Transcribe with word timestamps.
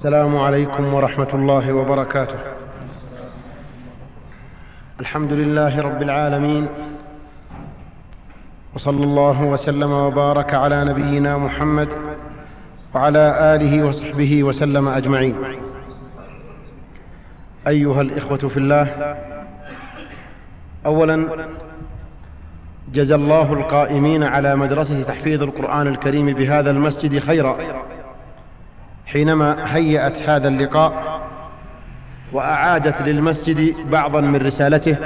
السلام 0.00 0.38
عليكم 0.38 0.94
ورحمة 0.94 1.28
الله 1.34 1.72
وبركاته. 1.72 2.38
الحمد 5.00 5.32
لله 5.32 5.80
رب 5.80 6.02
العالمين 6.02 6.66
وصلى 8.74 9.04
الله 9.04 9.42
وسلم 9.42 9.92
وبارك 9.92 10.54
على 10.54 10.84
نبينا 10.84 11.36
محمد 11.36 11.88
وعلى 12.94 13.54
آله 13.54 13.84
وصحبه 13.84 14.44
وسلم 14.44 14.88
أجمعين. 14.88 15.36
أيها 17.66 18.00
الإخوة 18.00 18.38
في 18.48 18.56
الله 18.56 19.16
أولا 20.86 21.26
جزى 22.92 23.14
الله 23.14 23.52
القائمين 23.52 24.22
على 24.22 24.56
مدرسة 24.56 25.02
تحفيظ 25.02 25.42
القرآن 25.42 25.86
الكريم 25.86 26.32
بهذا 26.32 26.70
المسجد 26.70 27.18
خيرا. 27.18 27.56
حينما 29.12 29.76
هيأت 29.76 30.22
هذا 30.22 30.48
اللقاء 30.48 31.20
وأعادت 32.32 33.02
للمسجد 33.02 33.76
بعضا 33.90 34.20
من 34.20 34.36
رسالته 34.36 34.96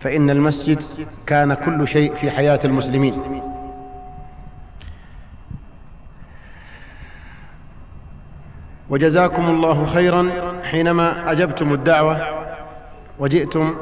فإن 0.00 0.30
المسجد 0.30 0.82
كان 1.26 1.54
كل 1.54 1.88
شيء 1.88 2.14
في 2.14 2.30
حياة 2.30 2.60
المسلمين. 2.64 3.42
وجزاكم 8.90 9.48
الله 9.50 9.84
خيرا 9.84 10.30
حينما 10.62 11.32
أجبتم 11.32 11.72
الدعوة 11.72 12.20
وجئتم 13.18 13.76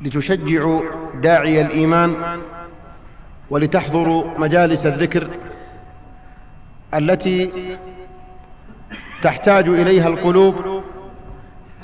لتشجعوا 0.00 0.82
داعي 1.22 1.60
الإيمان 1.60 2.14
ولتحضروا 3.50 4.38
مجالس 4.38 4.86
الذكر 4.86 5.28
التي 6.94 7.50
تحتاج 9.22 9.68
إليها 9.68 10.08
القلوب 10.08 10.82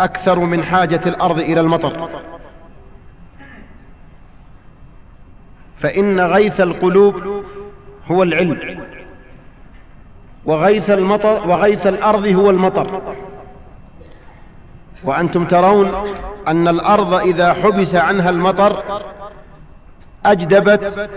أكثر 0.01 0.39
من 0.39 0.65
حاجة 0.65 1.01
الأرض 1.07 1.39
إلى 1.39 1.61
المطر. 1.61 2.09
فإن 5.79 6.21
غيث 6.21 6.61
القلوب 6.61 7.43
هو 8.07 8.23
العلم 8.23 8.81
وغيث 10.45 10.91
المطر 10.91 11.49
وغيث 11.49 11.87
الأرض 11.87 12.27
هو 12.27 12.51
المطر. 12.51 13.03
وأنتم 15.05 15.45
ترون 15.45 16.15
أن 16.49 16.69
الأرض 16.69 17.15
إذا 17.15 17.53
حبس 17.53 17.95
عنها 17.95 18.31
المطر 18.31 19.03
أجدبت 20.27 21.11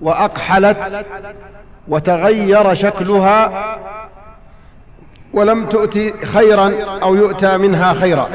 وأقحلت 0.00 1.06
وتغير 1.88 2.74
شكلها 2.74 3.78
ولم 5.32 5.66
تؤتي 5.66 6.14
خيرا 6.24 6.74
أو 7.02 7.14
يؤتى 7.14 7.58
منها 7.58 7.92
خيرا. 7.92 8.28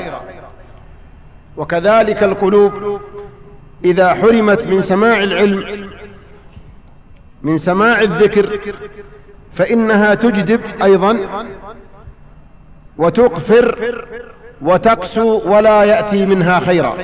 وكذلك 1.57 2.23
القلوب 2.23 3.01
إذا 3.85 4.13
حرمت 4.13 4.67
من 4.67 4.81
سماع 4.81 5.23
العلم 5.23 5.89
من 7.41 7.57
سماع 7.57 8.01
الذكر 8.01 8.59
فإنها 9.53 10.13
تجدب 10.13 10.61
أيضا 10.83 11.19
وتقفر 12.97 14.05
وتقسو 14.61 15.41
ولا 15.45 15.83
يأتي 15.83 16.25
منها 16.25 16.59
خيرا. 16.59 16.95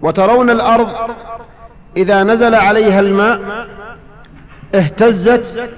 وترون 0.00 0.50
الأرض 0.50 0.88
إذا 1.96 2.22
نزل 2.22 2.54
عليها 2.54 3.00
الماء 3.00 3.66
اهتزت 4.76 5.70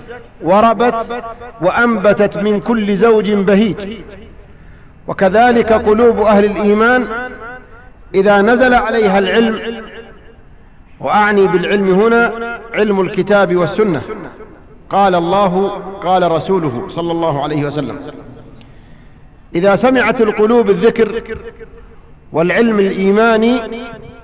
وربت 0.42 1.22
وأنبتت 1.60 2.38
من 2.38 2.60
كل 2.60 2.96
زوج 2.96 3.30
بهيج. 3.30 3.98
وكذلك 5.08 5.72
قلوب 5.72 6.20
أهل 6.20 6.44
الإيمان 6.44 7.08
إذا 8.14 8.42
نزل 8.42 8.75
عليها 8.75 9.19
العلم 9.19 9.82
وأعني 11.00 11.47
بالعلم 11.47 12.00
هنا 12.00 12.59
علم 12.75 13.00
الكتاب 13.00 13.56
والسنة. 13.56 14.03
قال 14.91 15.15
الله 15.15 15.69
قال 16.03 16.32
رسوله 16.32 16.88
صلى 16.88 17.12
الله 17.12 17.42
عليه 17.42 17.65
وسلم 17.65 17.98
إذا 19.54 19.76
سمعت 19.76 20.20
القلوب 20.20 20.70
الذكر 20.70 21.22
والعلم 22.32 22.80
الإيماني 22.80 23.60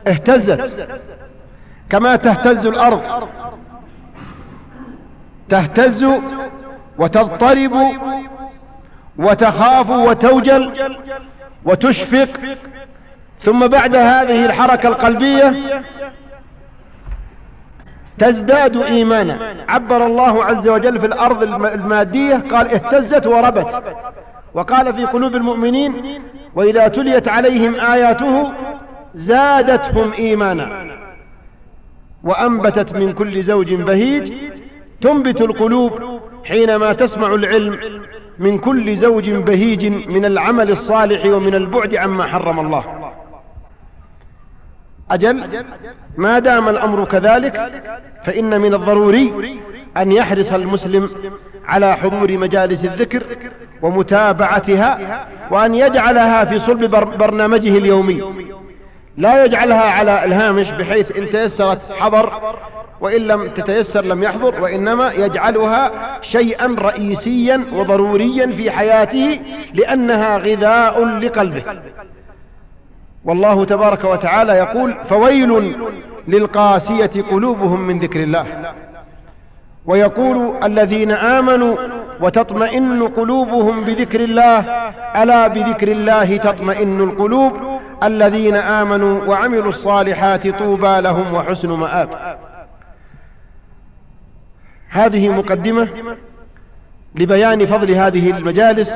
اهتزت 0.06 0.88
كما 1.90 2.16
تهتز 2.16 2.66
الأرض 2.66 3.02
تهتز 5.48 6.06
وتضطرب 6.98 7.76
وتخاف 9.18 9.90
وتوجل 9.90 10.90
وتشفق. 11.64 12.28
ثم 13.38 13.66
بعد 13.66 13.96
هذه 13.96 14.44
الحركة 14.44 14.88
القلبية 14.88 15.54
تزداد 18.18 18.76
إيمانا. 18.76 19.64
عبر 19.68 20.06
الله 20.06 20.44
عز 20.44 20.68
وجل 20.68 21.00
في 21.00 21.06
الأرض 21.06 21.42
المادية 21.64 22.36
قال 22.50 22.68
اهتزت 22.68 23.26
وربت. 23.26 23.82
وقال 24.54 24.94
في 24.94 25.04
قلوب 25.04 25.34
المؤمنين 25.34 26.22
وإذا 26.54 26.88
تليت 26.88 27.28
عليهم 27.28 27.74
آياته 27.74 28.52
زادتهم 29.14 30.12
إيمانا. 30.18 30.94
وأنبتت 32.24 32.92
من 32.92 33.12
كل 33.12 33.42
زوج 33.42 33.74
بهيج 33.74 34.32
تنبت 35.00 35.40
القلوب 35.40 36.20
حينما 36.44 36.92
تسمع 36.92 37.34
العلم 37.34 37.78
من 38.38 38.58
كل 38.58 38.96
زوج 38.96 39.30
بهيج 39.30 39.86
من 39.86 40.24
العمل 40.24 40.70
الصالح 40.70 41.26
ومن 41.26 41.54
البعد 41.54 41.94
عما 41.94 42.24
حرم 42.24 42.60
الله. 42.60 42.84
أجل 45.10 45.64
ما 46.16 46.38
دام 46.38 46.68
الأمر 46.68 47.04
كذلك 47.04 47.82
فإن 48.24 48.60
من 48.60 48.74
الضروري 48.74 49.58
أن 49.96 50.12
يحرص 50.12 50.52
المسلم 50.52 51.10
على 51.66 51.96
حضور 51.96 52.38
مجالس 52.38 52.84
الذكر 52.84 53.22
ومتابعتها 53.82 55.26
وأن 55.50 55.74
يجعلها 55.74 56.44
في 56.44 56.58
صلب 56.58 56.90
برنامجه 57.18 57.78
اليومي. 57.78 58.22
لا 59.16 59.44
يجعلها 59.44 59.90
على 59.90 60.24
إلهامش 60.24 60.70
بحيث 60.70 61.18
إن 61.18 61.30
تيسرت 61.30 61.92
حضر 61.92 62.54
وإن 63.00 63.20
لم 63.20 63.48
تتيسر 63.48 64.04
لم 64.04 64.22
يحضر 64.22 64.62
وإنما 64.62 65.12
يجعلها 65.12 65.92
شيئا 66.22 66.76
رئيسيا 66.78 67.64
وضروريا 67.72 68.52
في 68.52 68.70
حياته 68.70 69.40
لأنها 69.74 70.38
غذاء 70.38 71.04
لقلبه. 71.04 71.62
والله 73.24 73.64
تبارك 73.64 74.04
وتعالى 74.04 74.52
يقول 74.52 74.94
فويل 75.04 75.76
للقاسية 76.28 77.22
قلوبهم 77.30 77.80
من 77.80 77.98
ذكر 77.98 78.22
الله. 78.22 78.46
ويقول 79.86 80.64
الذين 80.64 81.10
آمنوا 81.10 81.76
وتطمئن 82.20 83.08
قلوبهم 83.08 83.84
بذكر 83.84 84.20
الله. 84.20 84.60
ألا 85.22 85.48
بذكر 85.48 85.88
الله 85.88 86.36
تطمئن 86.36 87.00
القلوب؟ 87.00 87.52
الذين 88.02 88.56
آمنوا 88.56 89.24
وعملوا 89.24 89.68
الصالحات 89.68 90.48
طوبى 90.48 91.00
لهم 91.00 91.34
وحسن 91.34 91.70
مآب. 91.70 92.33
هذه 94.94 95.28
مقدمة 95.28 95.88
لبيان 97.14 97.66
فضل 97.66 97.90
هذه 97.90 98.30
المجالس 98.30 98.92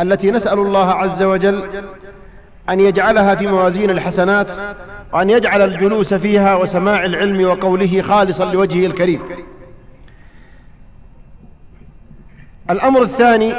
التي 0.00 0.30
نسأل 0.30 0.58
الله 0.58 0.90
عز 0.90 1.22
وجل 1.22 1.84
أن 2.70 2.80
يجعلها 2.80 3.34
في 3.34 3.46
موازين 3.46 3.90
الحسنات 3.90 4.46
وأن 5.12 5.30
يجعل 5.30 5.62
الجلوس 5.62 6.14
فيها 6.14 6.54
وسماع 6.54 7.04
العلم 7.04 7.46
وقوله 7.46 8.02
خالصا 8.02 8.44
لوجهه 8.44 8.86
الكريم. 8.86 9.22
الأمر 12.70 13.02
الثاني 13.02 13.54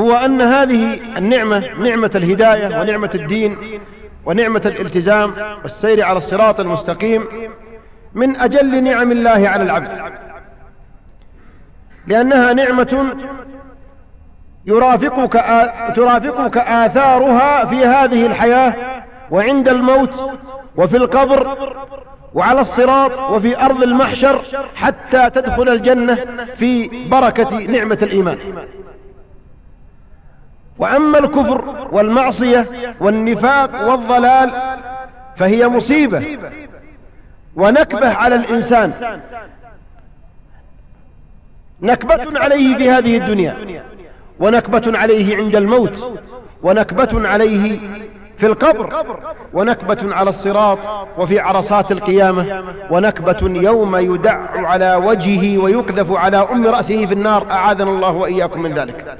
هو 0.00 0.12
أن 0.12 0.40
هذه 0.40 1.00
النعمة 1.18 1.58
نعمة 1.74 2.10
الهداية 2.14 2.80
ونعمة 2.80 3.10
الدين 3.14 3.80
ونعمة 4.26 4.62
الالتزام 4.66 5.34
والسير 5.62 6.04
على 6.04 6.18
الصراط 6.18 6.60
المستقيم 6.60 7.24
من 8.14 8.36
أجل 8.36 8.84
نعم 8.84 9.12
الله 9.12 9.48
على 9.48 9.62
العبد. 9.62 9.88
لأنها 12.06 12.52
نعمة 12.52 13.16
يرافقك 14.66 15.32
ترافقك 15.96 16.56
آثارها 16.56 17.64
في 17.64 17.86
هذه 17.86 18.26
الحياة 18.26 18.74
وعند 19.30 19.68
الموت 19.68 20.30
وفي 20.76 20.96
القبر 20.96 21.58
وعلى 22.34 22.60
الصراط 22.60 23.20
وفي 23.30 23.64
أرض 23.64 23.82
المحشر 23.82 24.42
حتى 24.74 25.30
تدخل 25.30 25.68
الجنة 25.68 26.18
في 26.56 26.90
بركة 27.08 27.58
نعمة 27.58 27.98
الإيمان. 28.02 28.38
وأما 30.78 31.18
الكفر 31.18 31.88
والمعصية 31.92 32.66
والنفاق 33.00 33.90
والضلال 33.90 34.52
فهي 35.36 35.68
مصيبة 35.68 36.38
ونكبة 37.56 38.08
على 38.08 38.34
الإنسان. 38.34 38.92
نكبة 41.82 42.40
عليه 42.40 42.76
في 42.76 42.90
هذه 42.90 43.16
الدنيا. 43.16 43.82
ونكبة 44.40 44.98
عليه 44.98 45.36
عند 45.36 45.56
الموت. 45.56 46.20
ونكبة 46.62 47.28
عليه 47.28 47.78
في 48.38 48.46
القبر. 48.46 49.04
ونكبة 49.52 50.14
على 50.14 50.30
الصراط 50.30 50.78
وفي 51.18 51.38
عرصات 51.38 51.92
القيامة. 51.92 52.64
ونكبة 52.90 53.38
يوم 53.42 53.96
يدع 53.96 54.38
على 54.50 54.94
وجهه 54.94 55.58
ويكذف 55.58 56.12
على 56.12 56.36
أم 56.36 56.66
رأسه 56.66 57.06
في 57.06 57.14
النار. 57.14 57.50
أعاذنا 57.50 57.90
الله 57.90 58.10
وإياكم 58.10 58.62
من 58.62 58.74
ذلك. 58.74 59.18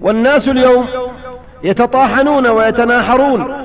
والناس 0.00 0.48
اليوم 0.48 0.86
يتطاحنون 1.64 2.46
ويتناحرون. 2.46 3.62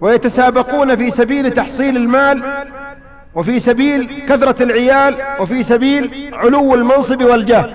ويتسابقون 0.00 0.96
في 0.96 1.10
سبيل 1.10 1.50
تحصيل 1.50 1.96
المال 1.96 2.42
وفي 3.34 3.58
سبيل 3.58 4.24
كثرة 4.28 4.62
العيال 4.62 5.16
وفي 5.40 5.62
سبيل 5.62 6.30
علو 6.32 6.74
المنصب 6.74 7.22
والجاه. 7.22 7.66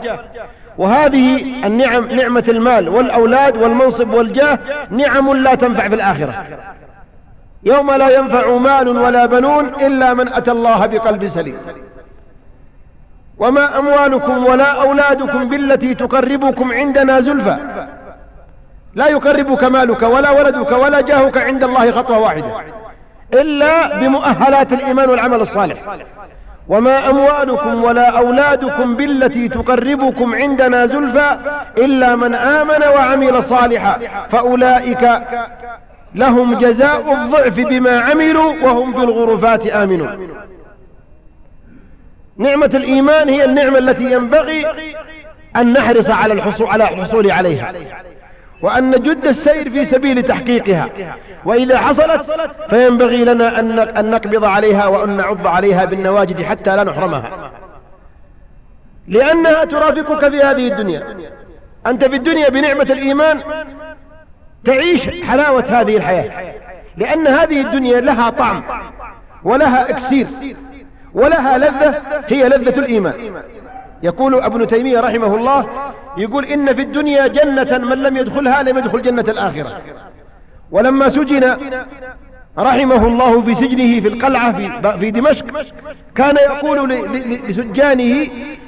وهذه 0.77 1.45
النعم 1.66 2.06
نعمة 2.06 2.44
المال 2.48 2.89
والأولاد 2.89 3.57
والمنصب 3.57 4.13
والجاه 4.13 4.60
نعم 4.89 5.33
لا 5.33 5.56
تنفع 5.56 5.88
في 5.88 5.95
الآخرة. 5.95 6.45
يوم 7.63 7.92
لا 7.92 8.10
ينفع 8.10 8.57
مال 8.57 8.88
ولا 8.88 9.25
بنون 9.25 9.66
إلا 9.66 10.13
من 10.13 10.33
أتى 10.33 10.51
الله 10.51 10.86
بقلب 10.86 11.28
سليم. 11.28 11.57
وما 13.38 13.80
أموالكم 13.80 14.45
ولا 14.45 14.81
أولادكم 14.81 15.50
بالتي 15.50 15.94
تقربكم 15.94 16.71
عندنا 16.71 17.19
زلفى. 17.19 17.57
لا 18.95 19.07
يقربك 19.07 19.63
مالك 19.63 20.01
ولا 20.01 20.31
ولدك 20.31 20.71
ولا 20.71 21.01
جاهك 21.01 21.38
عند 21.38 21.63
الله 21.63 21.92
خطوة 21.92 22.18
واحدة. 22.19 22.51
إلا 23.33 24.00
بمؤهلات 24.00 24.74
الإيمان 24.74 25.09
والعمل 25.09 25.42
الصالح. 25.42 25.77
وما 26.68 27.09
أموالكم 27.09 27.83
ولا 27.83 28.18
أولادكم 28.18 28.95
بالتي 28.95 29.47
تقربكم 29.47 30.36
عندنا 30.36 30.86
زلفى 30.86 31.38
إلا 31.77 32.15
من 32.15 32.36
آمن 32.36 32.83
وعمل 32.83 33.44
صالحا 33.44 34.00
فأولئك 34.31 35.21
لهم 36.15 36.57
جزاء 36.57 37.13
الضعف 37.13 37.59
بما 37.59 38.00
عملوا 38.00 38.53
وهم 38.63 38.94
في 38.94 39.03
الغرفات 39.03 39.68
آمنون. 39.68 40.30
نعمة 42.38 42.71
الإيمان 42.74 43.30
هي 43.30 43.45
النعمة 43.45 43.77
التي 43.77 44.12
ينبغي 44.12 44.65
أن 45.56 45.74
نحرص 45.74 46.09
على 46.09 46.33
الحصول 46.33 46.68
على 46.68 46.83
الحصول 46.83 47.31
عليها. 47.31 47.74
وأن 48.66 48.92
نجد 48.92 49.28
السير 49.28 49.70
في 49.70 49.86
سبيل 49.86 50.24
تحقيقها. 50.24 50.90
وإذا 51.46 51.78
حصلت 51.78 52.26
فينبغي 52.70 53.24
لنا 53.24 53.60
أن 54.00 54.12
نقبض 54.12 54.46
عليها 54.46 54.88
وأن 54.88 55.18
نعض 55.18 55.48
عليها 55.48 55.86
بالنواجد 55.86 56.42
حتى 56.42 56.76
لا 56.76 56.84
نحرمها. 56.84 57.52
لأنها 59.08 59.66
ترافقك 59.66 60.30
في 60.30 60.42
هذه 60.42 60.68
الدنيا. 60.68 61.18
أنت 61.88 62.06
في 62.06 62.16
الدنيا 62.16 62.50
بنعمة 62.50 62.84
الإيمان 62.84 63.42
تعيش 64.66 65.10
حلاوة 65.24 65.66
هذه 65.70 65.98
الحياة. 65.98 66.54
لأن 66.98 67.28
هذه 67.28 67.62
الدنيا 67.62 68.02
لها 68.02 68.30
طعم 68.30 68.64
ولها 69.44 69.90
إكسير 69.90 70.28
ولها 71.14 71.58
لذة 71.58 72.02
هي 72.28 72.50
لذة 72.50 72.80
الإيمان. 72.80 73.44
يقول 74.06 74.36
أبن 74.36 74.68
تيمية 74.68 75.00
رحمه 75.00 75.36
الله 75.36 75.66
يقول 76.18 76.46
إن 76.46 76.74
في 76.74 76.81
الدنيا 76.81 77.28
جنة 77.28 77.78
من 77.78 77.98
لم 78.04 78.18
يدخلها 78.18 78.63
لم 78.63 78.78
يدخل 78.78 79.02
جنة 79.02 79.25
الآخرة. 79.28 79.81
ولما 80.72 81.10
سجن 81.10 81.57
رحمه 82.57 83.07
الله 83.07 83.42
في 83.42 83.56
سجنه 83.56 84.00
في 84.00 84.07
القلعة 84.07 84.52
في, 84.57 84.98
في 85.00 85.12
دمشق 85.12 85.46
كان 86.16 86.36
يقول 86.36 86.90
لسجانه 87.48 88.28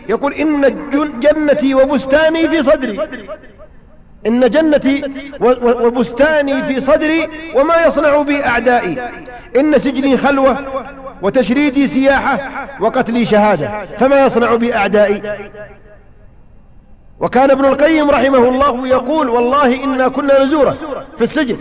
يقول 0.10 0.34
إن 0.34 0.62
جنتي 1.20 1.76
وبستاني 1.76 2.48
في 2.48 2.64
صدري. 2.64 3.00
إن 4.26 4.50
جنتي 4.50 5.04
وبستاني 5.62 6.64
في 6.64 6.80
صدري 6.80 7.30
وما 7.56 7.86
يصنع 7.86 8.22
بي 8.22 8.46
أعدائي. 8.46 8.98
إن 9.56 9.78
سجني 9.78 10.18
خلوة 10.18 10.58
وتشريدي 11.22 11.88
سياحة 11.88 12.68
وقتلي 12.82 13.26
شهادة. 13.26 13.86
فما 13.98 14.26
يصنع 14.26 14.56
بي 14.56 14.76
أعدائي. 14.76 15.22
وكان 17.20 17.52
ابن 17.52 17.66
القيم 17.66 18.10
رحمه 18.10 18.38
الله 18.50 18.88
يقول 18.88 19.30
والله 19.30 19.84
إنا 19.84 20.08
كنا 20.08 20.44
نزورة 20.44 20.78
في 21.18 21.24
السجن. 21.24 21.58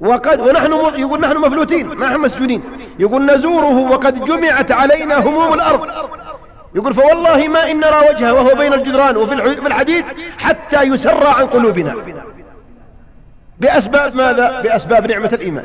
وقد 0.00 0.40
ونحن 0.40 0.72
يقول 1.00 1.20
نحن 1.20 1.36
مفلوتين 1.36 1.86
ما 1.86 2.06
إحنا 2.06 2.18
مسجونين. 2.18 2.62
يقول 2.98 3.26
نزوره 3.26 3.90
وقد 3.90 4.24
جمعت 4.24 4.72
علينا 4.72 5.18
هموم 5.28 5.54
الأرض. 5.54 5.88
يقول 6.76 6.94
فوالله 6.94 7.48
ما 7.48 7.70
إن 7.70 7.80
نرى 7.80 8.08
وجهه 8.10 8.32
وهو 8.32 8.54
بين 8.54 8.72
الجدران 8.72 9.16
وفي 9.16 9.66
الحديد 9.66 10.04
حتى 10.38 10.82
يسرى 10.82 11.28
عن 11.28 11.46
قلوبنا. 11.46 11.94
بأسباب 13.60 14.16
ماذا؟ 14.16 14.60
بأسباب 14.60 15.10
نعمة 15.10 15.30
الإيمان. 15.32 15.64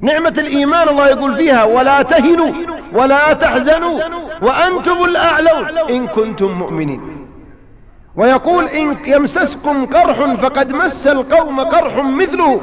نعمة 0.00 0.34
الإيمان 0.38 0.88
الله 0.88 1.08
يقول 1.08 1.34
فيها 1.34 1.64
ولا 1.64 2.02
تهنوا 2.02 2.52
ولا 2.92 3.32
تحزنوا 3.32 4.00
وأنتم 4.42 5.04
الأعلون 5.04 5.78
إن 5.78 6.06
كنتم 6.06 6.52
مؤمنين. 6.52 7.26
ويقول 8.16 8.68
إن 8.68 8.96
يمسسكم 9.06 9.86
قرح 9.86 10.34
فقد 10.34 10.72
مس 10.72 11.06
القوم 11.06 11.60
قرح 11.60 11.96
مثله. 11.96 12.60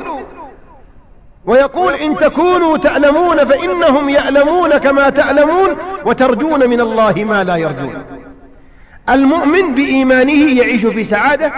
ويقول 1.45 1.93
إن 1.93 2.17
تكونوا 2.17 2.77
تألمون 2.77 3.45
فإنهم 3.45 4.09
يألمون 4.09 4.77
كما 4.77 5.09
تألمون 5.09 5.77
وترجون 6.05 6.69
من 6.69 6.81
الله 6.81 7.13
ما 7.13 7.43
لا 7.43 7.55
يرجون. 7.55 8.03
المؤمن 9.09 9.75
بإيمانه 9.75 10.59
يعيش 10.59 10.85
في 10.85 11.03
سعادة 11.03 11.51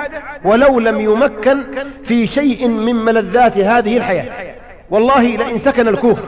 ولو 0.46 0.80
لم 0.80 1.02
يمكن 1.02 1.64
في 2.04 2.28
شيء 2.28 2.68
من 2.68 2.96
ملذات 2.96 3.58
هذه 3.58 3.98
الحياة. 3.98 4.56
والله 4.90 5.24
لئن 5.24 5.58
سكن 5.58 5.88
الكوخ 5.88 6.20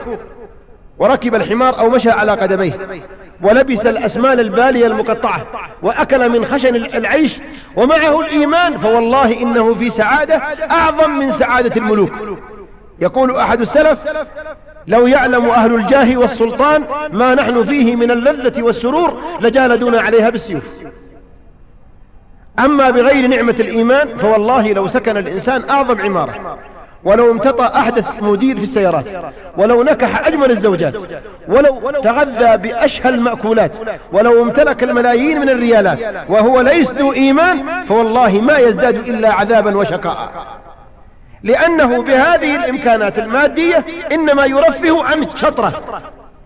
وركب 0.98 1.34
الحمار 1.34 1.78
أو 1.78 1.90
مشى 1.90 2.10
على 2.10 2.32
قدميه 2.32 2.78
ولبس 3.42 3.86
الأسمان 3.86 4.40
البالية 4.40 4.86
المقطعة 4.86 5.46
وأكل 5.82 6.28
من 6.28 6.44
خشن 6.44 6.76
العيش 6.76 7.36
ومعه 7.76 8.20
الإيمان 8.20 8.78
فوالله 8.78 9.42
إنه 9.42 9.74
في 9.74 9.90
سعادة 9.90 10.36
أعظم 10.70 11.10
من 11.10 11.32
سعادة 11.32 11.76
الملوك. 11.76 12.12
يقول 13.00 13.36
أحد 13.36 13.60
السلف 13.60 13.98
لو 14.86 15.06
يعلم 15.06 15.50
أهل 15.50 15.74
الجاه 15.74 16.16
والسلطان 16.16 16.84
ما 17.12 17.34
نحن 17.34 17.64
فيه 17.64 17.96
من 17.96 18.10
اللذة 18.10 18.62
والسرور 18.62 19.20
لجالدونا 19.40 20.00
عليها 20.00 20.30
بالسيوف. 20.30 20.64
أما 22.58 22.90
بغير 22.90 23.26
نعمة 23.26 23.56
الإيمان 23.60 24.16
فوالله 24.18 24.72
لو 24.72 24.86
سكن 24.86 25.16
الإنسان 25.16 25.70
أعظم 25.70 26.00
عمارة 26.00 26.58
ولو 27.04 27.32
امتطى 27.32 27.64
أحدث 27.64 28.22
مدير 28.22 28.56
في 28.56 28.62
السيارات 28.62 29.04
ولو 29.56 29.82
نكح 29.82 30.26
أجمل 30.26 30.50
الزوجات 30.50 30.94
ولو 31.48 31.90
تغذى 31.90 32.56
بأشهى 32.56 33.08
المأكولات 33.08 33.72
ولو 34.12 34.42
امتلك 34.42 34.82
الملايين 34.82 35.40
من 35.40 35.48
الريالات 35.48 36.28
وهو 36.28 36.60
ليس 36.60 36.90
ذو 36.90 37.12
إيمان 37.12 37.84
فوالله 37.84 38.40
ما 38.40 38.58
يزداد 38.58 38.96
إلا 38.96 39.32
عذابا 39.32 39.76
وشقاء. 39.76 40.46
لأنه 41.44 42.02
بهذه 42.02 42.56
الإمكانات 42.56 43.18
المادية 43.18 43.84
إنما 44.12 44.44
يرفه 44.44 45.04
عن 45.04 45.36
شطرة 45.36 45.82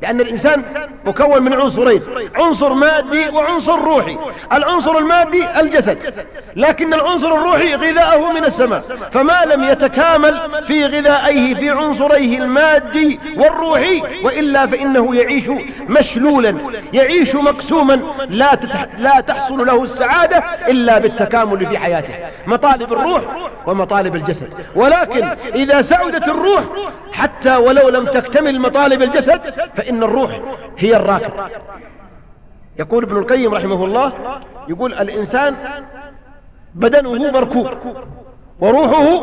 لأن 0.03 0.21
الإنسان 0.21 0.63
مكون 1.05 1.43
من 1.43 1.53
عنصرين 1.53 2.03
عنصر 2.35 2.73
مادي 2.73 3.29
وعنصر 3.29 3.81
روحي. 3.81 4.17
العنصر 4.53 4.99
المادي 4.99 5.61
الجسد. 5.61 6.15
لكن 6.57 6.95
العنصر 6.95 7.35
الروحي 7.35 7.75
غذاءه 7.75 8.33
من 8.33 8.45
السماء. 8.45 8.83
فما 9.11 9.45
لم 9.45 9.65
يتكامل 9.65 10.65
في 10.67 10.87
غذائه 10.87 11.55
في 11.55 11.71
عنصريه 11.71 12.39
المادي 12.39 13.21
والروحي 13.37 14.03
وإلا 14.25 14.67
فإنه 14.67 15.15
يعيش 15.15 15.51
مشلولا 15.89 16.55
يعيش 16.93 17.35
مقسوما. 17.35 18.01
لا, 18.31 18.55
تتح 18.55 18.87
لا 18.99 19.21
تحصل 19.21 19.67
له 19.67 19.83
السعادة 19.83 20.39
إلا 20.69 20.99
بالتكامل 20.99 21.67
في 21.67 21.79
حياته. 21.79 22.15
مطالب 22.47 22.93
الروح 22.93 23.23
ومطالب 23.67 24.17
الجسد. 24.17 24.49
ولكن 24.77 25.29
إذا 25.55 25.83
سعدت 25.83 26.29
الروح 26.29 26.63
حتى 27.13 27.57
ولو 27.57 27.89
لم 27.89 28.07
تكتمل 28.07 28.61
مطالب 28.61 29.03
الجسد 29.03 29.41
فإن 29.77 29.88
الروح 29.91 30.41
هي 30.79 30.97
الراكب. 30.97 31.33
يقول 32.79 33.05
ابن 33.05 33.17
القيم 33.17 33.55
رحمه 33.55 33.85
الله 33.85 34.13
يقول 34.69 34.95
الإنسان 34.95 35.57
بدنه 36.75 37.33
مركوب 37.33 37.69
وروحه 38.61 39.23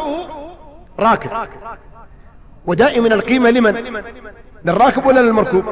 راكب. 1.00 1.30
ودائما 2.66 3.08
القيمة 3.08 3.50
لمن؟ 3.50 4.04
للراكب 4.66 5.06
ولا 5.06 5.20
للمركوب؟ 5.20 5.64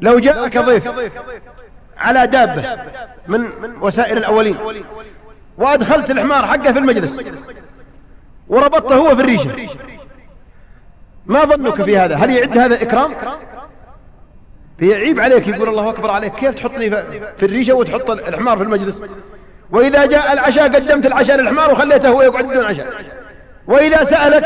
لو 0.00 0.18
جاءك 0.18 0.58
ضيف 0.58 0.88
على 1.98 2.26
دابة 2.26 2.78
من 3.28 3.48
وسائل 3.80 4.18
الأولين 4.18 4.56
وأدخلت 5.58 6.10
الحمار 6.10 6.46
حقه 6.46 6.72
في 6.72 6.78
المجلس 6.78 7.20
وربطته 8.48 8.96
هو 8.96 9.16
في 9.16 9.20
الريشة 9.22 9.50
ما 11.26 11.44
ظنك 11.44 11.82
في 11.82 11.98
هذا؟ 11.98 12.16
هل 12.16 12.30
يعد 12.30 12.58
هذا 12.58 12.82
إكرام؟ 12.82 13.14
بيعيب 14.78 15.20
عليك 15.20 15.48
يقول 15.48 15.68
الله 15.68 15.90
أكبر 15.90 16.10
عليك. 16.10 16.34
كيف 16.34 16.54
تحطني 16.54 16.90
في 17.38 17.42
الريشة 17.42 17.74
وتحط 17.74 18.10
الحمار 18.10 18.56
في 18.56 18.62
المجلس؟ 18.62 19.02
وإذا 19.70 20.06
جاء 20.06 20.32
العشاء 20.32 20.64
قدمت 20.64 21.06
العشاء 21.06 21.36
للحمار 21.36 21.70
وخليته 21.70 22.08
هو 22.08 22.22
يقعد 22.22 22.44
بدون 22.44 22.64
عشاء. 22.64 22.86
وإذا 23.66 24.04
سألك 24.04 24.44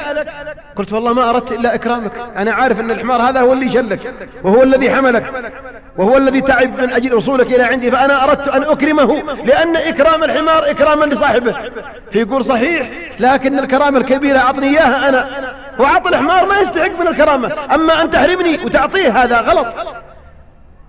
قلت 0.76 0.92
والله 0.92 1.12
ما 1.12 1.30
أردت 1.30 1.52
إلا 1.52 1.74
إكرامك. 1.74 2.12
أنا 2.36 2.52
عارف 2.52 2.80
أن 2.80 2.90
الحمار 2.90 3.22
هذا 3.22 3.40
هو 3.40 3.52
اللي 3.52 3.72
شلك 3.72 4.14
وهو 4.44 4.62
الذي 4.62 4.90
حملك 4.90 5.52
وهو 5.98 6.16
الذي 6.16 6.40
تعب 6.40 6.80
من 6.80 6.92
أجل 6.92 7.14
وصولك 7.14 7.46
إلى 7.46 7.62
عندي. 7.62 7.90
فأنا 7.90 8.24
أردت 8.24 8.48
أن 8.48 8.62
أكرمه 8.62 9.22
لأن 9.44 9.76
إكرام 9.76 10.24
الحمار 10.24 10.70
إكراما 10.70 11.04
لصاحبه. 11.04 11.56
فيقول 12.12 12.44
صحيح 12.44 12.90
لكن 13.20 13.58
الكرامة 13.58 13.98
الكبيرة 13.98 14.38
أعطني 14.38 14.66
إياها 14.66 15.08
أنا. 15.08 15.54
وأعطي 15.78 16.08
الحمار 16.08 16.46
ما 16.46 16.58
يستحق 16.58 17.00
من 17.00 17.08
الكرامة. 17.08 17.52
أما 17.74 18.02
أن 18.02 18.10
تحرمني 18.10 18.64
وتعطيه 18.64 19.24
هذا 19.24 19.40
غلط. 19.40 19.66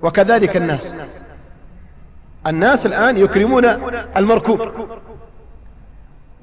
وكذلك 0.04 0.58
الناس. 0.58 0.94
الناس 2.48 2.86
الآن 2.86 3.18
يكرمون 3.18 3.66
المركوب. 4.18 4.62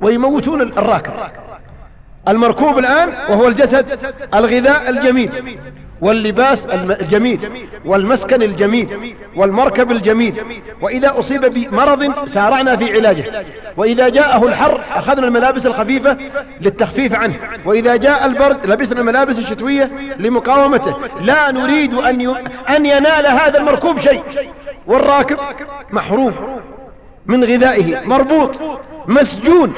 ويموتون 0.00 0.60
الراكب. 0.60 1.12
المركوب 2.28 2.78
الآن 2.78 3.08
وهو 3.08 3.48
الجسد 3.48 4.14
الغذاء 4.34 4.90
الجميل. 4.90 5.58
واللباس 6.00 6.66
الجميل 6.66 7.40
والمسكن 7.84 8.42
الجميل 8.42 9.14
والمركب 9.36 9.92
الجميل. 9.92 10.34
وإذا 10.80 11.18
أصيب 11.18 11.40
بمرض 11.40 12.28
سارعنا 12.28 12.76
في 12.76 12.92
علاجه. 12.92 13.44
وإذا 13.76 14.08
جاءه 14.08 14.46
الحر 14.46 14.80
أخذنا 14.90 15.26
الملابس 15.26 15.66
الخفيفة 15.66 16.16
للتخفيف 16.60 17.14
عنه. 17.14 17.34
وإذا 17.64 17.96
جاء 17.96 18.26
البرد 18.26 18.66
لبسنا 18.66 19.00
الملابس 19.00 19.38
الشتوية 19.38 19.90
لمقاومته. 20.18 20.96
لا 21.20 21.50
نريد 21.50 21.94
أن, 21.94 22.34
أن 22.68 22.86
ينال 22.86 23.26
هذا 23.26 23.58
المركوب 23.58 23.98
شيء. 23.98 24.22
والراكب 24.86 25.38
محروم 25.90 26.34
من 27.26 27.44
غذائه 27.44 28.06
مربوط. 28.06 28.60
مسجون. 29.08 29.72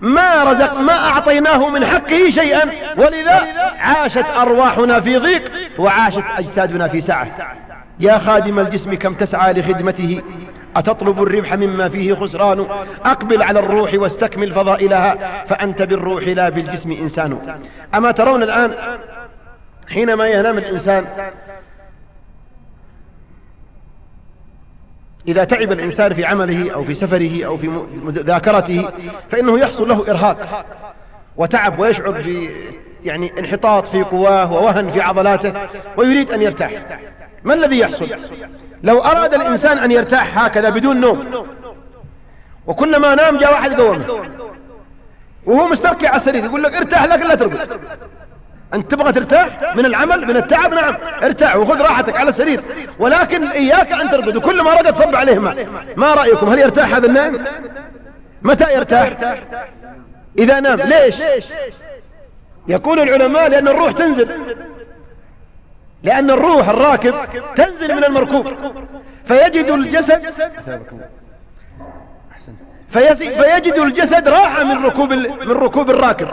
ما 0.00 0.44
رزق 0.44 0.78
ما 0.78 1.08
أعطيناه 1.08 1.68
من 1.68 1.86
حقه 1.86 2.30
شيئا. 2.30 2.70
ولذا 2.96 3.46
عاشت 3.78 4.24
أرواحنا 4.36 5.00
في 5.00 5.18
ضيق 5.18 5.52
وعاشت 5.78 6.24
أجسادنا 6.38 6.88
في 6.88 7.00
سعة. 7.00 7.28
يا 8.00 8.18
خادم 8.18 8.58
الجسم 8.58 8.94
كم 8.94 9.14
تسعى 9.14 9.52
لخدمته؟ 9.52 10.22
أتطلب 10.76 11.22
الربح 11.22 11.54
مما 11.54 11.88
فيه 11.88 12.14
خسران؟ 12.14 12.66
أقبل 13.04 13.42
على 13.42 13.58
الروح 13.58 13.94
واستكمل 13.94 14.52
فضائلها. 14.52 15.44
فأنت 15.48 15.82
بالروح 15.82 16.28
لا 16.28 16.48
بالجسم 16.48 16.92
إنسان. 16.92 17.58
أما 17.94 18.10
ترون 18.10 18.42
الآن 18.42 18.74
حينما 19.88 20.26
ينام 20.26 20.58
الإنسان 20.58 21.06
إذا 25.28 25.44
تعب 25.44 25.72
الإنسان 25.72 26.14
في 26.14 26.24
عمله 26.24 26.74
أو 26.74 26.84
في 26.84 26.94
سفره 26.94 27.46
أو 27.46 27.56
في 27.56 27.86
ذاكرته 28.08 28.88
فإنه 29.30 29.58
يحصل 29.58 29.88
له 29.88 30.10
إرهاق 30.10 30.64
وتعب 31.36 31.78
ويشعر 31.78 32.12
في 32.12 32.50
يعني 33.04 33.32
انحطاط 33.38 33.86
في 33.86 34.02
قواه 34.02 34.52
ووهن 34.52 34.90
في 34.90 35.00
عضلاته 35.00 35.52
ويريد 35.96 36.30
أن 36.30 36.42
يرتاح. 36.42 36.70
ما 37.44 37.54
الذي 37.54 37.78
يحصل؟ 37.78 38.08
لو 38.82 38.98
أراد 38.98 39.34
الإنسان 39.34 39.78
أن 39.78 39.90
يرتاح 39.90 40.38
هكذا 40.38 40.70
بدون 40.70 41.00
نوم 41.00 41.46
وكلما 42.66 43.14
نام 43.14 43.38
جاء 43.38 43.52
واحد 43.52 43.80
قومه 43.80 44.04
وهو 45.46 45.68
مستركع 45.68 46.08
على 46.08 46.16
السرير 46.16 46.44
يقول 46.44 46.62
لك 46.62 46.74
ارتاح 46.74 47.04
لكن 47.04 47.26
لا 47.26 47.34
ترقد. 47.34 47.80
أنت 48.76 48.90
تبغى 48.90 49.12
ترتاح 49.12 49.74
من 49.76 49.86
العمل 49.86 50.26
من 50.26 50.36
التعب 50.36 50.74
نعم. 50.74 50.96
ارتاح 51.22 51.56
وخذ 51.56 51.80
راحتك 51.80 52.16
على 52.16 52.28
السرير 52.28 52.60
ولكن 52.98 53.48
إياك 53.48 53.92
أن 53.92 54.10
ترقد 54.10 54.36
وكل 54.36 54.62
ما 54.62 54.72
رقد 54.72 54.94
صب 54.94 55.14
عليه 55.14 55.38
ماء 55.38 55.68
ما 55.96 56.14
رأيكم؟ 56.14 56.48
هل 56.48 56.58
يرتاح 56.58 56.94
هذا 56.94 57.06
النائم 57.06 57.44
متى 58.42 58.74
يرتاح؟ 58.74 59.12
إذا 60.38 60.60
نام. 60.60 60.80
ليش؟ 60.80 61.14
يقول 62.68 63.00
العلماء 63.00 63.48
لأن 63.48 63.68
الروح 63.68 63.92
تنزل. 63.92 64.28
لأن 66.02 66.30
الروح 66.30 66.68
الراكب 66.68 67.14
تنزل 67.56 67.96
من 67.96 68.04
المركوب. 68.04 68.46
فيجد 69.28 69.70
الجسد 69.70 70.32
فيجد 72.90 73.78
الجسد 73.78 74.28
راحة 74.28 74.64
من 74.64 74.84
ركوب 74.84 75.12
من 75.12 75.52
ركوب 75.52 75.90
الراكب. 75.90 76.28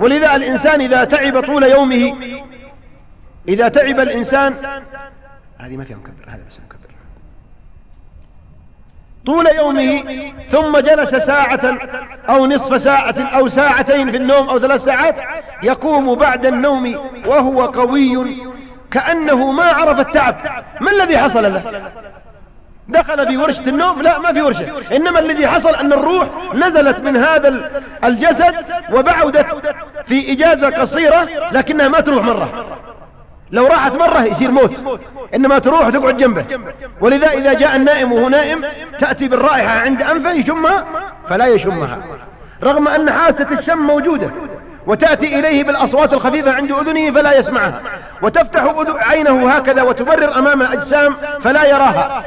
ولذا 0.00 0.36
الإنسان 0.36 0.80
إذا 0.80 1.04
تعب 1.04 1.40
طول 1.40 1.62
يومه 1.62 2.16
إذا 3.48 3.68
تعب 3.68 4.00
الإنسان 4.00 4.54
هذه 5.58 5.76
ما 5.76 5.84
فيها 5.84 5.96
مكبر 5.96 6.24
هذا 6.28 6.40
بس 6.48 6.60
مكبر. 6.66 6.80
طول 9.26 9.46
يومه 9.46 10.04
ثم 10.50 10.78
جلس 10.78 11.14
ساعة 11.14 11.78
أو 12.28 12.46
نصف 12.46 12.82
ساعة 12.82 13.14
أو 13.18 13.48
ساعتين 13.48 14.10
في 14.10 14.16
النوم 14.16 14.48
أو 14.48 14.58
ثلاث 14.58 14.84
ساعات 14.84 15.16
يقوم 15.62 16.14
بعد 16.14 16.46
النوم 16.46 17.10
وهو 17.26 17.66
قوي 17.66 18.36
كأنه 18.90 19.52
ما 19.52 19.64
عرف 19.64 20.00
التعب. 20.00 20.36
ما 20.80 20.90
الذي 20.90 21.18
حصل 21.18 21.42
له؟ 21.42 21.82
دخل 22.90 23.26
في 23.26 23.36
ورشة 23.36 23.68
النوم؟ 23.68 24.02
لا 24.02 24.18
ما 24.18 24.32
في 24.32 24.42
ورشة. 24.42 24.66
إنما 24.92 25.18
الذي 25.18 25.48
حصل 25.48 25.74
أن 25.74 25.92
الروح 25.92 26.28
نزلت 26.54 27.00
من 27.00 27.16
هذا 27.16 27.70
الجسد 28.04 28.54
وبعدت 28.92 29.46
في 30.06 30.32
إجازة 30.32 30.70
قصيرة 30.70 31.28
لكنها 31.52 31.88
ما 31.88 32.00
تروح 32.00 32.24
مرة. 32.24 32.66
لو 33.50 33.66
راحت 33.66 33.94
مرة 33.96 34.24
يصير 34.24 34.50
موت. 34.50 35.00
إنما 35.34 35.58
تروح 35.58 35.86
وتقعد 35.86 36.16
جنبه. 36.16 36.44
ولذا 37.00 37.30
إذا 37.30 37.52
جاء 37.52 37.76
النائم 37.76 38.12
وهو 38.12 38.28
نائم 38.28 38.64
تأتي 38.98 39.28
بالرائحة 39.28 39.80
عند 39.80 40.02
أنفه 40.02 40.32
يشمها 40.32 40.86
فلا 41.28 41.46
يشمها. 41.46 41.98
رغم 42.62 42.88
أن 42.88 43.10
حاسة 43.10 43.46
الشم 43.52 43.78
موجودة 43.78 44.30
وتأتي 44.86 45.38
إليه 45.38 45.64
بالأصوات 45.64 46.12
الخفيفة 46.12 46.52
عند 46.52 46.72
أذنه 46.72 47.10
فلا 47.10 47.32
يسمعها. 47.38 47.82
وتفتح 48.22 48.74
عينه 49.10 49.50
هكذا 49.50 49.82
وتبرر 49.82 50.38
أمام 50.38 50.62
الأجسام 50.62 51.14
فلا 51.40 51.64
يراها. 51.64 52.24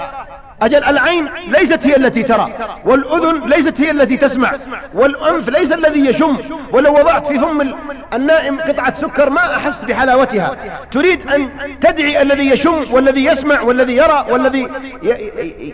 أجل 0.65 0.83
العين 0.83 1.29
ليست 1.47 1.87
هي 1.87 1.95
التي 1.95 2.23
ترى 2.23 2.53
والأذن 2.85 3.49
ليست 3.49 3.81
هي 3.81 3.91
التي 3.91 4.17
تسمع 4.17 4.51
والأنف 4.93 5.49
ليس 5.49 5.71
الذي 5.71 5.99
يشم 5.99 6.37
ولو 6.71 6.93
وضعت 6.93 7.27
في 7.27 7.39
فم 7.39 7.73
النائم 8.13 8.59
قطعة 8.59 8.93
سكر 8.93 9.29
ما 9.29 9.55
أحس 9.55 9.83
بحلاوتها. 9.83 10.57
تريد 10.91 11.31
أن 11.31 11.49
تدعي 11.81 12.21
الذي 12.21 12.49
يشم 12.49 12.85
والذي 12.91 13.25
يسمع 13.25 13.61
والذي 13.61 13.95
يرى 13.95 14.25
والذي 14.29 14.67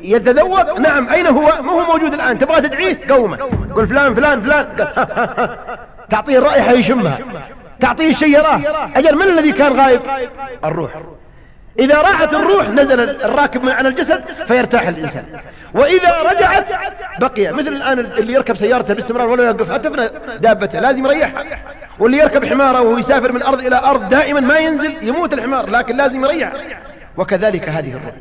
يتذوق. 0.01 0.79
نعم 0.79 1.10
أين 1.10 1.27
هو؟ 1.27 1.62
ما 1.62 1.72
هو 1.72 1.93
موجود 1.93 2.13
الآن؟ 2.13 2.39
تبغى 2.39 2.62
تدعيه؟ 2.62 3.00
قومه. 3.10 3.38
قل 3.75 3.88
فلان 3.88 4.13
فلان 4.13 4.41
فلان. 4.41 4.67
تعطيه 6.12 6.38
الرائحة 6.38 6.72
يشمها 6.72 7.17
تعطيه 7.79 8.10
الشيء 8.10 8.38
يراه. 8.38 8.62
أجل 8.96 9.15
من 9.15 9.24
الذي 9.24 9.51
كان 9.51 9.74
غايب 9.74 10.01
الروح. 10.65 10.91
إذا 11.79 12.01
راحت 12.01 12.33
الروح 12.33 12.69
نزل 12.69 13.00
الراكب 13.00 13.69
على 13.69 13.89
الجسد 13.89 14.21
فيرتاح 14.48 14.88
الإنسان. 14.88 15.24
وإذا 15.74 16.21
رجعت 16.21 16.69
بقي. 17.19 17.51
مثل 17.53 17.67
الآن 17.67 18.00
اللي 18.00 18.33
يركب 18.33 18.57
سيارته 18.57 18.93
باستمرار 18.93 19.27
ولا 19.27 19.45
يوقف 19.45 19.71
هتفنا 19.71 20.07
دابته 20.38 20.79
لازم 20.79 21.05
يريحها 21.05 21.43
واللي 22.00 22.17
يركب 22.17 22.45
حماره 22.45 22.81
وهو 22.81 22.98
يسافر 22.98 23.31
من 23.31 23.43
أرض 23.43 23.59
إلى 23.59 23.75
أرض 23.75 24.09
دائما 24.09 24.39
ما 24.39 24.57
ينزل 24.57 24.93
يموت 25.01 25.33
الحمار 25.33 25.69
لكن 25.69 25.98
لازم 25.98 26.25
يريح. 26.25 26.51
وكذلك 27.17 27.69
هذه 27.69 27.89
الروح. 27.89 28.13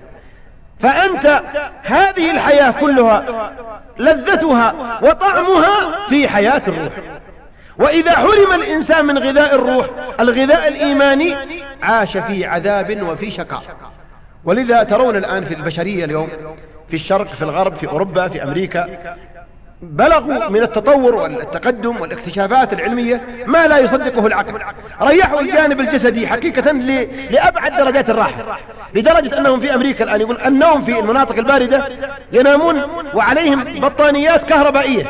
فأنت 0.80 1.42
هذه 1.82 2.30
الحياة 2.30 2.70
كلها 2.70 3.50
لذتها 3.98 4.98
وطعمها 5.02 6.06
في 6.08 6.28
حياة 6.28 6.62
الروح. 6.68 6.92
وإذا 7.78 8.10
حرم 8.10 8.52
الإنسان 8.54 9.06
من 9.06 9.18
غذاء 9.18 9.54
الروح 9.54 9.86
الغذاء 10.20 10.68
الإيماني 10.68 11.36
عاش 11.82 12.16
في 12.16 12.44
عذاب 12.44 13.02
وفي 13.02 13.30
شقاء. 13.30 13.62
ولذا 14.44 14.82
ترون 14.82 15.16
الآن 15.16 15.44
في 15.44 15.54
البشرية 15.54 16.04
اليوم 16.04 16.28
في 16.88 16.94
الشرق 16.94 17.28
في 17.28 17.42
الغرب 17.42 17.76
في 17.76 17.88
أوروبا 17.88 18.28
في 18.28 18.42
أمريكا 18.42 18.98
بلغوا 19.82 20.48
من 20.48 20.62
التطور 20.62 21.14
والتقدم 21.14 22.00
والاكتشافات 22.00 22.72
العلمية 22.72 23.44
ما 23.46 23.66
لا 23.66 23.78
يصدقه 23.78 24.26
العقل. 24.26 24.60
ريحوا 25.02 25.40
الجانب 25.40 25.80
الجسدي 25.80 26.26
حقيقة 26.26 26.72
لأبعد 27.30 27.76
درجات 27.76 28.10
الراحة 28.10 28.58
لدرجة 28.94 29.38
أنهم 29.38 29.60
في 29.60 29.74
أمريكا 29.74 30.04
الآن 30.04 30.20
يقول 30.20 30.38
النوم 30.46 30.82
في 30.82 30.98
المناطق 30.98 31.36
الباردة 31.36 31.88
ينامون 32.32 32.82
وعليهم 33.14 33.64
بطانيات 33.80 34.44
كهربائية. 34.44 35.06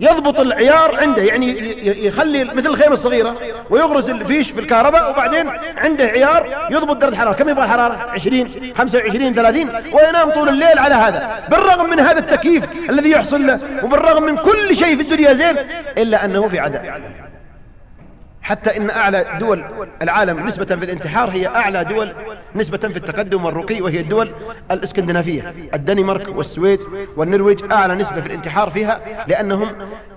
يضبط 0.00 0.40
العيار 0.40 0.96
عنده 1.00 1.22
يعني 1.22 1.76
يخلي 2.06 2.44
مثل 2.44 2.66
الخيمة 2.66 2.92
الصغيرة 2.92 3.36
ويغرز 3.70 4.10
الفيش 4.10 4.50
في 4.50 4.60
الكهرباء 4.60 5.10
وبعدين 5.10 5.48
عنده 5.76 6.04
عيار 6.04 6.68
يضبط 6.70 6.96
درجة 6.96 7.12
الحرارة 7.12 7.32
كم 7.32 7.48
يبغى 7.48 7.64
الحرارة؟ 7.64 8.10
20 8.12 8.72
25 8.76 9.34
30 9.34 9.70
وينام 9.92 10.30
طول 10.30 10.48
الليل 10.48 10.78
على 10.78 10.94
هذا. 10.94 11.44
بالرغم 11.50 11.90
من 11.90 12.00
هذا 12.00 12.18
التكييف 12.18 12.64
الذي 12.90 13.10
يحصل 13.10 13.46
له 13.46 13.60
وبالرغم 13.82 14.22
من 14.22 14.36
كل 14.36 14.76
شيء 14.76 14.96
في 14.96 15.02
الدنيا 15.02 15.32
زين 15.32 15.56
إلا 15.98 16.24
أنه 16.24 16.48
في 16.48 16.58
عذاب. 16.58 17.02
حتى 18.42 18.76
إن 18.76 18.90
أعلى 18.90 19.26
دول 19.40 19.64
العالم 20.02 20.46
نسبة 20.46 20.64
في 20.64 20.84
الانتحار 20.84 21.30
هي 21.30 21.46
أعلى 21.46 21.84
دول 21.84 22.12
نسبة 22.54 22.78
في 22.78 22.96
التقدم 22.96 23.44
والرقي 23.44 23.80
وهي 23.80 24.00
الدول 24.00 24.30
الإسكندنافية. 24.70 25.54
الدنمارك 25.74 26.36
والسويد 26.36 26.80
والنرويج 27.16 27.72
أعلى 27.72 27.94
نسبة 27.94 28.20
في 28.20 28.26
الانتحار 28.26 28.70
فيها 28.70 29.00
لأنهم 29.26 29.68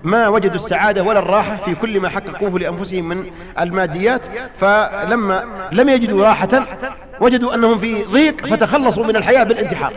ما 0.02 0.28
وجدوا 0.28 0.54
السعادة 0.54 1.02
ولا 1.02 1.18
الراحة 1.18 1.56
في 1.56 1.74
كل 1.74 2.00
ما 2.00 2.08
حققوه 2.08 2.58
لأنفسهم 2.58 3.08
من 3.08 3.24
الماديات. 3.60 4.26
فلما 4.60 5.44
لم 5.72 5.88
يجدوا 5.88 6.24
راحة 6.24 6.66
وجدوا 7.20 7.54
أنهم 7.54 7.78
في 7.78 8.02
ضيق 8.04 8.46
فتخلصوا 8.46 9.04
من 9.04 9.16
الحياة 9.16 9.44
بالانتحار. 9.44 9.92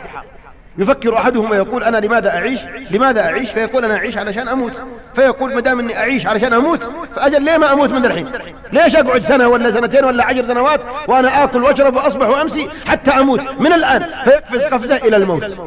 يفكر 0.77 1.17
أحدهم 1.17 1.51
ويقول 1.51 1.83
أنا 1.83 1.97
لماذا 1.97 2.29
أعيش؟ 2.29 2.59
لماذا 2.91 3.21
أعيش؟ 3.21 3.51
فيقول 3.51 3.85
أنا 3.85 3.95
أعيش 3.95 4.17
علشان 4.17 4.47
أموت. 4.47 4.81
فيقول 5.15 5.53
ما 5.53 5.61
دام 5.61 5.79
أني 5.79 5.97
أعيش 5.97 6.27
علشان 6.27 6.53
أموت 6.53 6.91
فأجل 7.15 7.41
ليه 7.41 7.57
ما 7.57 7.73
أموت 7.73 7.89
من 7.89 8.05
الحين 8.05 8.31
ليش 8.73 8.95
أقعد 8.95 9.23
سنة 9.25 9.47
ولا 9.47 9.71
سنتين 9.71 10.05
ولا 10.05 10.25
عشر 10.25 10.43
سنوات 10.45 10.81
وأنا 11.07 11.43
آكل 11.43 11.63
وأشرب 11.63 11.95
وأصبح 11.95 12.27
وأمسي 12.27 12.69
حتى 12.87 13.11
أموت؟ 13.11 13.41
من 13.59 13.73
الآن. 13.73 14.05
فيقفز 14.23 14.63
قفزة 14.63 14.95
إلى 14.95 15.15
الموت. 15.15 15.57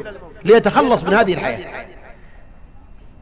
ليتخلص 0.44 1.04
من 1.04 1.14
هذه 1.14 1.34
الحياة. 1.34 1.84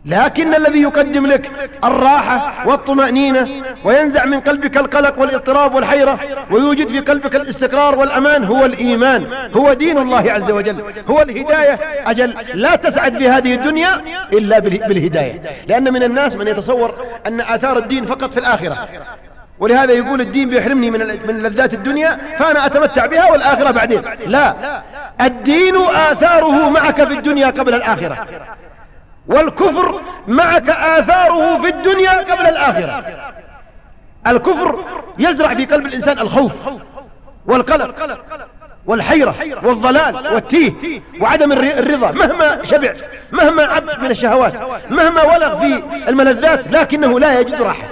لكن 0.04 0.54
الذي 0.54 0.82
يقدم 0.82 1.26
لك 1.26 1.50
الراحة 1.84 2.68
والطمأنينة 2.68 3.48
وينزع 3.84 4.24
من 4.24 4.40
قلبك 4.40 4.76
القلق 4.76 5.18
والاضطراب 5.18 5.74
والحيرة 5.74 6.18
ويوجد 6.50 6.88
في 6.88 7.00
قلبك 7.00 7.36
الاستقرار 7.36 7.98
والأمان 7.98 8.44
هو 8.44 8.64
الإيمان 8.64 9.26
هو 9.56 9.72
دين 9.72 9.98
الله 9.98 10.32
عز 10.32 10.50
وجل 10.50 10.82
هو 11.10 11.22
الهداية. 11.22 11.78
أجل 12.06 12.34
لا 12.54 12.76
تسعد 12.76 13.18
في 13.18 13.28
هذه 13.28 13.54
الدنيا 13.54 14.00
إلا 14.32 14.58
بالهداية. 14.58 15.40
لأن 15.68 15.92
من 15.92 16.02
الناس 16.02 16.34
من 16.34 16.48
يتصور 16.48 16.94
أن 17.26 17.40
آثار 17.40 17.78
الدين 17.78 18.04
فقط 18.04 18.32
في 18.32 18.40
الآخرة. 18.40 18.88
ولهذا 19.58 19.92
يقول 19.92 20.20
الدين 20.20 20.50
بيحرمني 20.50 20.90
من 20.90 21.00
من 21.26 21.38
لذات 21.38 21.74
الدنيا 21.74 22.18
فأنا 22.38 22.66
أتمتع 22.66 23.06
بها 23.06 23.32
والآخرة 23.32 23.70
بعدين. 23.70 24.02
لا. 24.26 24.54
الدين 25.20 25.76
آثاره 25.76 26.70
معك 26.70 27.04
في 27.04 27.14
الدنيا 27.14 27.46
قبل 27.46 27.74
الآخرة. 27.74 28.26
والكفر 29.30 30.00
معك 30.28 30.70
آثاره 30.70 31.58
في 31.62 31.68
الدنيا 31.68 32.10
قبل 32.10 32.46
الآخرة. 32.46 33.04
الكفر 34.26 34.84
يزرع 35.18 35.54
في 35.54 35.64
قلب 35.64 35.86
الإنسان 35.86 36.18
الخوف 36.18 36.52
والقلق 37.46 38.18
والحيرة 38.86 39.34
والضلال 39.62 40.34
والتيه 40.34 40.72
وعدم 41.20 41.52
الرضا. 41.52 42.10
مهما 42.10 42.64
شبع 42.64 42.92
مهما 43.32 43.62
عب 43.62 43.84
من 44.02 44.10
الشهوات 44.10 44.54
مهما 44.90 45.22
ولغ 45.22 45.60
في 45.60 45.82
الملذات 46.08 46.68
لكنه 46.70 47.20
لا 47.20 47.40
يجد 47.40 47.62
راحة. 47.62 47.88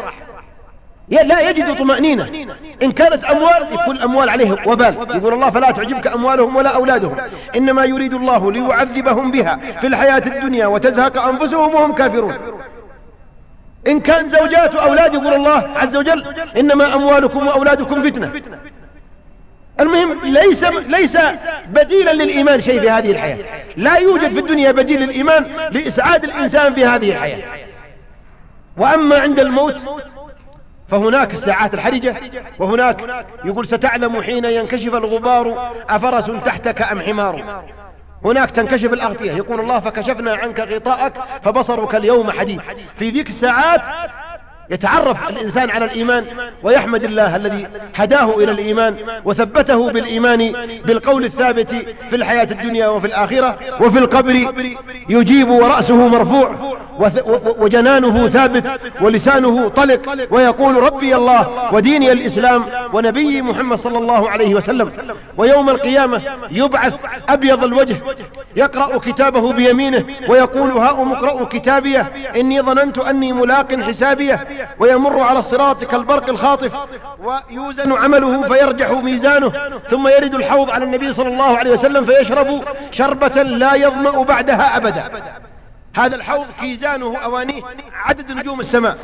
لا 1.10 1.50
يجد 1.50 1.76
طمأنينة. 1.76 2.46
إن 2.82 2.92
كانت 2.92 3.24
أموال 3.24 3.72
يكون 3.72 3.96
الأموال 3.96 4.28
عليه 4.28 4.56
وبال. 4.66 4.94
يقول 5.14 5.34
الله 5.34 5.50
فلا 5.50 5.70
تعجبك 5.70 6.06
أموالهم 6.06 6.56
ولا 6.56 6.74
أولادهم. 6.74 7.16
إنما 7.56 7.84
يريد 7.84 8.14
الله 8.14 8.52
ليعذبهم 8.52 9.30
بها 9.30 9.60
في 9.80 9.86
الحياة 9.86 10.22
الدنيا 10.26 10.66
وتزهق 10.66 11.22
أنفسهم 11.22 11.74
وهم 11.74 11.92
كافرون. 11.92 12.34
إن 13.86 14.00
كان 14.00 14.28
زوجات 14.28 14.74
وأولاد 14.74 15.14
يقول 15.14 15.34
الله 15.34 15.70
عز 15.76 15.96
وجل 15.96 16.24
إنما 16.56 16.94
أموالكم 16.94 17.46
وأولادكم 17.46 18.02
فتنة. 18.02 18.32
المهم 19.80 20.18
ليس 20.24 20.64
ليس 20.64 21.18
بديلا 21.68 22.12
للإيمان 22.12 22.60
شيء 22.60 22.80
في 22.80 22.90
هذه 22.90 23.10
الحياة. 23.10 23.38
لا 23.76 23.96
يوجد 23.96 24.30
في 24.30 24.38
الدنيا 24.38 24.72
بديل 24.72 25.00
للإيمان 25.00 25.44
لإسعاد 25.70 26.24
الإنسان 26.24 26.74
في 26.74 26.84
هذه 26.84 27.10
الحياة. 27.10 27.42
وأما 28.76 29.18
عند 29.18 29.40
الموت 29.40 29.76
فهناك 30.88 31.34
الساعات 31.34 31.74
الحرجة 31.74 32.16
وهناك 32.58 33.24
يقول 33.44 33.66
ستعلم 33.66 34.22
حين 34.22 34.44
ينكشف 34.44 34.94
الغبار 34.94 35.72
أفرس 35.88 36.30
تحتك 36.44 36.82
أم 36.82 37.00
حمار. 37.00 37.64
هناك 38.24 38.50
تنكشف 38.50 38.92
الأغطية 38.92 39.32
يقول 39.32 39.60
الله 39.60 39.80
فكشفنا 39.80 40.34
عنك 40.34 40.60
غطاءك 40.60 41.12
فبصرك 41.42 41.94
اليوم 41.94 42.30
حديد. 42.30 42.60
في 42.98 43.10
ذيك 43.10 43.28
الساعات 43.28 43.82
يتعرف 44.70 45.28
الإنسان 45.28 45.70
على 45.70 45.84
الإيمان 45.84 46.24
ويحمد 46.62 47.04
الله 47.04 47.36
الذي 47.36 47.68
هداه 47.94 48.34
إلى 48.36 48.52
الإيمان 48.52 48.96
وثبته 49.24 49.90
بالإيمان 49.90 50.52
بالقول 50.84 51.24
الثابت 51.24 51.70
في 52.10 52.16
الحياة 52.16 52.48
الدنيا 52.50 52.88
وفي 52.88 53.06
الآخرة 53.06 53.58
وفي 53.80 53.98
القبر 53.98 54.46
يجيب 55.08 55.48
ورأسه 55.48 56.08
مرفوع 56.08 56.78
وجنانه 57.58 58.28
ثابت 58.28 58.80
ولسانه 59.00 59.68
طلق 59.68 60.16
ويقول 60.30 60.82
ربي 60.82 61.16
الله 61.16 61.74
وديني 61.74 62.12
الإسلام 62.12 62.64
ونبي 62.92 63.42
محمد 63.42 63.78
صلى 63.78 63.98
الله 63.98 64.30
عليه 64.30 64.54
وسلم 64.54 64.90
ويوم 65.36 65.70
القيامة 65.70 66.20
يبعث 66.50 66.94
أبيض 67.28 67.64
الوجه 67.64 67.96
يقرأ 68.56 68.98
كتابه 68.98 69.52
بيمينه 69.52 70.04
ويقول 70.28 70.70
هاؤم 70.70 71.12
اقرأوا 71.12 71.46
كتابيه 71.46 72.12
إني 72.36 72.60
ظننت 72.62 72.98
أني 72.98 73.32
ملاق 73.32 73.80
حسابيه 73.80 74.48
ويمر 74.78 75.20
على 75.20 75.38
الصراط 75.38 75.84
كالبرق 75.84 76.28
الخاطف 76.28 76.72
ويوزن 77.22 77.92
عمله 77.92 78.42
فيرجح 78.42 78.90
ميزانه 78.90 79.52
ثم 79.90 80.08
يرد 80.08 80.34
الحوض 80.34 80.70
على 80.70 80.84
النبي 80.84 81.12
صلى 81.12 81.28
الله 81.28 81.58
عليه 81.58 81.70
وسلم 81.70 82.04
فيشرب 82.04 82.64
شربة 82.90 83.42
لا 83.42 83.74
يظمأ 83.74 84.22
بعدها 84.22 84.76
أبدا. 84.76 85.10
هذا 85.96 86.16
الحوض 86.16 86.46
كيزانه 86.60 87.18
أوانيه 87.18 87.62
عدد 87.92 88.32
نجوم 88.32 88.60
السماء. 88.60 88.96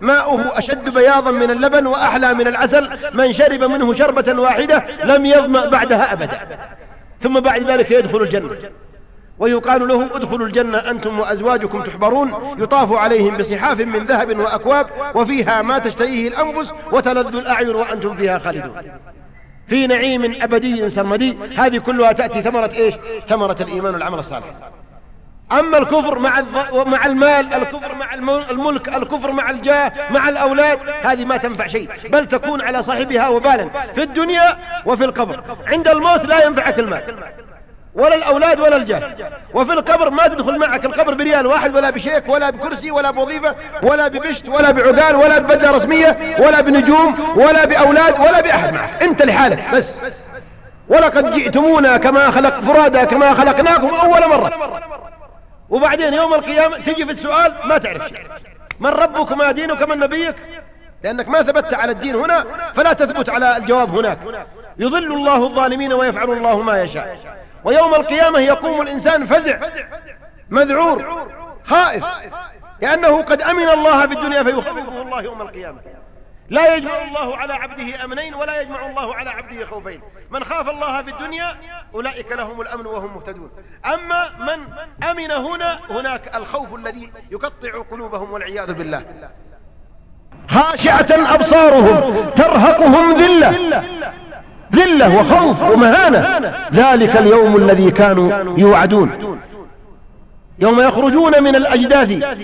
ماؤه 0.00 0.58
أشد 0.58 0.94
بياضا 0.94 1.30
من 1.30 1.50
اللبن 1.50 1.86
وأحلى 1.86 2.34
من 2.34 2.46
العسل. 2.46 2.90
من 3.14 3.32
شرب 3.32 3.64
منه 3.64 3.92
شربة 3.92 4.40
واحدة 4.40 4.84
لم 5.04 5.26
يظمأ 5.26 5.66
بعدها 5.66 6.12
أبدا. 6.12 6.58
ثم 7.20 7.40
بعد 7.40 7.62
ذلك 7.62 7.90
يدخل 7.90 8.22
الجنة. 8.22 8.50
ويقال 9.38 9.88
له 9.88 10.04
ادخلوا 10.16 10.46
الجنة 10.46 10.78
أنتم 10.78 11.18
وأزواجكم 11.18 11.82
تحبرون 11.82 12.54
يطاف 12.58 12.92
عليهم 12.92 13.36
بصحاف 13.36 13.80
من 13.80 14.06
ذهب 14.06 14.38
وأكواب 14.38 14.86
وفيها 15.14 15.62
ما 15.62 15.78
تشتهيه 15.78 16.28
الأنفس 16.28 16.72
وتلذ 16.92 17.36
الأعين 17.36 17.74
وأنتم 17.74 18.14
فيها 18.14 18.38
خالدون. 18.38 18.76
في 19.68 19.86
نعيم 19.86 20.36
أبدي 20.42 20.90
سرمدي 20.90 21.36
هذه 21.56 21.78
كلها 21.78 22.12
تأتي 22.12 22.42
ثمرة 22.42 22.70
إيش؟ 22.76 22.94
ثمرة 23.28 23.56
الإيمان 23.60 23.94
والعمل 23.94 24.18
الصالح. 24.18 24.46
أما 25.52 25.78
الكفر 25.78 26.18
مع 26.18 26.42
مع 26.86 27.06
المال 27.06 27.54
الكفر 27.54 27.94
مع 27.94 28.14
الملك 28.50 28.88
الكفر 28.96 29.32
مع 29.32 29.50
الجاه 29.50 29.92
مع 30.10 30.28
الأولاد 30.28 30.78
هذه 31.02 31.24
ما 31.24 31.36
تنفع 31.36 31.66
شيء. 31.66 31.88
بل 32.08 32.26
تكون 32.26 32.60
على 32.62 32.82
صاحبها 32.82 33.28
وبالا 33.28 33.68
في 33.94 34.02
الدنيا 34.02 34.58
وفي 34.86 35.04
القبر. 35.04 35.56
عند 35.66 35.88
الموت 35.88 36.24
لا 36.26 36.46
ينفعك 36.46 36.78
المال. 36.78 37.02
ولا 37.94 38.14
الأولاد 38.14 38.60
ولا 38.60 38.76
الجاه 38.76 39.02
وفي 39.54 39.72
القبر 39.72 40.10
ما 40.10 40.26
تدخل 40.26 40.58
معك 40.58 40.84
القبر 40.84 41.14
بريال 41.14 41.46
واحد 41.46 41.76
ولا 41.76 41.90
بشيك 41.90 42.28
ولا 42.28 42.50
بكرسي 42.50 42.90
ولا 42.90 43.10
بوظيفة 43.10 43.54
ولا 43.82 44.08
ببشت 44.08 44.48
ولا 44.48 44.70
بعقال 44.70 45.16
ولا 45.16 45.38
ببدلة 45.38 45.70
رسمية 45.70 46.36
ولا 46.38 46.60
بنجوم 46.60 47.34
ولا 47.36 47.64
بأولاد 47.64 48.20
ولا 48.20 48.40
بأحد 48.40 48.72
معك. 48.72 49.02
أنت 49.02 49.22
لحالك 49.22 49.74
بس. 49.74 49.94
ولقد 50.88 51.30
جئتمونا 51.30 51.96
كما 51.96 52.30
خلق 52.30 52.60
فرادا 52.60 53.04
كما 53.04 53.34
خلقناكم 53.34 53.88
أول 53.88 54.28
مرة. 54.28 54.52
وبعدين 55.70 56.14
يوم 56.14 56.34
القيامة 56.34 56.78
تجي 56.78 57.06
في 57.06 57.12
السؤال 57.12 57.54
ما 57.64 57.78
تعرف 57.78 58.08
شيء. 58.08 58.18
من 58.80 58.90
ربك 58.90 59.32
ما 59.32 59.52
دينك 59.52 59.82
من 59.82 59.98
نبيك؟ 59.98 60.36
لأنك 61.04 61.28
ما 61.28 61.42
ثبت 61.42 61.74
على 61.74 61.92
الدين 61.92 62.16
هنا 62.16 62.44
فلا 62.74 62.92
تثبت 62.92 63.28
على 63.28 63.56
الجواب 63.56 63.98
هناك. 63.98 64.18
يضل 64.78 65.12
الله 65.12 65.36
الظالمين 65.36 65.92
ويفعل 65.92 66.30
الله 66.30 66.62
ما 66.62 66.82
يشاء. 66.82 67.16
ويوم 67.64 67.94
القيامة 67.94 68.38
يقوم 68.38 68.80
الإنسان 68.80 69.26
فزع 69.26 69.58
مذعور 70.50 71.28
خائف 71.64 72.04
لأنه 72.80 73.22
قد 73.22 73.42
أمن 73.42 73.68
الله 73.68 74.06
في 74.06 74.14
الدنيا 74.14 74.42
فيخوفه 74.42 75.02
الله 75.02 75.22
يوم 75.22 75.42
القيامة. 75.42 75.80
لا 76.48 76.76
يجمع 76.76 77.02
الله 77.02 77.36
على 77.36 77.52
عبده 77.52 78.04
أمنين 78.04 78.34
ولا 78.34 78.60
يجمع 78.60 78.86
الله 78.86 79.14
على 79.14 79.30
عبده 79.30 79.66
خوفين. 79.66 80.00
من 80.30 80.44
خاف 80.44 80.68
الله 80.68 81.02
في 81.02 81.10
الدنيا 81.10 81.56
أولئك 81.94 82.32
لهم 82.32 82.60
الأمن 82.60 82.86
وهم 82.86 83.14
مهتدون. 83.14 83.50
أما 83.86 84.30
من 84.38 84.66
أمن 85.10 85.30
هنا 85.30 85.80
هناك 85.90 86.36
الخوف 86.36 86.74
الذي 86.74 87.12
يقطع 87.30 87.82
قلوبهم 87.90 88.32
والعياذ 88.32 88.72
بالله. 88.72 89.04
خاشعة 90.50 91.34
أبصارهم 91.34 92.30
ترهقهم 92.30 93.12
ذلة. 93.12 93.84
ذلة 94.74 95.18
وخوف 95.18 95.62
ومهانة. 95.62 96.52
ذلك 96.74 97.16
اليوم 97.16 97.56
الذي 97.56 97.90
كانوا 97.90 98.58
يوعدون. 98.58 99.38
يوم 100.58 100.80
يخرجون 100.80 101.42
من 101.42 101.56
الأجداث 101.56 102.38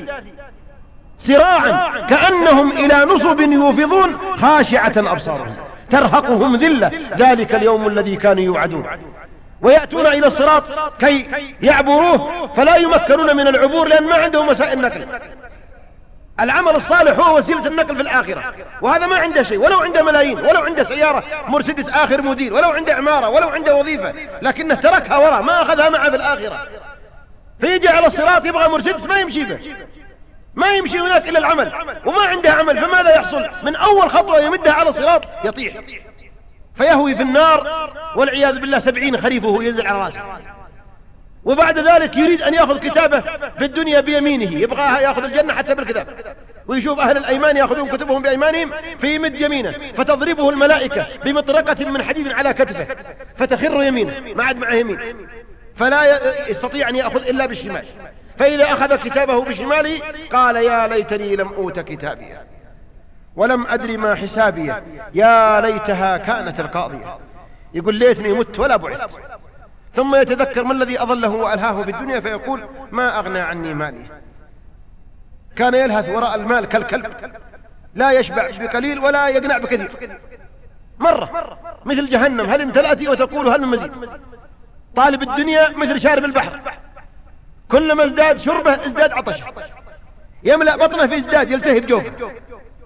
سراعا 1.18 2.00
كأنهم 2.06 2.70
إلى 2.70 3.04
نصب 3.04 3.40
يوفضون 3.40 4.16
خاشعة 4.36 4.92
أبصارهم 4.96 5.56
ترهقهم 5.90 6.56
ذلة. 6.56 6.90
ذلك 7.18 7.54
اليوم 7.54 7.86
الذي 7.86 8.16
كانوا 8.16 8.42
يوعدون. 8.42 8.86
ويأتون 9.62 10.06
إلى 10.06 10.26
الصراط 10.26 10.62
كي 10.98 11.26
يعبروه 11.62 12.30
فلا 12.56 12.76
يمكنون 12.76 13.36
من 13.36 13.48
العبور 13.48 13.88
لأن 13.88 14.04
ما 14.04 14.14
عندهم 14.14 14.48
وسائل 14.48 14.80
نقل 14.80 15.06
العمل 16.40 16.76
الصالح 16.76 17.18
هو 17.18 17.36
وسيلة 17.36 17.66
النقل 17.66 17.96
في 17.96 18.02
الآخرة. 18.02 18.54
وهذا 18.80 19.06
ما 19.06 19.16
عنده 19.16 19.42
شيء. 19.42 19.58
ولو 19.58 19.80
عنده 19.80 20.02
ملايين 20.02 20.38
ولو 20.38 20.60
عنده 20.60 20.84
سيارة 20.84 21.24
مرسيدس 21.48 21.88
آخر 21.88 22.22
مدير 22.22 22.54
ولو 22.54 22.70
عنده 22.70 22.94
عمارة 22.94 23.28
ولو 23.28 23.48
عنده 23.48 23.76
وظيفة 23.76 24.14
لكنه 24.42 24.74
تركها 24.74 25.16
وراء 25.16 25.42
ما 25.42 25.62
أخذها 25.62 25.88
معه 25.88 26.10
في 26.10 26.16
الآخرة. 26.16 26.68
فيجي 27.60 27.88
على 27.88 28.06
الصراط 28.06 28.44
يبغى 28.44 28.68
مرسيدس 28.68 29.04
ما 29.04 29.20
يمشي 29.20 29.44
به 29.44 29.58
ما 30.54 30.74
يمشي 30.74 30.98
هناك 30.98 31.28
إلا 31.28 31.38
العمل. 31.38 31.72
وما 32.06 32.22
عنده 32.22 32.50
عمل 32.52 32.78
فماذا 32.78 33.14
يحصل؟ 33.16 33.48
من 33.62 33.76
أول 33.76 34.10
خطوة 34.10 34.40
يمدها 34.40 34.72
على 34.72 34.88
الصراط 34.88 35.24
يطيح. 35.44 35.74
فيهوي 36.74 37.14
في 37.14 37.22
النار 37.22 37.90
والعياذ 38.16 38.58
بالله 38.58 38.78
سبعين 38.78 39.16
خريفه 39.16 39.62
ينزل 39.62 39.86
على 39.86 39.98
رأسه. 39.98 40.20
وبعد 41.44 41.78
ذلك 41.78 42.16
يريد 42.16 42.42
أن 42.42 42.54
يأخذ 42.54 42.78
كتابه 42.78 43.20
في 43.58 43.64
الدنيا 43.64 44.00
بيمينه 44.00 44.54
يبغى 44.56 45.02
يأخذ 45.02 45.24
الجنة 45.24 45.52
حتى 45.52 45.74
بالكتاب. 45.74 46.34
ويشوف 46.66 47.00
أهل 47.00 47.16
الأيمان 47.16 47.56
يأخذون 47.56 47.88
كتبهم 47.88 48.22
بأيمانهم 48.22 48.72
فيمد 48.98 49.40
يمينه 49.40 49.74
فتضربه 49.96 50.50
الملائكة 50.50 51.06
بمطرقة 51.24 51.84
من 51.84 52.02
حديد 52.02 52.32
على 52.32 52.52
كتفه 52.52 52.86
فتخر 53.36 53.82
يمينه 53.82 54.20
ما 54.36 54.44
عاد 54.44 54.58
معه 54.58 54.72
يمين. 54.72 55.28
فلا 55.76 56.20
يستطيع 56.50 56.88
أن 56.88 56.96
يأخذ 56.96 57.28
إلا 57.28 57.46
بالشمال. 57.46 57.84
فإذا 58.38 58.64
أخذ 58.64 58.96
كتابه 58.96 59.44
بشماله 59.44 60.00
قال 60.32 60.56
يا 60.56 60.86
ليتني 60.86 61.36
لم 61.36 61.48
أوت 61.48 61.78
كتابي 61.78 62.36
ولم 63.36 63.66
أدري 63.66 63.96
ما 63.96 64.14
حسابي 64.14 64.74
يا 65.14 65.60
ليتها 65.60 66.16
كانت 66.16 66.60
القاضية. 66.60 67.18
يقول 67.74 67.94
ليتني 67.94 68.32
مت 68.32 68.58
ولا 68.58 68.76
بعثت. 68.76 69.18
ثم 69.94 70.14
يتذكر 70.14 70.64
ما 70.64 70.72
الذي 70.72 71.02
أضله 71.02 71.28
وألهاه 71.28 71.82
في 71.82 71.90
الدنيا 71.90 72.20
فيقول 72.20 72.68
ما 72.90 73.18
أغنى 73.18 73.40
عني 73.40 73.74
مالي. 73.74 74.04
كان 75.56 75.74
يلهث 75.74 76.08
وراء 76.08 76.34
المال 76.34 76.64
كالكلب. 76.64 77.12
لا 77.94 78.10
يشبع 78.10 78.50
بقليل 78.58 78.98
ولا 78.98 79.28
يقنع 79.28 79.58
بكثير. 79.58 79.90
مرة 80.98 81.58
مثل 81.84 82.06
جهنم 82.06 82.46
هل 82.46 82.60
امتلأت 82.60 83.08
وتقول 83.08 83.48
هل 83.48 83.60
من 83.60 83.68
مزيد؟ 83.68 83.92
طالب 84.96 85.22
الدنيا 85.22 85.70
مثل 85.76 86.00
شارب 86.00 86.24
البحر. 86.24 86.60
كلما 87.70 88.04
ازداد 88.04 88.38
شربه 88.38 88.72
ازداد 88.72 89.12
عطش 89.12 89.42
يملأ 90.42 90.76
بطنه 90.76 91.06
في 91.06 91.16
ازداد 91.16 91.50
يلتهب 91.50 91.86
جوفه. 91.86 92.12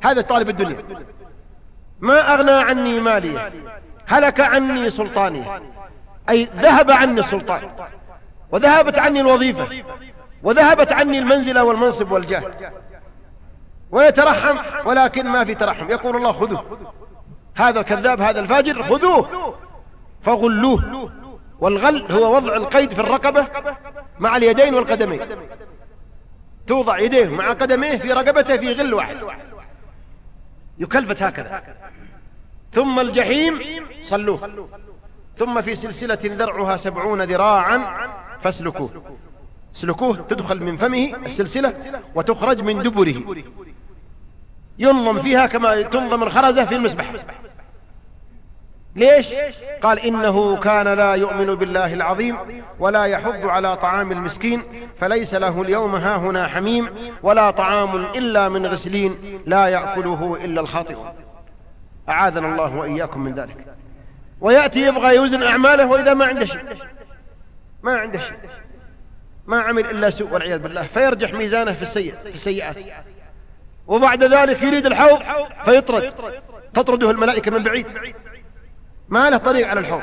هذا 0.02 0.20
طالب 0.20 0.48
الدنيا. 0.48 0.84
ما 2.00 2.34
أغنى 2.34 2.50
عني 2.50 3.00
مالي. 3.00 3.52
هلك 4.06 4.40
عني 4.40 4.90
سلطاني. 4.90 5.44
أي 6.30 6.48
ذهب 6.56 6.90
عني 6.90 7.20
السلطان 7.20 7.70
وذهبت 8.50 8.98
عني 8.98 9.20
الوظيفة 9.20 9.68
وذهبت 10.42 10.92
عني 10.92 11.18
المنزلة 11.18 11.64
والمنصب 11.64 12.12
والجاه. 12.12 12.42
ويترحم 13.90 14.58
ولكن 14.88 15.26
ما 15.26 15.44
في 15.44 15.54
ترحم. 15.54 15.90
يقول 15.90 16.16
الله 16.16 16.32
خذوه. 16.32 16.78
هذا 17.54 17.80
الكذاب 17.80 18.20
هذا 18.20 18.40
الفاجر 18.40 18.82
خذوه. 18.82 19.54
فغلوه. 20.22 21.10
والغل 21.60 22.12
هو 22.12 22.36
وضع 22.36 22.56
القيد 22.56 22.92
في 22.92 23.00
الرقبة 23.00 23.48
مع 24.18 24.36
اليدين 24.36 24.74
والقدمين. 24.74 25.20
توضع 26.66 26.98
يديه 26.98 27.28
مع 27.28 27.48
قدميه 27.48 27.98
في 27.98 28.12
رقبته 28.12 28.56
في 28.56 28.72
غل 28.72 28.94
واحد. 28.94 29.16
يكلفت 30.78 31.22
هكذا. 31.22 31.62
ثم 32.72 33.00
الجحيم 33.00 33.60
صلوه. 34.02 34.68
ثم 35.36 35.62
في 35.62 35.74
سلسلة 35.74 36.18
ذرعها 36.24 36.76
سبعون 36.76 37.22
ذراعا 37.22 37.80
فاسلكوه. 38.42 38.90
اسلكوه 39.76 40.24
تدخل 40.28 40.62
من 40.62 40.76
فمه 40.76 41.16
السلسلة 41.26 41.74
وتخرج 42.14 42.62
من 42.62 42.82
دبره. 42.82 43.14
ينظم 44.78 45.18
فيها 45.18 45.46
كما 45.46 45.82
تنظم 45.82 46.22
الخرزة 46.22 46.64
في 46.64 46.74
المسبح. 46.74 47.12
ليش؟ 48.96 49.28
قال 49.82 49.98
إنه 49.98 50.56
كان 50.56 50.88
لا 50.88 51.14
يؤمن 51.14 51.54
بالله 51.54 51.94
العظيم 51.94 52.38
ولا 52.78 53.04
يحض 53.04 53.46
على 53.46 53.76
طعام 53.76 54.12
المسكين 54.12 54.62
فليس 55.00 55.34
له 55.34 55.62
اليوم 55.62 55.94
هاهنا 55.94 56.46
حميم 56.46 56.90
ولا 57.22 57.50
طعام 57.50 57.96
إلا 57.96 58.48
من 58.48 58.66
غسلين 58.66 59.40
لا 59.46 59.66
يأكله 59.66 60.44
إلا 60.44 60.60
الخاطئ 60.60 60.96
أعاذنا 62.08 62.48
الله 62.48 62.76
وإياكم 62.76 63.20
من 63.20 63.34
ذلك. 63.34 63.73
ويأتي 64.44 64.86
يبغى 64.86 65.16
يوزن 65.16 65.42
أعماله 65.42 65.86
وإذا 65.86 66.14
ما 66.14 66.24
عنده 66.24 66.44
شيء. 66.44 66.64
ما 67.82 67.96
عنده 67.96 68.18
شيء. 68.18 68.36
ما 69.46 69.60
عمل 69.60 69.86
إلا 69.86 70.10
سوء 70.10 70.30
والعياذ 70.30 70.58
بالله. 70.58 70.82
فيرجح 70.82 71.32
ميزانه 71.32 71.72
في 71.72 71.82
السيء 71.82 72.14
في 72.14 72.34
السيئات. 72.34 72.76
وبعد 73.86 74.24
ذلك 74.24 74.62
يريد 74.62 74.86
الحوض 74.86 75.22
فيطرد. 75.64 76.14
تطرده 76.74 77.10
الملائكة 77.10 77.50
من 77.50 77.62
بعيد. 77.62 77.86
ما 79.08 79.30
له 79.30 79.36
طريق 79.36 79.68
على 79.68 79.80
الحوض. 79.80 80.02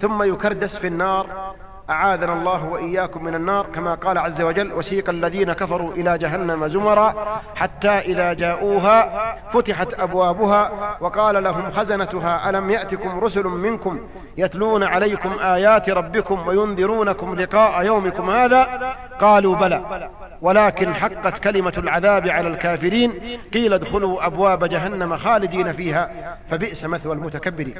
ثم 0.00 0.22
يكردس 0.22 0.76
في 0.76 0.86
النار. 0.86 1.54
أعاذنا 1.90 2.32
الله 2.32 2.64
وإياكم 2.64 3.24
من 3.24 3.34
النار 3.34 3.66
كما 3.66 3.94
قال 3.94 4.18
عز 4.18 4.40
وجل 4.42 4.72
وسيق 4.72 5.10
الذين 5.10 5.52
كفروا 5.52 5.92
إلى 5.92 6.18
جهنم 6.18 6.68
زمرا 6.68 7.40
حتى 7.54 7.88
إذا 7.88 8.32
جاءوها 8.32 9.36
فتحت 9.52 9.94
أبوابها 10.00 10.96
وقال 11.00 11.44
لهم 11.44 11.72
خزنتها 11.72 12.50
ألم 12.50 12.70
يأتكم 12.70 13.20
رسل 13.20 13.44
منكم 13.44 14.00
يتلون 14.36 14.82
عليكم 14.82 15.32
آيات 15.40 15.90
ربكم 15.90 16.48
وينذرونكم 16.48 17.34
لقاء 17.34 17.86
يومكم 17.86 18.30
هذا؟ 18.30 18.94
قالوا 19.20 19.56
بلى. 19.56 20.08
ولكن 20.42 20.94
حقت 20.94 21.38
كلمة 21.38 21.72
العذاب 21.78 22.28
على 22.28 22.48
الكافرين 22.48 23.12
قيل 23.54 23.72
ادخلوا 23.72 24.26
أبواب 24.26 24.64
جهنم 24.64 25.16
خالدين 25.16 25.72
فيها 25.72 26.10
فبئس 26.50 26.84
مثوى 26.84 27.12
المتكبرين. 27.12 27.74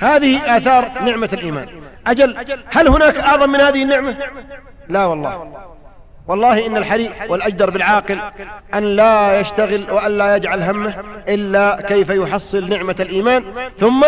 هذه 0.00 0.56
آثار 0.56 1.02
نعمة 1.02 1.28
الإيمان. 1.32 1.68
أجل 2.06 2.36
هل 2.66 2.88
هناك 2.88 3.16
أعظم 3.16 3.50
من 3.50 3.60
هذه 3.60 3.82
النعمة؟ 3.82 4.16
لا 4.88 5.04
والله. 5.04 5.66
والله 6.26 6.66
إن 6.66 6.76
الحري 6.76 7.10
والأجدر 7.28 7.70
بالعاقل 7.70 8.20
أن 8.74 8.96
لا 8.96 9.40
يشتغل 9.40 9.90
وأن 9.90 10.18
لا 10.18 10.36
يجعل 10.36 10.62
همه 10.62 11.04
إلا 11.28 11.86
كيف 11.88 12.10
يحصل 12.10 12.68
نعمة 12.68 12.96
الإيمان 13.00 13.70
ثم 13.78 14.04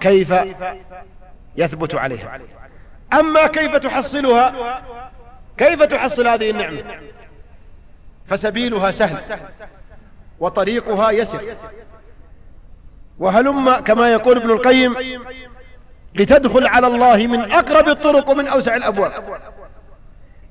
كيف 0.00 0.34
يثبت 1.56 1.94
عليها. 1.94 2.40
أما 3.12 3.46
كيف 3.46 3.76
تحصلها؟ 3.76 4.82
كيف 5.58 5.82
تحصل 5.82 6.28
هذه 6.28 6.50
النعمة؟ 6.50 6.82
فسبيلها 8.28 8.90
سهل 8.90 9.38
وطريقها 10.40 11.10
يسر. 11.10 11.40
وهلم 13.18 13.76
كما 13.76 14.12
يقول 14.12 14.36
ابن 14.36 14.50
القيم 14.50 14.94
لتدخل 16.14 16.66
على 16.66 16.86
الله 16.86 17.26
من 17.26 17.52
أقرب 17.52 17.88
الطرق 17.88 18.30
ومن 18.30 18.46
أوسع 18.46 18.76
الأبواب. 18.76 19.12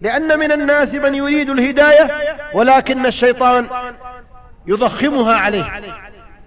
لأن 0.02 0.40
من 0.40 0.52
الناس 0.52 0.96
من 0.96 1.16
يريد 1.16 1.50
الهداية 1.50 2.12
ولكن 2.54 3.06
الشيطان 3.06 3.68
يضخمها 4.68 5.36
عليه 5.36 5.72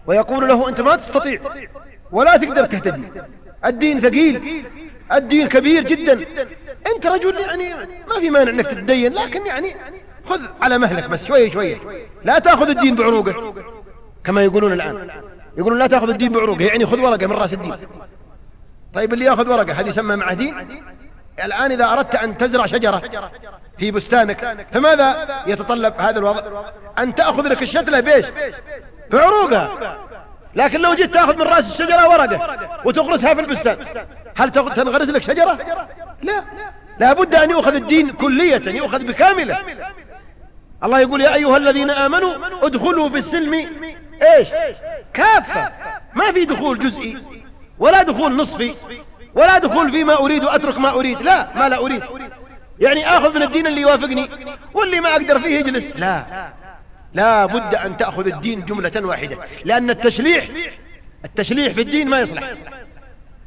ويقول 0.06 0.48
له 0.48 0.68
أنت 0.68 0.80
ما 0.80 0.96
تستطيع 0.96 1.40
ولا 2.12 2.36
تقدر 2.36 2.66
تهتدي. 2.66 3.02
الدين 3.64 4.00
ثقيل 4.00 4.64
الدين 5.12 5.48
كبير 5.48 5.84
جدا. 5.84 6.24
أنت 6.94 7.06
رجل 7.06 7.40
يعني 7.40 7.74
ما 8.08 8.20
في 8.20 8.30
مانع 8.30 8.50
أنك 8.50 8.66
تتدين 8.66 9.14
لكن 9.14 9.46
يعني 9.46 9.76
خذ 10.28 10.40
على 10.62 10.78
مهلك 10.78 11.10
بس 11.10 11.26
شوية 11.26 11.50
شوية 11.50 11.78
لا 12.24 12.38
تأخذ 12.38 12.68
الدين 12.68 12.94
بعروقه 12.94 13.54
كما 14.24 14.44
يقولون 14.44 14.72
الآن. 14.72 15.10
يقولون 15.56 15.78
لا 15.78 15.86
تأخذ 15.86 16.08
الدين 16.08 16.32
بعروقه 16.32 16.64
يعني 16.64 16.86
خذ 16.86 17.00
ورقة 17.00 17.26
من 17.26 17.32
رأس 17.32 17.52
الدين. 17.52 17.74
طيب 18.94 19.12
اللي 19.12 19.24
يأخذ 19.24 19.48
ورقة 19.48 19.72
هذه 19.72 19.88
يسمى 19.88 20.16
مع 20.16 20.32
دين 20.32 20.82
الآن 21.44 21.72
إذا 21.72 21.92
أردت 21.92 22.14
أن 22.14 22.38
تزرع 22.38 22.66
شجرة 22.66 23.02
في 23.78 23.90
بستانك 23.90 24.66
فماذا 24.72 25.28
يتطلب 25.46 25.94
هذا 25.98 26.18
الوضع؟ 26.18 26.42
أن 26.98 27.14
تأخذ 27.14 27.42
لك 27.48 27.62
الشتلة 27.62 28.00
بيش 28.00 28.26
بعروقها. 29.10 29.98
لكن 30.54 30.80
لو 30.80 30.94
جيت 30.94 31.14
تأخذ 31.14 31.36
من 31.36 31.42
رأس 31.42 31.72
الشجرة 31.72 32.08
ورقة 32.08 32.58
وتغرسها 32.84 33.34
في 33.34 33.40
البستان 33.40 33.76
هل 34.36 34.50
تنغرس 34.50 35.08
لك 35.08 35.22
شجرة؟ 35.22 35.58
لا. 36.22 36.44
لا 36.98 37.12
بد 37.12 37.34
أن 37.34 37.50
يؤخذ 37.50 37.74
الدين 37.74 38.10
كلية 38.10 38.62
يؤخذ 38.66 39.04
بكاملة. 39.04 39.58
الله 40.84 41.00
يقول 41.00 41.20
يا 41.20 41.34
أيها 41.34 41.56
الذين 41.56 41.90
آمنوا 41.90 42.66
ادخلوا 42.66 43.08
في 43.08 43.18
السلم 43.18 43.54
إيش؟ 44.22 44.48
كافة. 45.14 45.72
ما 46.14 46.32
في 46.32 46.44
دخول 46.44 46.78
جزئي 46.78 47.18
ولا 47.78 48.02
دخول 48.02 48.36
نصفي 48.36 48.74
ولا 49.34 49.58
دخول 49.58 49.90
فيما 49.90 50.18
أريد 50.18 50.44
وأترك 50.44 50.78
ما 50.78 50.90
أريد. 50.90 51.22
لا 51.22 51.48
ما 51.54 51.68
لا 51.68 51.78
أريد. 51.78 52.02
يعني 52.80 53.08
آخذ 53.08 53.34
من 53.34 53.42
الدين 53.42 53.66
اللي 53.66 53.80
يوافقني 53.80 54.30
واللي 54.74 55.00
ما 55.00 55.12
أقدر 55.12 55.38
فيه 55.38 55.58
يجلس. 55.58 55.92
لا 55.96 56.46
لا 57.14 57.46
بد 57.46 57.74
أن 57.74 57.96
تأخذ 57.96 58.26
الدين 58.26 58.64
جملة 58.64 58.92
واحدة 58.96 59.38
لأن 59.64 59.90
التشليح 59.90 60.44
التشليح 61.24 61.72
في 61.72 61.80
الدين 61.80 62.08
ما 62.08 62.20
يصلح. 62.20 62.52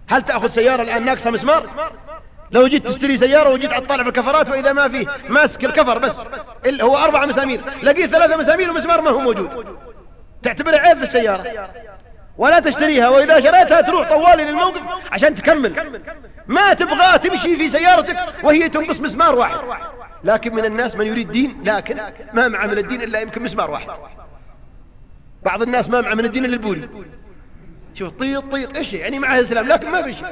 هل 0.10 0.22
تأخذ 0.22 0.50
سيارة 0.50 0.82
الآن 0.82 1.06
ناقصة 1.06 1.32
مسمار؟ 1.32 1.92
لو 2.52 2.68
جيت 2.68 2.88
تشتري 2.88 3.18
سيارة 3.18 3.50
وجيت 3.50 3.72
تطالع 3.72 4.04
في 4.04 4.10
الكفرات 4.10 4.50
وإذا 4.50 4.74
ما 4.74 4.88
فيه 4.88 5.08
ماسك 5.30 5.66
الكفر 5.66 5.98
بس 5.98 6.22
هو 6.82 6.98
أربع 6.98 7.26
مسامير 7.26 7.62
لقيت 7.84 8.10
ثلاثة 8.10 8.38
مسامير 8.38 8.72
ومسمار 8.72 9.02
ما 9.02 9.10
هو 9.10 9.20
موجود. 9.20 9.66
تعتبرها 10.44 10.80
عيب 10.80 10.98
في 10.98 11.04
السيارة. 11.04 11.70
ولا 12.38 12.60
تشتريها 12.60 13.10
وإذا 13.10 13.40
شريتها 13.40 13.82
تروح 13.82 14.10
طوالي 14.10 14.44
للموقف 14.46 14.82
عشان 15.12 15.36
تكمل. 15.36 16.02
ما 16.48 16.74
تبغى 16.74 17.18
تمشي 17.18 17.58
في 17.58 17.70
سيارتك 17.70 18.18
وهي 18.44 18.70
تنقص 18.70 19.00
مسمار 19.00 19.36
واحد. 19.36 19.60
لكن 20.24 20.56
من 20.56 20.66
الناس 20.66 20.96
من 20.96 21.08
يريد 21.08 21.32
دين 21.32 21.62
لكن 21.64 22.00
ما 22.34 22.48
معه 22.48 22.68
من 22.68 22.78
الدين 22.78 23.02
إلا 23.02 23.20
يمكن 23.20 23.44
مسمار 23.44 23.72
واحد. 23.72 23.88
بعض 25.44 25.62
الناس 25.62 25.90
ما 25.90 26.02
معه 26.02 26.14
من 26.14 26.26
الدين 26.26 26.46
إلا 26.46 26.54
البوري 26.54 26.90
شوف 27.94 28.14
طيط 28.14 28.52
طيط 28.52 28.78
إيش 28.78 28.94
يعني؟ 28.94 29.20
معه 29.20 29.36
الإسلام 29.40 29.68
لكن 29.68 29.90
ما 29.90 30.02
في 30.02 30.14
شيء. 30.14 30.26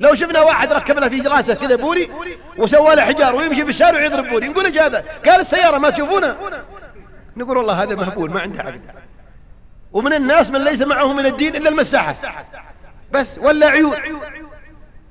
لو 0.00 0.14
شفنا 0.14 0.40
واحد 0.40 0.72
ركب 0.72 0.98
له 0.98 1.08
في 1.08 1.20
راسه 1.20 1.54
كذا 1.54 1.76
بوري 1.76 2.10
وسوى 2.58 2.94
له 2.94 3.02
حجار 3.02 3.34
ويمشي 3.34 3.64
في 3.64 3.70
الشارع 3.70 3.98
ويضرب 3.98 4.28
بوري 4.28 4.48
نقول 4.48 4.64
إيش 4.64 4.78
هذا 4.78 5.04
قال 5.26 5.40
السيارة 5.40 5.78
ما 5.78 5.90
تشوفونه؟ 5.90 6.36
نقول 7.36 7.56
والله 7.56 7.82
هذا 7.82 7.94
مهبول 7.94 8.30
ما 8.30 8.40
عنده 8.40 8.62
عقل. 8.62 8.80
ومن 9.94 10.12
الناس 10.12 10.50
من 10.50 10.64
ليس 10.64 10.82
معه 10.82 11.12
من 11.12 11.26
الدين 11.26 11.56
إلا 11.56 11.68
المساحة. 11.68 12.14
بس 13.12 13.38
ولا 13.38 13.66
عيون. 13.66 13.96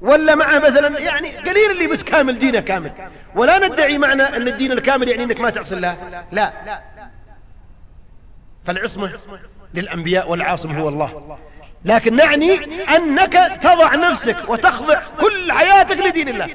ولا 0.01 0.35
معه 0.35 0.59
مثلا 0.59 0.99
يعني 0.99 1.29
قليل 1.37 1.71
اللي 1.71 1.87
متكامل 1.87 2.39
دينه 2.39 2.59
كامل. 2.59 2.91
ولا 3.35 3.67
ندعي 3.67 3.97
معنى 3.97 4.23
أن 4.23 4.47
الدين 4.47 4.71
الكامل 4.71 5.09
يعني 5.09 5.23
أنك 5.23 5.39
ما 5.39 5.49
تعصي 5.49 5.75
الله. 5.75 6.23
لا. 6.31 6.51
فالعصمة 8.65 9.11
للأنبياء 9.73 10.29
والعاصم 10.29 10.77
هو 10.77 10.89
الله. 10.89 11.37
لكن 11.85 12.15
نعني 12.15 12.53
أنك 12.95 13.33
تضع 13.61 13.95
نفسك 13.95 14.49
وتخضع 14.49 15.01
كل 15.19 15.51
حياتك 15.51 15.97
لدين 15.97 16.29
الله. 16.29 16.49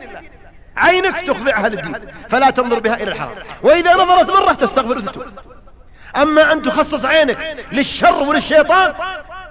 عينك 0.77 1.21
تخضعها 1.21 1.69
للدين 1.69 1.99
فلا 2.29 2.51
تنظر 2.51 2.79
بها 2.79 2.95
إلى 2.95 3.11
الحرام. 3.11 3.37
وإذا 3.63 3.95
نظرت 3.95 4.31
مرة 4.31 4.53
تستغفر 4.53 4.99
وتتوب. 4.99 5.25
أما 6.23 6.53
أن 6.53 6.63
تخصص 6.63 7.05
عينك 7.05 7.39
للشر 7.73 8.23
وللشيطان 8.23 8.95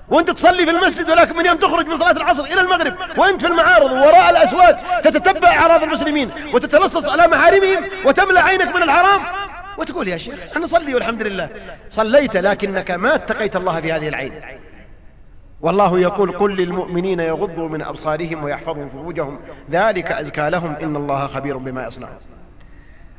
وأنت 0.10 0.32
تصلي 0.32 0.66
في 0.66 0.72
المسجد 0.72 1.10
ولكن 1.10 1.38
من 1.38 1.46
يوم 1.46 1.58
تخرج 1.58 1.88
من 1.88 1.98
صلاة 1.98 2.12
العصر 2.12 2.44
إلى 2.44 2.62
المغرب 2.62 2.94
وأنت 3.18 3.46
في 3.46 3.52
المعارض 3.52 3.92
وراء 3.92 4.30
الأسواق 4.30 5.02
تتتبع 5.02 5.48
أعراض 5.48 5.84
المسلمين 5.84 6.32
وتتلصص 6.54 7.06
على 7.06 7.28
محارمهم 7.28 7.84
وتملأ 8.06 8.42
عينك 8.42 8.76
من 8.76 8.84
الحرام. 8.84 9.22
وتقول 9.78 10.08
يا 10.08 10.18
شيخ 10.18 10.40
أنا 10.56 10.66
صلي 10.66 10.96
والحمد 10.96 11.22
لله. 11.22 11.50
صليت 11.90 12.38
لكنك 12.38 12.92
ما 12.92 13.16
اتقيت 13.16 13.56
الله 13.56 13.82
في 13.82 13.94
هذه 13.94 14.08
العين. 14.08 14.42
والله 15.62 16.00
يقول 16.00 16.32
قل 16.32 16.56
للمؤمنين 16.56 17.20
يغضوا 17.20 17.70
من 17.70 17.82
أبصارهم 17.82 18.44
ويحفظوا 18.44 18.90
فروجهم 18.90 19.40
ذلك 19.72 20.12
أزكى 20.12 20.50
لهم 20.50 20.76
إن 20.76 20.96
الله 20.96 21.28
خبير 21.28 21.58
بما 21.58 21.88
يصنعون. 21.88 22.18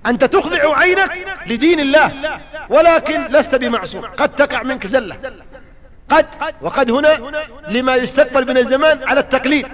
أنت 0.06 0.24
تخضع 0.24 0.78
عينك 0.78 1.26
لدين 1.46 1.80
الله 1.80 2.40
ولكن 2.68 3.24
لست 3.24 3.54
بمعصوم. 3.54 4.04
قد 4.04 4.28
تقع 4.28 4.62
منك 4.62 4.86
زلة. 4.86 5.16
قد 6.08 6.26
وقد 6.62 6.90
هنا 6.90 7.32
لما 7.68 7.96
يستقبل 7.96 8.46
من 8.48 8.58
الزمان 8.58 9.00
على 9.04 9.20
التقليد. 9.20 9.66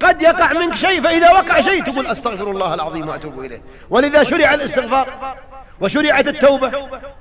قد 0.00 0.22
يقع 0.22 0.52
منك 0.52 0.74
شيء 0.74 1.02
فإذا 1.02 1.30
وقع 1.30 1.60
شيء 1.60 1.84
تقول 1.84 2.06
أستغفر 2.06 2.50
الله 2.50 2.74
العظيم 2.74 3.08
وأتوب 3.08 3.40
إليه. 3.40 3.62
ولذا 3.90 4.22
شرع 4.22 4.54
الاستغفار. 4.54 5.36
وشرعت 5.80 6.28
التوبة 6.28 6.72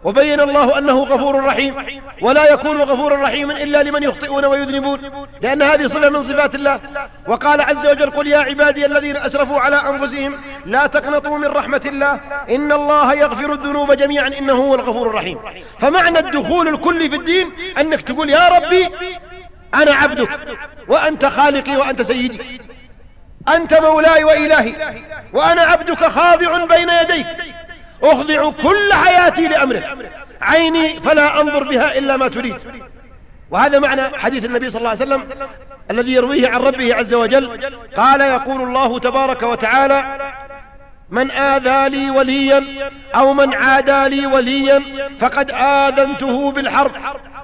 وبين 0.03 0.41
الله 0.41 0.77
أنه 0.77 1.03
غفور 1.03 1.45
رحيم 1.45 1.75
ولا 2.21 2.53
يكون 2.53 2.77
غفورا 2.77 3.23
رحيما 3.23 3.63
إلا 3.63 3.83
لمن 3.83 4.03
يخطئون 4.03 4.45
ويذنبون 4.45 5.27
لأن 5.41 5.61
هذه 5.61 5.87
صفة 5.87 6.09
من 6.09 6.23
صفات 6.23 6.55
الله. 6.55 6.79
وقال 7.27 7.61
عز 7.61 7.87
وجل 7.87 8.09
قل 8.09 8.27
يا 8.27 8.37
عبادي 8.37 8.85
الذين 8.85 9.17
أسرفوا 9.17 9.59
على 9.59 9.75
أنفسهم 9.75 10.35
لا 10.65 10.87
تقنطوا 10.87 11.37
من 11.37 11.47
رحمة 11.47 11.81
الله 11.85 12.19
إن 12.49 12.71
الله 12.71 13.13
يغفر 13.13 13.53
الذنوب 13.53 13.91
جميعا 13.91 14.27
إنه 14.27 14.53
هو 14.53 14.75
الغفور 14.75 15.09
الرحيم. 15.09 15.39
فمعنى 15.79 16.19
الدخول 16.19 16.67
الكلي 16.67 17.09
في 17.09 17.15
الدين 17.15 17.51
أنك 17.79 18.01
تقول 18.01 18.29
يا 18.29 18.47
ربي 18.49 18.89
أنا 19.73 19.91
عبدك 19.91 20.29
وأنت 20.87 21.25
خالقي 21.25 21.77
وأنت 21.77 22.01
سيدي 22.01 22.61
أنت 23.47 23.73
مولاي 23.73 24.23
وإلهي 24.23 24.73
وأنا 25.33 25.61
عبدك 25.61 26.03
خاضع 26.03 26.65
بين 26.65 26.89
يديك 26.89 27.27
أخضع 28.03 28.51
كل 28.51 28.93
حياتي 28.93 29.47
لأمرك. 29.47 29.97
عيني 30.41 30.99
فلا 30.99 31.41
أنظر 31.41 31.63
بها 31.63 31.97
إلا 31.97 32.17
ما 32.17 32.27
تريد. 32.27 32.55
وهذا 33.51 33.79
معنى 33.79 34.01
حديث 34.17 34.45
النبي 34.45 34.69
صلى 34.69 34.79
الله 34.79 34.89
عليه 34.89 35.01
وسلم 35.01 35.23
الذي 35.91 36.13
يرويه 36.13 36.47
عن 36.47 36.59
ربه 36.61 36.95
عز 36.95 37.13
وجل. 37.13 37.71
قال 37.97 38.21
يقول 38.21 38.61
الله 38.61 38.99
تبارك 38.99 39.43
وتعالى 39.43 40.21
من 41.09 41.31
آذى 41.31 41.89
لي 41.89 42.11
وليا 42.11 42.63
أو 43.15 43.33
من 43.33 43.53
عادى 43.53 44.15
لي 44.15 44.27
وليا 44.27 44.83
فقد 45.19 45.51
آذنته 45.51 46.51
بالحرب 46.51 46.91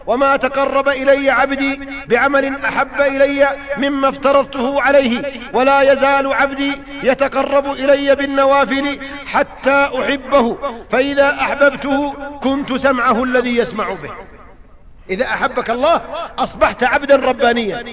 وما 0.08 0.36
تقرب 0.36 0.88
إلي 0.88 1.30
عبدي 1.30 1.80
بعمل 2.08 2.56
أحب 2.56 3.02
إلي 3.02 3.58
مما 3.78 4.10
افترضته 4.10 4.82
عليه 4.82 5.24
ولا 5.54 5.94
يزال 5.94 6.34
عبدي 6.34 6.72
يتقرب 7.04 7.72
إلي 7.72 8.16
بالنوافل 8.16 9.00
حتى 9.26 9.90
أحبه 10.00 10.58
فإذا 10.92 11.30
أحببته 11.30 12.14
كنت 12.40 12.74
سمعه 12.74 13.24
الذي 13.24 13.58
يسمع 13.58 13.90
به. 13.90 14.12
إذا 15.10 15.26
أحبك 15.26 15.70
الله 15.70 16.02
أصبحت 16.38 16.84
عبدا 16.84 17.16
ربانيا. 17.16 17.86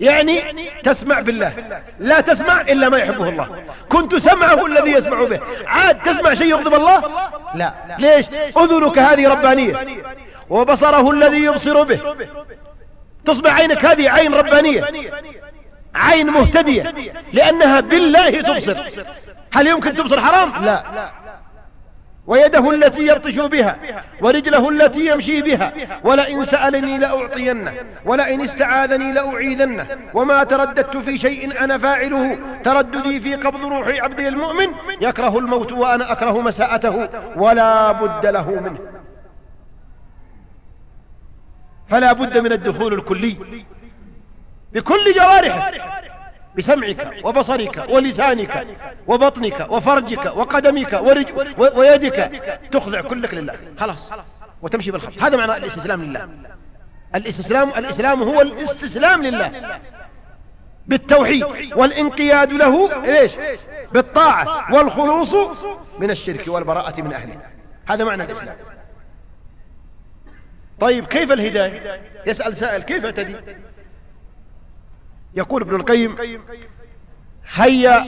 يعني 0.00 0.42
تسمع 0.84 1.20
بالله. 1.20 1.80
لا 1.98 2.20
تسمع 2.20 2.60
إلا 2.60 2.88
ما 2.88 2.98
يحبه 2.98 3.28
الله. 3.28 3.62
كنت 3.88 4.16
سمعه 4.16 4.66
الذي 4.66 4.90
يسمع 4.90 5.24
به. 5.24 5.40
عاد 5.66 6.02
تسمع 6.02 6.34
شيء 6.34 6.46
يغضب 6.46 6.74
الله؟ 6.74 7.02
لا. 7.54 7.72
ليش؟ 7.98 8.26
أذنك 8.56 8.98
هذه 8.98 9.28
ربانية. 9.28 9.86
وبصره 10.50 11.10
الذي 11.10 11.44
يبصر 11.44 11.82
به. 11.82 12.00
تصبح 13.24 13.54
عينك 13.54 13.84
هذه 13.84 14.10
عين 14.10 14.34
ربانية. 14.34 14.84
عين 15.94 16.26
مهتدية. 16.26 16.94
لأنها 17.32 17.80
بالله 17.80 18.40
تبصر. 18.40 18.76
هل 19.52 19.66
يمكن 19.66 19.94
تبصر 19.94 20.20
حرام؟ 20.20 20.64
لا. 20.64 21.10
ويده 22.28 22.70
التي 22.70 23.06
يبطش 23.06 23.38
بها 23.38 23.76
ورجله 24.20 24.68
التي 24.68 25.06
يمشي 25.06 25.42
بها 25.42 25.72
ولئن 26.04 26.44
سألني 26.44 26.98
لأعطينه 26.98 27.72
ولئن 28.04 28.40
استعاذني 28.40 29.12
لأعيذنه. 29.12 29.86
وما 30.14 30.44
ترددت 30.44 30.96
في 30.96 31.18
شيء 31.18 31.64
أنا 31.64 31.78
فاعله 31.78 32.38
ترددي 32.64 33.20
في 33.20 33.34
قبض 33.34 33.64
روح 33.64 33.88
عبدي 33.88 34.28
المؤمن. 34.28 34.68
يكره 35.00 35.38
الموت 35.38 35.72
وأنا 35.72 36.12
أكره 36.12 36.40
مساءته 36.40 37.08
ولا 37.36 37.92
بد 37.92 38.26
له 38.26 38.50
منه. 38.50 38.78
فلا 41.88 42.12
بد 42.12 42.38
من 42.38 42.52
الدخول 42.52 42.92
الكلي 42.92 43.36
بكل 44.72 45.12
جوارحك 45.16 45.82
بسمعك 46.56 47.14
وبصرك 47.24 47.86
ولسانك 47.88 48.66
وبطنك 49.06 49.66
وفرجك 49.70 50.36
وقدمك 50.36 50.92
ورج 50.92 51.26
ويدك 51.58 52.30
تخضع 52.70 53.00
كلك 53.00 53.34
لله. 53.34 53.56
خلاص. 53.78 54.10
وتمشي 54.62 54.90
بالخط. 54.90 55.22
هذا 55.22 55.36
معنى 55.36 55.56
الاستسلام 55.56 56.02
لله. 56.02 56.28
الاستسلام 57.14 57.68
الإسلام 57.68 58.22
هو 58.22 58.40
الاستسلام 58.40 59.22
لله. 59.22 59.80
بالتوحيد 60.86 61.44
والانقياد 61.76 62.52
له 62.52 63.04
إيش؟ 63.04 63.32
بالطاعة 63.92 64.74
والخلوص 64.74 65.34
من 65.98 66.10
الشرك 66.10 66.48
والبراءة 66.48 67.00
من 67.00 67.12
أهله. 67.12 67.40
هذا 67.86 68.04
معنى 68.04 68.22
الإسلام. 68.22 68.56
طيب 70.80 71.06
كيف 71.06 71.32
الهداية؟ 71.32 72.00
يسأل 72.26 72.56
سائل 72.56 72.82
كيف 72.82 73.04
اهتدي 73.04 73.36
يقول 75.34 75.62
ابن 75.62 75.76
القيم 75.76 76.16
هيا 77.52 78.06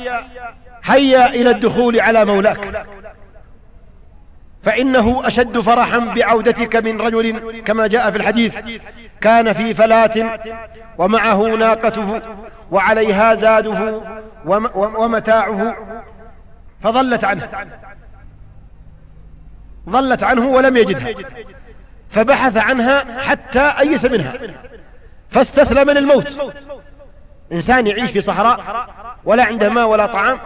هيا 0.84 1.26
إلى 1.26 1.50
الدخول 1.50 2.00
على 2.00 2.24
مولاك 2.24 2.86
فإنه 4.62 5.26
أشد 5.26 5.58
فرحا 5.58 5.98
بعودتك 5.98 6.76
من 6.76 7.00
رجل 7.00 7.62
كما 7.62 7.86
جاء 7.86 8.10
في 8.10 8.16
الحديث 8.16 8.54
كان 9.20 9.52
في 9.52 9.74
فلاة 9.74 10.40
ومعه 10.98 11.42
ناقته 11.42 12.22
وعليها 12.70 13.34
زاده 13.34 14.02
ومتاعه 14.74 15.76
فظلت 16.82 17.24
عنه 17.24 17.48
ظلت 19.88 20.22
عنه 20.22 20.46
ولم 20.46 20.76
يجدها 20.76 21.14
فبحث 22.10 22.56
عنها 22.56 23.20
حتى 23.20 23.72
أيس 23.80 24.04
منها 24.04 24.32
فاستسلم 25.30 25.90
للموت 25.90 26.52
إنسان 27.52 27.86
يعيش 27.86 28.10
في 28.10 28.20
صحراء 28.20 28.86
ولا 29.24 29.44
عنده 29.44 29.68
ماء 29.68 29.86
ولا 29.86 30.06
طعام 30.06 30.40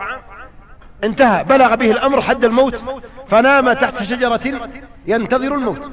انتهى 1.05 1.45
بلغ 1.45 1.75
به 1.75 1.91
الأمر 1.91 2.21
حد 2.21 2.45
الموت 2.45 2.85
فنام 3.31 3.73
تحت 3.73 4.03
شجرة 4.03 4.71
ينتظر 5.07 5.55
الموت. 5.55 5.93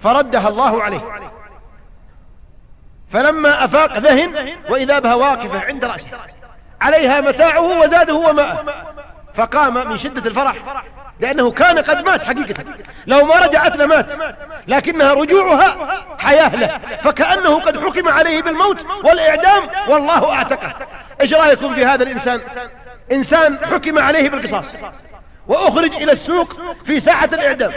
فردها 0.00 0.48
الله 0.48 0.82
عليه. 0.82 1.00
فلما 3.12 3.64
أفاق 3.64 3.98
ذهن 3.98 4.52
وإذا 4.70 4.98
بها 4.98 5.14
واقفة 5.14 5.60
عند 5.60 5.84
رأسه 5.84 6.08
عليها 6.80 7.20
متاعه 7.20 7.80
وزاده 7.80 8.14
وماءه 8.14 8.64
فقام 9.34 9.88
من 9.90 9.96
شدة 9.96 10.30
الفرح 10.30 10.56
لأنه 11.20 11.50
كان 11.50 11.78
قد 11.78 12.04
مات 12.04 12.24
حقيقة. 12.24 12.64
لو 13.06 13.24
ما 13.24 13.34
رجعت 13.34 13.76
لمات. 13.76 14.12
لكنها 14.66 15.14
رجوعها 15.14 15.96
حياة 16.18 16.56
له. 16.56 16.80
فكأنه 17.02 17.60
قد 17.60 17.80
حكم 17.80 18.08
عليه 18.08 18.42
بالموت 18.42 18.86
والإعدام 19.04 19.68
والله 19.88 20.32
أعتقه. 20.32 20.74
إيش 21.20 21.34
رأيكم 21.34 21.74
في 21.74 21.84
هذا 21.84 22.02
الإنسان؟ 22.02 22.40
إنسان 23.12 23.58
حكم 23.58 23.98
عليه 23.98 24.30
بالقصاص. 24.30 24.66
وأخرج 25.46 25.94
إلى 25.94 26.12
السوق 26.12 26.56
في 26.84 27.00
ساحة 27.00 27.28
الإعدام. 27.32 27.72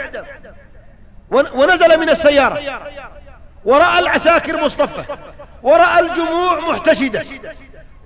ونزل 1.30 2.00
من 2.00 2.10
السيارة. 2.10 2.80
ورأى 3.64 3.98
العساكر 3.98 4.64
مصطفى. 4.64 5.16
ورأى 5.62 6.00
الجموع 6.00 6.60
محتشدة. 6.60 7.22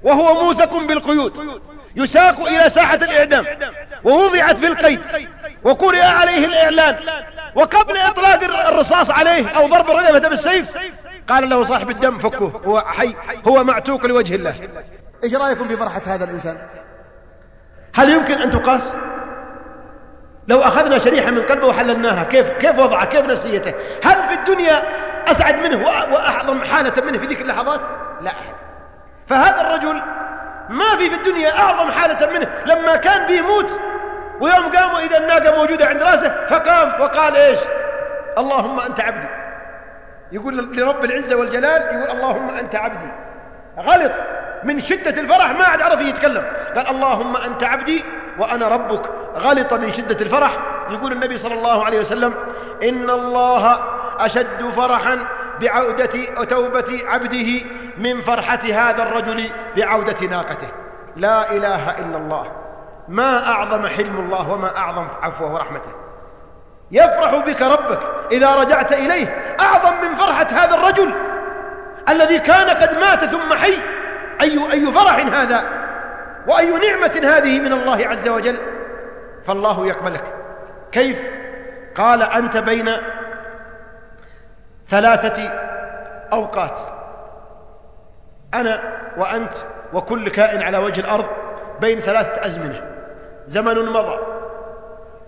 وهو 0.03 0.35
موثق 0.35 0.77
بالقيود. 0.77 1.63
يساق 1.97 2.41
إلى 2.41 2.71
ساحة 2.71 2.95
الإعدام. 2.95 3.47
ووضعت 4.05 4.57
في 4.57 4.67
القيد. 4.67 5.01
وقرئ 5.65 6.03
عليه 6.03 6.47
الإعلان 6.47 6.97
وقبل 7.55 7.99
إطلاق 7.99 8.43
الرصاص 8.69 9.11
عليه 9.11 9.49
أو 9.49 9.67
ضرب 9.67 9.91
الرقبة 9.91 10.29
بالسيف. 10.29 10.79
قال 11.29 11.49
له 11.49 11.63
صاحب 11.63 11.91
الدم 11.91 12.19
فكه 12.19 12.61
هو 12.65 12.81
حي 12.81 13.15
هو 13.49 13.65
معتوق 13.65 14.07
لوجه 14.07 14.35
الله. 14.35 14.55
إيش 15.25 15.35
رأيكم 15.35 15.69
في 15.69 15.77
فرحة 15.77 16.03
هذا 16.07 16.25
الإنسان؟ 16.25 16.59
هل 17.95 18.11
يمكن 18.11 18.35
أن 18.35 18.51
تقاس؟ 18.51 18.95
لو 20.49 20.61
أخذنا 20.61 20.99
شريحة 20.99 21.31
من 21.31 21.43
قلبه 21.43 21.67
وحللناها 21.67 22.25
كيف 22.25 22.51
كيف 22.51 22.79
وضعه 22.79 23.05
كيف 23.05 23.27
نفسيته؟ 23.27 23.75
هل 24.05 24.29
في 24.29 24.35
الدنيا 24.35 24.83
أسعد 25.31 25.61
منه 25.61 25.87
وأعظم 25.87 26.63
حالة 26.65 27.03
منه 27.05 27.19
في 27.19 27.27
ذيك 27.27 27.41
اللحظات؟ 27.41 27.81
لا. 28.21 28.31
أحد 28.31 28.55
فهذا 29.29 29.61
الرجل 29.61 30.03
ما 30.69 30.97
في 30.99 31.11
في 31.11 31.17
الدنيا 31.17 31.59
أعظم 31.59 31.91
حالة 31.91 32.33
منه. 32.33 32.49
لما 32.67 32.97
كان 32.97 33.27
بيموت 33.27 33.81
ويوم 34.41 34.71
قام 34.71 34.97
إذا 34.97 35.19
الناقة 35.19 35.57
موجودة 35.57 35.87
عند 35.87 36.03
رأسه 36.03 36.47
فقام 36.49 37.01
وقال 37.01 37.37
إيش؟ 37.37 37.59
اللهم 38.39 38.81
أنت 38.81 39.01
عبدي. 39.01 39.27
يقول 40.33 40.77
لرب 40.77 41.05
العزة 41.05 41.37
والجلال 41.37 41.83
يقول 41.83 42.11
اللهم 42.17 42.51
أنت 42.51 42.75
عبدي. 42.75 43.13
غلط. 43.79 44.13
من 44.65 44.81
شدة 44.81 45.21
الفرح 45.21 45.51
ما 45.51 45.65
عاد 45.65 45.83
عرف 45.83 46.01
يتكلم. 46.01 46.45
قال 46.77 46.89
اللهم 46.89 47.37
أنت 47.37 47.65
عبدي 47.65 48.05
وأنا 48.39 48.69
ربك. 48.69 49.03
غلط 49.37 49.75
من 49.75 49.93
شدة 49.93 50.21
الفرح. 50.21 50.51
يقول 50.91 51.13
النبي 51.13 51.37
صلى 51.37 51.55
الله 51.55 51.85
عليه 51.85 52.01
وسلم 52.01 52.35
إن 52.83 53.11
الله 53.11 53.81
أشد 54.19 54.71
فرحا 54.71 55.19
بعودة 55.61 56.41
وتوبة 56.41 57.01
عبده 57.07 57.65
من 57.99 58.21
فرحة 58.21 58.61
هذا 58.73 59.03
الرجل 59.03 59.51
بعودة 59.77 60.27
ناقته. 60.27 60.69
لا 61.17 61.53
إله 61.53 61.99
إلا 61.99 62.17
الله. 62.17 62.60
ما 63.11 63.49
أعظم 63.49 63.87
حلم 63.87 64.19
الله 64.19 64.51
وما 64.51 64.77
أعظم 64.77 65.07
عفوه 65.23 65.55
ورحمته. 65.55 65.93
يفرح 66.91 67.35
بك 67.35 67.63
ربك 67.63 68.01
إذا 68.33 68.55
رجعت 68.55 68.93
إليه 68.93 69.57
أعظم 69.61 70.01
من 70.03 70.17
فرحة 70.17 70.47
هذا 70.47 70.75
الرجل 70.75 71.15
الذي 72.09 72.39
كان 72.39 72.71
قد 72.71 72.95
مات 72.95 73.25
ثم 73.25 73.55
حي. 73.55 73.75
أي, 74.41 74.73
أي 74.73 74.93
فرح 74.93 75.41
هذا؟ 75.41 75.65
وأي 76.47 76.71
نعمة 76.71 77.37
هذه 77.37 77.61
من 77.61 77.73
الله 77.73 78.07
عز 78.07 78.29
وجل؟ 78.29 78.59
فالله 79.47 79.87
يقبلك. 79.87 80.25
كيف؟ 80.93 81.23
قال 81.95 82.23
أنت 82.23 82.57
بين 82.57 82.93
ثلاثة 84.89 85.51
أوقات. 86.33 86.79
أنا 88.55 88.81
وأنت 89.17 89.55
وكل 89.93 90.29
كائن 90.29 90.63
على 90.63 90.79
وجه 90.79 91.01
الأرض 91.01 91.27
بين 91.81 92.01
ثلاثة 92.01 92.47
أزمنة. 92.47 92.90
زمن 93.51 93.89
مضى 93.93 94.19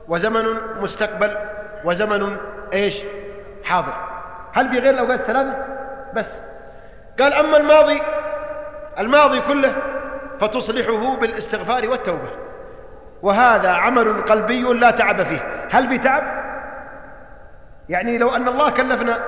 وزمن 0.09 0.45
مستقبل 0.81 1.37
وزمن 1.85 2.37
إيش؟ 2.73 3.03
حاضر. 3.65 3.93
هل 4.53 4.69
في 4.71 4.79
غير 4.79 4.95
الأوقات 4.95 5.21
الثلاثة؟ 5.21 5.55
بس. 6.15 6.41
قال 7.21 7.33
أما 7.33 7.57
الماضي 7.57 8.03
الماضي 8.99 9.41
كله 9.41 9.75
فتصلحه 10.41 11.17
بالاستغفار 11.17 11.89
والتوبة. 11.89 12.31
وهذا 13.23 13.69
عمل 13.69 14.23
قلبي 14.23 14.63
لا 14.63 14.91
تعب 14.91 15.23
فيه. 15.23 15.67
هل 15.71 15.89
في 15.89 15.99
تعب؟ 15.99 16.23
يعني 17.89 18.19
لو 18.19 18.37
أن 18.37 18.49
الله 18.49 18.71
كلفنا 18.71 19.19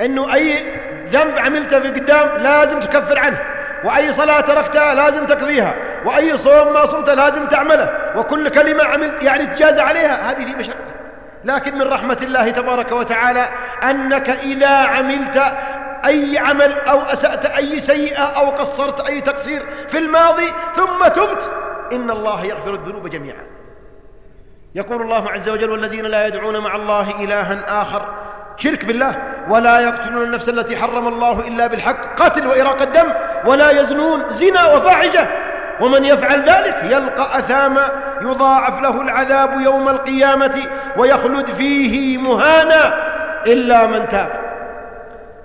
أنه 0.00 0.34
أي 0.34 0.78
ذنب 1.06 1.38
عملته 1.38 1.80
في 1.80 1.88
قدام 1.88 2.36
لازم 2.36 2.80
تكفر 2.80 3.18
عنه 3.18 3.40
وأي 3.84 4.12
صلاة 4.12 4.40
تركتها 4.40 4.94
لازم 4.94 5.26
تقضيها. 5.26 5.87
وأي 6.04 6.36
صوم 6.36 6.72
ما 6.72 6.86
صمت 6.86 7.10
لازم 7.10 7.46
تعمله. 7.46 7.92
وكل 8.16 8.48
كلمة 8.48 8.84
عملت 8.84 9.22
يعني 9.22 9.46
تجازى 9.46 9.80
عليها. 9.80 10.30
هذه 10.30 10.44
في 10.44 10.56
مشقة. 10.56 10.88
لكن 11.44 11.74
من 11.74 11.82
رحمة 11.82 12.18
الله 12.22 12.50
تبارك 12.50 12.92
وتعالى 12.92 13.48
أنك 13.82 14.30
إذا 14.30 14.68
عملت 14.68 15.42
أي 16.06 16.38
عمل 16.38 16.72
أو 16.72 17.00
أسأت 17.00 17.46
أي 17.46 17.80
سيئة 17.80 18.22
أو 18.22 18.50
قصرت 18.50 19.08
أي 19.08 19.20
تقصير 19.20 19.62
في 19.88 19.98
الماضي 19.98 20.52
ثم 20.76 21.08
تبت 21.08 21.50
إن 21.92 22.10
الله 22.10 22.44
يغفر 22.44 22.74
الذنوب 22.74 23.06
جميعا. 23.06 23.42
يقول 24.74 25.02
الله 25.02 25.30
عز 25.30 25.48
وجل 25.48 25.70
والذين 25.70 26.04
لا 26.04 26.26
يدعون 26.26 26.58
مع 26.58 26.76
الله 26.76 27.24
إلها 27.24 27.82
آخر. 27.82 28.14
شرك 28.56 28.84
بالله. 28.84 29.16
ولا 29.48 29.80
يقتلون 29.80 30.22
النفس 30.22 30.48
التي 30.48 30.76
حرم 30.76 31.08
الله 31.08 31.48
إلا 31.48 31.66
بالحق. 31.66 32.22
قتل 32.22 32.46
وإراق 32.46 32.82
الدم. 32.82 33.12
ولا 33.46 33.70
يزنون. 33.70 34.32
زنا 34.32 34.74
وفاحشة. 34.74 35.28
ومن 35.80 36.04
يفعل 36.04 36.40
ذلك 36.40 36.84
يلقى 36.84 37.38
أثاما 37.38 37.90
يضاعف 38.20 38.82
له 38.82 39.00
العذاب 39.00 39.60
يوم 39.60 39.88
القيامة 39.88 40.66
ويخلد 40.96 41.50
فيه 41.50 42.18
مهانا 42.18 42.94
إلا 43.46 43.86
من 43.86 44.08
تاب 44.08 44.28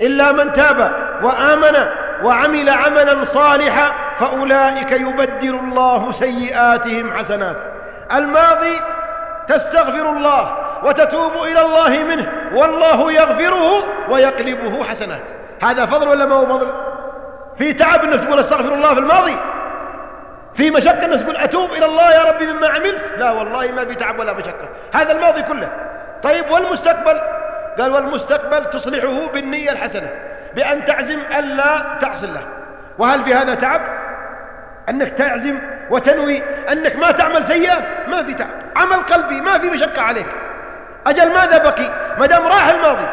إلا 0.02 0.32
من 0.32 0.54
تاب 0.54 0.92
وآمن 1.24 1.88
وعمل 2.24 2.70
عملا 2.70 3.24
صالحا 3.24 3.92
فأولئك 4.20 4.92
يبدل 4.92 5.56
الله 5.56 6.12
سيئاتهم 6.12 7.18
حسنات. 7.18 7.58
الماضي 8.14 8.82
تستغفر 9.48 10.10
الله 10.10 10.58
وتتوب 10.84 11.32
إلى 11.52 11.62
الله 11.62 11.90
منه 11.90 12.32
والله 12.54 13.12
يغفره 13.12 13.72
ويقلبه 14.10 14.84
حسنات. 14.84 15.30
هذا 15.64 15.86
فضل 15.86 16.08
ولا 16.08 16.26
ما 16.26 16.36
هو 16.36 16.46
فضل؟ 16.46 16.68
في 17.58 17.74
تعب 17.74 18.04
انك 18.04 18.24
تقول 18.24 18.40
أستغفر 18.40 18.74
الله 18.74 18.94
في 18.94 19.00
الماضي؟ 19.00 19.36
في 20.56 20.72
مشقة 20.72 21.06
انك 21.06 21.22
تقول 21.22 21.38
أتوب 21.38 21.72
إلى 21.72 21.86
الله 21.86 22.12
يا 22.12 22.24
ربي 22.24 22.46
مما 22.46 22.68
عملت؟ 22.68 23.12
لا 23.18 23.32
والله 23.32 23.72
ما 23.72 23.86
في 23.86 23.96
تعب 23.96 24.20
ولا 24.20 24.34
مشقة. 24.34 24.70
هذا 24.94 25.12
الماضي 25.12 25.42
كله. 25.42 25.70
طيب 26.24 26.50
والمستقبل؟ 26.50 27.22
قال 27.80 27.92
والمستقبل 27.92 28.66
تصلحه 28.66 29.28
بالنية 29.34 29.72
الحسنة 29.72 30.10
بأن 30.56 30.86
تعزم 30.86 31.20
ألا 31.40 31.98
تعصي 32.02 32.26
الله. 32.26 32.48
وهل 32.98 33.24
في 33.24 33.34
هذا 33.34 33.56
تعب؟ 33.56 33.82
أنك 34.90 35.12
تعزم 35.12 35.60
وتنوي 35.90 36.44
أنك 36.72 36.96
ما 36.96 37.12
تعمل 37.12 37.48
سيئة؟ 37.48 37.78
ما 38.08 38.24
في 38.24 38.34
تعب. 38.34 38.50
عمل 38.76 38.98
قلبي 38.98 39.42
ما 39.42 39.60
في 39.60 39.70
مشقة 39.70 40.02
عليك. 40.02 40.28
أجل 41.08 41.34
ماذا 41.34 41.58
بقي؟ 41.58 42.16
ما 42.20 42.26
دام 42.26 42.48
راح 42.48 42.70
الماضي 42.70 43.08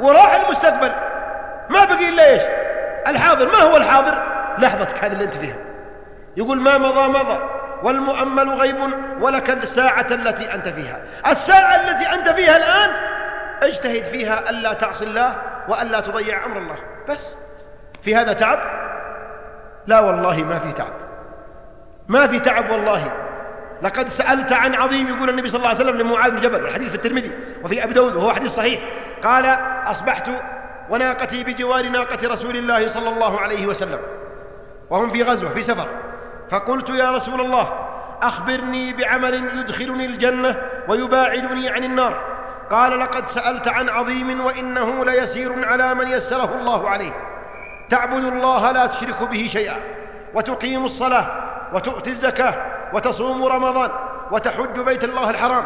وراح 0.00 0.34
المستقبل 0.34 0.92
ما 1.70 1.84
بقي 1.84 2.08
إلا 2.08 2.26
إيش؟ 2.26 2.42
الحاضر. 3.06 3.46
ما 3.46 3.58
هو 3.58 3.76
الحاضر؟ 3.76 4.22
لحظتك 4.58 5.04
هذه 5.04 5.12
اللي 5.12 5.24
أنت 5.24 5.34
فيها. 5.34 5.65
يقول 6.36 6.60
ما 6.60 6.78
مضى 6.78 7.08
مضى 7.08 7.38
والمؤمل 7.82 8.50
غيب 8.50 8.76
ولك 9.20 9.50
الساعة 9.50 10.06
التي 10.10 10.54
أنت 10.54 10.68
فيها. 10.68 11.02
الساعة 11.26 11.76
التي 11.76 12.14
أنت 12.14 12.28
فيها 12.28 12.56
الآن 12.56 12.90
اجتهد 13.62 14.04
فيها 14.04 14.50
ألا 14.50 14.72
تعصي 14.72 15.04
الله 15.04 15.36
وألا 15.68 16.00
تضيع 16.00 16.44
أمر 16.44 16.58
الله. 16.58 16.76
بس. 17.08 17.36
في 18.02 18.16
هذا 18.16 18.32
تعب؟ 18.32 18.58
لا 19.86 20.00
والله 20.00 20.44
ما 20.44 20.58
في 20.58 20.72
تعب. 20.72 20.92
ما 22.08 22.26
في 22.26 22.38
تعب 22.38 22.70
والله. 22.70 23.12
لقد 23.82 24.08
سألت 24.08 24.52
عن 24.52 24.74
عظيم 24.74 25.08
يقول 25.16 25.30
النبي 25.30 25.48
صلى 25.48 25.58
الله 25.58 25.68
عليه 25.68 25.78
وسلم 25.78 25.96
لمعاذ 25.96 26.30
بن 26.30 26.40
جبل 26.40 26.64
الحديث 26.64 26.88
في 26.88 26.94
الترمذي 26.94 27.32
وفي 27.64 27.84
أبي 27.84 27.92
داود 27.92 28.16
وهو 28.16 28.32
حديث 28.32 28.54
صحيح. 28.54 28.80
قال 29.24 29.58
أصبحت 29.86 30.30
وناقتي 30.90 31.44
بجوار 31.44 31.88
ناقة 31.88 32.28
رسول 32.28 32.56
الله 32.56 32.88
صلى 32.88 33.08
الله 33.08 33.40
عليه 33.40 33.66
وسلم 33.66 33.98
وهم 34.90 35.10
في 35.10 35.22
غزوة 35.22 35.50
في 35.50 35.62
سفر. 35.62 35.88
فقلت 36.50 36.88
يا 36.88 37.10
رسول 37.10 37.40
الله 37.40 37.72
أخبرني 38.22 38.92
بعمل 38.92 39.58
يدخلني 39.58 40.06
الجنة 40.06 40.62
ويباعدني 40.88 41.70
عن 41.70 41.84
النار. 41.84 42.36
قال 42.70 42.98
لقد 42.98 43.28
سألت 43.28 43.68
عن 43.68 43.88
عظيم 43.88 44.44
وإنه 44.44 45.04
ليسير 45.04 45.68
على 45.68 45.94
من 45.94 46.08
يسره 46.08 46.54
الله 46.54 46.90
عليه. 46.90 47.12
تعبد 47.90 48.24
الله 48.24 48.72
لا 48.72 48.86
تشرك 48.86 49.22
به 49.22 49.46
شيئا 49.50 49.76
وتقيم 50.34 50.84
الصلاة 50.84 51.26
وتؤتي 51.72 52.10
الزكاة 52.10 52.54
وتصوم 52.92 53.44
رمضان 53.44 53.90
وتحج 54.30 54.80
بيت 54.80 55.04
الله 55.04 55.30
الحرام. 55.30 55.64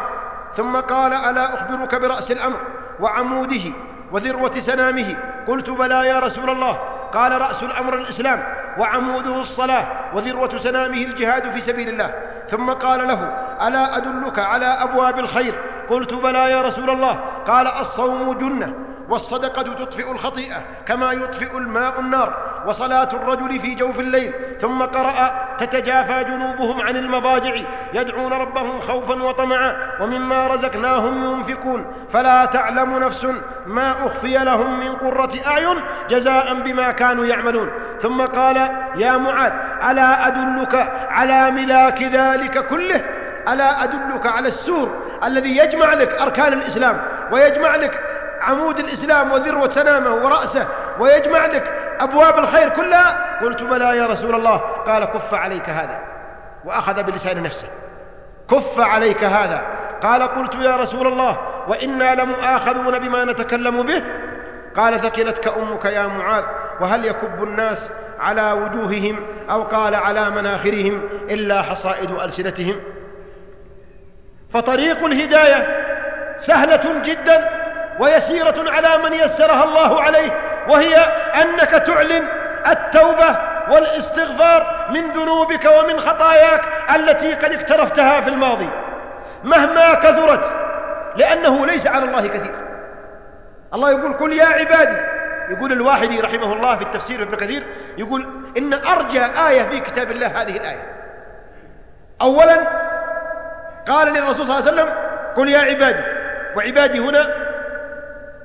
ثم 0.55 0.77
قال 0.77 1.13
ألا 1.13 1.53
أخبرك 1.53 1.95
برأس 1.95 2.31
الأمر 2.31 2.57
وعموده 2.99 3.71
وذروة 4.11 4.59
سنامه؟ 4.59 5.15
قلت 5.47 5.69
بلى 5.69 6.07
يا 6.07 6.19
رسول 6.19 6.49
الله. 6.49 6.79
قال 7.13 7.41
رأس 7.41 7.63
الأمر 7.63 7.93
الإسلام. 7.93 8.43
وعموده 8.77 9.39
الصلاة 9.39 9.87
وذروة 10.15 10.57
سنامه 10.57 10.97
الجهاد 10.97 11.51
في 11.51 11.61
سبيل 11.61 11.89
الله. 11.89 12.13
ثم 12.49 12.69
قال 12.69 13.07
له 13.07 13.23
ألا 13.67 13.97
أدلك 13.97 14.39
على 14.39 14.65
أبواب 14.65 15.19
الخير؟ 15.19 15.55
قلت 15.89 16.13
بلى 16.13 16.51
يا 16.51 16.61
رسول 16.61 16.89
الله. 16.89 17.13
قال 17.47 17.67
الصوم 17.67 18.33
جنة. 18.33 18.73
والصدقة 19.11 19.61
تطفئ 19.61 20.11
الخطيئة 20.11 20.63
كما 20.87 21.11
يطفئ 21.11 21.57
الماء 21.57 21.99
النار 21.99 22.37
وصلاة 22.65 23.09
الرجل 23.13 23.59
في 23.59 23.75
جوف 23.75 23.99
الليل. 23.99 24.33
ثم 24.61 24.81
قرأ 24.81 25.47
تتجافى 25.57 26.23
جنوبهم 26.23 26.81
عن 26.81 26.95
المضاجع 26.95 27.55
يدعون 27.93 28.33
ربهم 28.33 28.79
خوفا 28.79 29.23
وطمعا 29.23 29.77
ومما 29.99 30.47
رزقناهم 30.47 31.33
ينفقون. 31.33 31.93
فلا 32.13 32.45
تعلم 32.45 32.97
نفس 32.97 33.27
ما 33.65 33.91
أخفي 34.05 34.37
لهم 34.37 34.79
من 34.79 34.95
قرة 34.95 35.31
أعين 35.47 35.77
جزاء 36.09 36.53
بما 36.53 36.91
كانوا 36.91 37.25
يعملون. 37.25 37.71
ثم 38.01 38.21
قال 38.21 38.57
يا 38.95 39.17
معاذ 39.17 39.51
ألا 39.91 40.27
أدلك 40.27 40.91
على 41.09 41.51
ملاك 41.51 42.03
ذلك 42.03 42.67
كله؟ 42.67 43.05
ألا 43.47 43.83
أدلك 43.83 44.25
على 44.25 44.47
السور 44.47 45.01
الذي 45.23 45.57
يجمع 45.57 45.93
لك 45.93 46.21
أركان 46.21 46.53
الإسلام 46.53 47.01
ويجمع 47.31 47.75
لك 47.75 48.03
عمود 48.41 48.79
الإسلام 48.79 49.31
وذروة 49.31 49.69
سنامه 49.69 50.15
ورأسه 50.15 50.67
ويجمع 50.99 51.45
لك 51.45 51.95
أبواب 51.99 52.39
الخير 52.39 52.69
كلها. 52.69 53.39
قلت 53.41 53.63
بلى 53.63 53.97
يا 53.97 54.05
رسول 54.05 54.35
الله. 54.35 54.57
قال 54.57 55.05
كف 55.05 55.33
عليك 55.33 55.69
هذا. 55.69 55.99
وأخذ 56.65 57.03
بلسان 57.03 57.43
نفسه. 57.43 57.67
كف 58.51 58.79
عليك 58.79 59.23
هذا. 59.23 59.65
قال 60.03 60.23
قلت 60.23 60.55
يا 60.55 60.75
رسول 60.75 61.07
الله 61.07 61.37
وإنا 61.67 62.15
لمؤاخذون 62.15 62.99
بما 62.99 63.25
نتكلم 63.25 63.81
به. 63.81 64.03
قال 64.75 64.99
ثكلتك 64.99 65.47
أمك 65.47 65.85
يا 65.85 66.07
معاذ 66.07 66.43
وهل 66.81 67.05
يكب 67.05 67.43
الناس 67.43 67.91
على 68.19 68.51
وجوههم 68.51 69.25
أو 69.49 69.63
قال 69.63 69.95
على 69.95 70.29
مناخرهم 70.29 71.09
إلا 71.29 71.61
حصائد 71.61 72.11
ألسنتهم؟ 72.11 72.75
فطريق 74.53 75.05
الهداية 75.05 75.67
سهلة 76.37 77.01
جدا. 77.01 77.60
ويسيرة 78.01 78.71
على 78.71 79.03
من 79.03 79.13
يسرها 79.13 79.63
الله 79.63 80.01
عليه 80.01 80.31
وهي 80.67 80.95
أنك 81.41 81.69
تعلن 81.69 82.27
التوبة 82.67 83.37
والاستغفار 83.71 84.87
من 84.89 85.11
ذنوبك 85.11 85.65
ومن 85.65 85.99
خطاياك 85.99 86.61
التي 86.95 87.33
قد 87.33 87.53
اقترفتها 87.53 88.21
في 88.21 88.29
الماضي. 88.29 88.69
مهما 89.43 89.93
كثرت 89.93 90.53
لأنه 91.15 91.65
ليس 91.65 91.87
على 91.87 92.05
الله 92.05 92.27
كثير. 92.27 92.55
الله 93.73 93.91
يقول 93.91 94.13
قل 94.13 94.33
يا 94.33 94.45
عبادي. 94.45 94.97
يقول 95.49 95.71
الواحدي 95.71 96.19
رحمه 96.19 96.53
الله 96.53 96.75
في 96.75 96.83
التفسير 96.83 97.23
ابن 97.23 97.35
كثير 97.35 97.63
يقول 97.97 98.27
إن 98.57 98.73
أرجى 98.73 99.25
آية 99.25 99.63
في 99.69 99.79
كتاب 99.79 100.11
الله 100.11 100.27
هذه 100.27 100.57
الآية. 100.57 100.85
أولا 102.21 102.67
قال 103.87 104.13
للرسول 104.13 104.45
صلى 104.45 104.59
الله 104.59 104.71
عليه 104.71 104.81
وسلم 104.81 104.93
قل 105.37 105.49
يا 105.49 105.59
عبادي. 105.59 106.03
وعبادي 106.55 106.99
هنا 106.99 107.50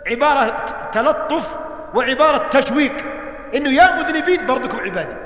عبارة 0.07 0.65
تلطف 0.93 1.57
وعبارة 1.95 2.49
تشويق. 2.49 2.93
إنه 3.55 3.71
يا 3.71 3.97
مذنبين 3.97 4.47
برضكم 4.47 4.81
عبادي 4.81 5.17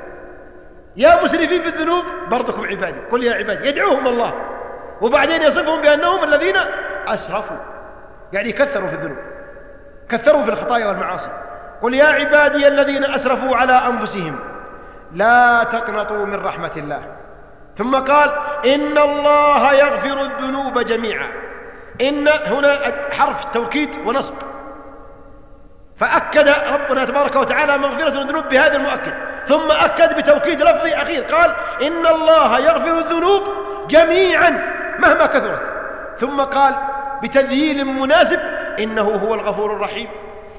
يا 0.97 1.25
مسرفين 1.25 1.63
في 1.63 1.69
الذنوب 1.69 2.05
برضكم 2.31 2.67
عبادي 2.67 2.99
قل 3.13 3.25
يا 3.25 3.35
عبادي 3.35 3.69
يدعوهم 3.69 4.07
الله. 4.07 4.35
وبعدين 5.01 5.43
يصفهم 5.43 5.81
بأنهم 5.81 6.25
الذين 6.25 6.57
أسرفوا. 7.09 7.57
يعني 8.33 8.53
كثروا 8.53 8.89
في 8.89 8.95
الذنوب. 8.95 9.19
كثروا 10.09 10.43
في 10.43 10.51
الخطايا 10.51 10.87
والمعاصي. 10.87 11.29
قل 11.83 11.95
يا 11.95 12.07
عبادي 12.07 12.69
الذين 12.69 13.05
أسرفوا 13.05 13.57
على 13.57 13.73
أنفسهم 13.73 14.39
لا 15.13 15.65
تقنطوا 15.65 16.27
من 16.27 16.45
رحمة 16.45 16.73
الله. 16.77 17.03
ثم 17.79 17.97
قال 17.97 18.33
إن 18.67 18.99
الله 18.99 19.73
يغفر 19.73 20.21
الذنوب 20.21 20.79
جميعا. 20.79 21.31
إن 22.01 22.29
هنا 22.29 22.79
حرف 23.13 23.45
توكيد 23.45 23.97
ونصب. 24.07 24.35
فأكد 26.01 26.49
ربنا 26.49 27.05
تبارك 27.05 27.37
وتعالى 27.37 27.79
مغفرة 27.79 28.21
الذنوب 28.21 28.49
بهذا 28.49 28.77
المؤكد 28.77 29.13
ثم 29.47 29.71
أكد 29.71 30.17
بتوكيد 30.17 30.63
لفظي 30.63 30.95
أخير 30.95 31.23
قال 31.23 31.55
إن 31.83 32.07
الله 32.07 32.59
يغفر 32.59 32.99
الذنوب 32.99 33.43
جميعا 33.89 34.51
مهما 34.99 35.27
كثرت. 35.27 35.63
ثم 36.21 36.41
قال 36.41 36.75
بتذييل 37.23 37.85
مناسب 37.85 38.41
إنه 38.79 39.03
هو 39.03 39.35
الغفور 39.35 39.77
الرحيم. 39.77 40.09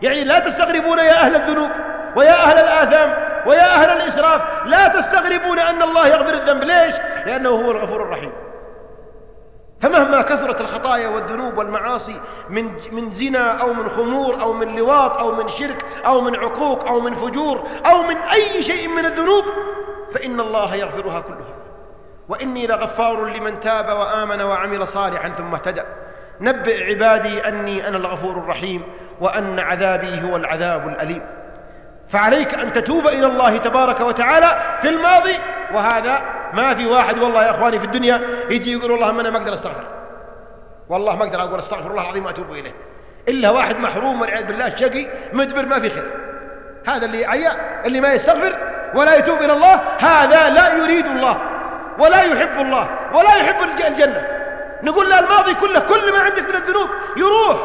يعني 0.01 0.23
لا 0.23 0.39
تستغربون 0.39 0.99
يا 0.99 1.13
أهل 1.13 1.35
الذنوب 1.35 1.69
ويا 2.15 2.33
أهل 2.33 2.57
الآثام 2.57 3.13
ويا 3.45 3.75
أهل 3.75 3.89
الإسراف 3.89 4.41
لا 4.65 4.87
تستغربون 4.87 5.59
أن 5.59 5.81
الله 5.81 6.07
يغفر 6.07 6.33
الذنب. 6.33 6.63
ليش؟ 6.63 6.95
لأنه 7.25 7.49
هو 7.49 7.71
الغفور 7.71 8.01
الرحيم. 8.01 8.31
فمهما 9.81 10.21
كثرت 10.21 10.61
الخطايا 10.61 11.07
والذنوب 11.07 11.57
والمعاصي 11.57 12.21
من 12.49 12.71
من 12.91 13.09
زنا 13.09 13.61
أو 13.61 13.73
من 13.73 13.89
خمور 13.89 14.41
أو 14.41 14.53
من 14.53 14.75
لواط 14.75 15.17
أو 15.17 15.31
من 15.31 15.47
شرك 15.47 15.85
أو 16.05 16.21
من 16.21 16.35
عقوق 16.35 16.87
أو 16.87 17.01
من 17.01 17.13
فجور 17.13 17.67
أو 17.85 18.01
من 18.01 18.17
أي 18.17 18.61
شيء 18.61 18.87
من 18.87 19.05
الذنوب 19.05 19.43
فإن 20.13 20.39
الله 20.39 20.75
يغفرها 20.75 21.19
كلها. 21.19 21.55
وإني 22.29 22.67
لغفار 22.67 23.25
لمن 23.25 23.59
تاب 23.59 23.97
وآمن 23.97 24.41
وعمل 24.41 24.87
صالحا 24.87 25.29
ثم 25.29 25.53
اهتدى. 25.53 25.83
نبئ 26.41 26.89
عبادي 26.89 27.47
أني 27.47 27.87
أنا 27.87 27.97
الغفور 27.97 28.31
الرحيم 28.31 28.83
وأن 29.21 29.59
عذابي 29.59 30.21
هو 30.23 30.35
العذاب 30.35 30.87
الأليم. 30.87 31.21
فعليك 32.09 32.55
أن 32.55 32.73
تتوب 32.73 33.07
إلى 33.07 33.25
الله 33.25 33.57
تبارك 33.57 33.99
وتعالى 33.99 34.77
في 34.81 34.89
الماضي 34.89 35.35
وهذا 35.73 36.40
ما 36.53 36.75
في 36.75 36.85
واحد 36.85 37.19
والله 37.19 37.45
يا 37.45 37.49
إخواني 37.49 37.79
في 37.79 37.85
الدنيا 37.85 38.21
يجي 38.49 38.71
يقول 38.71 38.91
والله 38.91 39.09
أنا 39.09 39.29
ما 39.29 39.37
أقدر 39.37 39.53
أستغفر. 39.53 39.83
والله 40.89 41.15
ما 41.15 41.23
أقدر 41.23 41.41
أقول 41.41 41.59
أستغفر 41.59 41.91
الله 41.91 42.01
العظيم 42.01 42.25
وأتوب 42.25 42.51
إليه. 42.51 42.75
إلا 43.27 43.49
واحد 43.49 43.79
محروم 43.79 44.21
والعياذ 44.21 44.43
بالله 44.43 44.75
شقي 44.75 45.07
مدبر 45.33 45.65
ما 45.65 45.79
في 45.79 45.89
خير. 45.89 46.11
هذا 46.87 47.05
اللي 47.05 47.25
عيا 47.25 47.85
اللي 47.85 48.01
ما 48.01 48.13
يستغفر 48.13 48.57
ولا 48.95 49.15
يتوب 49.15 49.41
إلى 49.41 49.53
الله 49.53 49.81
هذا 49.99 50.49
لا 50.49 50.73
يريد 50.73 51.07
الله 51.07 51.37
ولا 51.99 52.21
يحب 52.21 52.61
الله 52.61 52.89
ولا 53.13 53.35
يحب 53.35 53.55
الجنة. 53.63 54.27
نقول 54.83 55.09
له 55.09 55.19
الماضي 55.19 55.53
كله 55.53 55.79
كل 55.79 56.13
ما 56.13 56.19
عندك 56.19 56.49
من 56.49 56.55
الذنوب 56.55 56.89
يروح. 57.17 57.57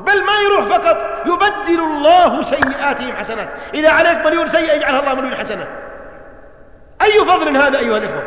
بل 0.00 0.24
ما 0.24 0.32
يروح 0.40 0.64
فقط 0.64 1.26
يبدل 1.26 1.80
الله 1.80 2.42
سيئاتهم 2.42 3.16
حسنات. 3.16 3.48
إذا 3.74 3.90
عليك 3.90 4.26
مليون 4.26 4.48
سيئة 4.48 4.74
يجعلها 4.74 5.00
الله 5.00 5.14
مليون 5.14 5.34
حسنة. 5.34 5.66
أي 7.02 7.24
فضل 7.24 7.56
هذا 7.56 7.78
أيها 7.78 7.96
الإخوة؟ 7.96 8.22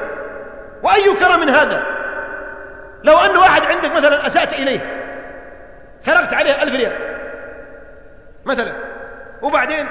وأي 0.84 1.14
كرم 1.14 1.50
هذا؟ 1.50 1.84
لو 3.04 3.18
أن 3.18 3.38
واحد 3.38 3.66
عندك 3.66 3.92
مثلا 3.92 4.28
أسأت 4.28 4.54
إليه 4.60 4.80
سرقت 6.02 6.34
عليه 6.34 6.64
ألف 6.64 6.76
ريال 6.76 6.94
مثلا 8.46 8.74
وبعدين 9.42 9.88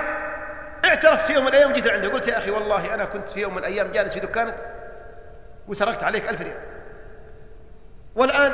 اعترف 0.84 1.26
في 1.26 1.32
يوم 1.32 1.44
من 1.44 1.48
الأيام 1.48 1.72
جيت 1.72 1.88
عنده 1.88 2.08
قلت 2.08 2.28
يا 2.28 2.38
أخي 2.38 2.50
والله 2.50 2.94
أنا 2.94 3.04
كنت 3.04 3.28
في 3.28 3.40
يوم 3.40 3.52
من 3.52 3.58
الأيام 3.58 3.92
جالس 3.92 4.12
في 4.12 4.20
دكانك 4.20 4.54
وسرقت 5.68 6.02
عليك 6.04 6.30
ألف 6.30 6.40
ريال. 6.40 6.58
والآن 8.14 8.52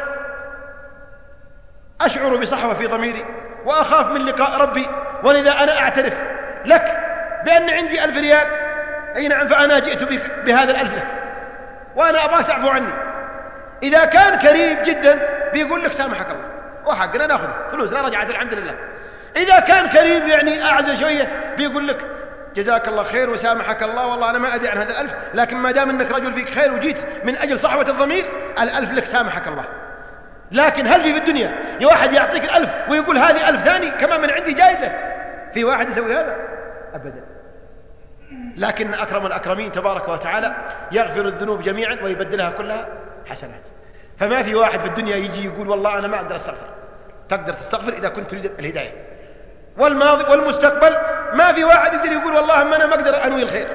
أشعر 2.01 2.37
بصحوة 2.37 2.75
في 2.75 2.87
ضميري 2.87 3.25
وأخاف 3.65 4.07
من 4.07 4.27
لقاء 4.27 4.61
ربي 4.61 4.87
ولذا 5.23 5.51
أنا 5.51 5.79
أعترف 5.79 6.21
لك 6.65 6.97
بأن 7.45 7.71
عندي 7.71 8.05
ألف 8.05 8.19
ريال 8.19 8.68
أي 9.19 9.29
نعم 9.29 9.49
فأنا 9.49 9.79
جئت 9.79 10.05
بهذا 10.45 10.71
الألف 10.71 10.95
لك. 10.95 11.07
وأنا 11.97 12.25
أبغاك 12.25 12.47
تعفو 12.47 12.69
عني. 12.69 12.93
إذا 13.83 14.05
كان 14.05 14.39
كريم 14.39 14.83
جدا 14.83 15.29
بيقول 15.53 15.85
لك 15.85 15.93
سامحك 15.93 16.27
الله. 16.31 16.45
وحقنا 16.87 17.27
نأخذه. 17.27 17.55
فلوس 17.73 17.93
لا 17.93 18.01
رجعت 18.01 18.31
الحمد 18.31 18.55
لله. 18.55 18.75
إذا 19.37 19.61
كان 19.61 19.87
كريم 19.87 20.29
يعني 20.29 20.63
أعز 20.63 21.01
شوية 21.01 21.55
بيقول 21.57 21.89
لك 21.89 21.99
جزاك 22.57 22.89
الله 22.89 23.03
خير 23.03 23.31
وسامحك 23.31 23.83
الله 23.83 24.07
والله 24.07 24.31
أنا 24.31 24.39
ما 24.39 24.55
أدري 24.55 24.69
عن 24.69 24.79
هذا 24.79 24.91
الألف 24.91 25.15
لكن 25.35 25.57
ما 25.57 25.71
دام 25.71 25.91
أنك 25.91 26.13
رجل 26.13 26.33
فيك 26.33 26.49
خير 26.49 26.73
وجيت 26.73 26.99
من 27.25 27.37
أجل 27.37 27.61
صحوة 27.61 27.89
الضمير 27.89 28.25
الألف 28.61 28.93
لك 28.93 29.07
سامحك 29.07 29.49
الله. 29.49 29.65
لكن 30.53 30.87
هل 30.87 31.03
في 31.03 31.13
في 31.13 31.19
الدنيا 31.19 31.79
يا 31.81 31.87
واحد 31.87 32.13
يعطيك 32.13 32.45
الألف 32.45 32.75
ويقول 32.91 33.19
هذه 33.19 33.49
ألف 33.49 33.65
ثاني 33.65 33.91
كمان 33.91 34.21
من 34.21 34.31
عندي 34.31 34.53
جائزة؟ 34.53 34.93
في 35.55 35.65
واحد 35.65 35.89
يسوي 35.89 36.15
هذا؟ 36.15 36.37
أبدا. 36.95 37.23
لكن 38.57 38.95
أكرم 38.95 39.27
الأكرمين 39.27 39.73
تبارك 39.73 40.09
وتعالى 40.09 40.55
يغفر 40.93 41.27
الذنوب 41.27 41.63
جميعا 41.63 41.97
ويبدلها 42.03 42.51
كلها 42.51 42.89
حسنات. 43.27 43.69
فما 44.19 44.43
في 44.43 44.55
واحد 44.55 44.81
في 44.81 44.87
الدنيا 44.87 45.17
يجي 45.17 45.45
يقول 45.45 45.69
والله 45.69 45.99
أنا 45.99 46.09
ما 46.09 46.17
أقدر 46.17 46.37
أستغفر. 46.37 46.69
تقدر 47.29 47.53
تستغفر 47.53 47.93
إذا 47.93 48.09
كنت 48.09 48.31
تريد 48.31 48.45
الهداية. 48.59 48.93
والماضي 49.79 50.33
والمستقبل 50.33 50.97
ما 51.33 51.53
في 51.53 51.65
واحد 51.65 51.95
يقدر 51.95 52.13
يقول 52.13 52.35
والله 52.35 52.65
ما 52.65 52.77
أنا 52.77 52.87
ما 52.87 52.95
أقدر 52.95 53.25
أنوي 53.25 53.43
الخير. 53.43 53.69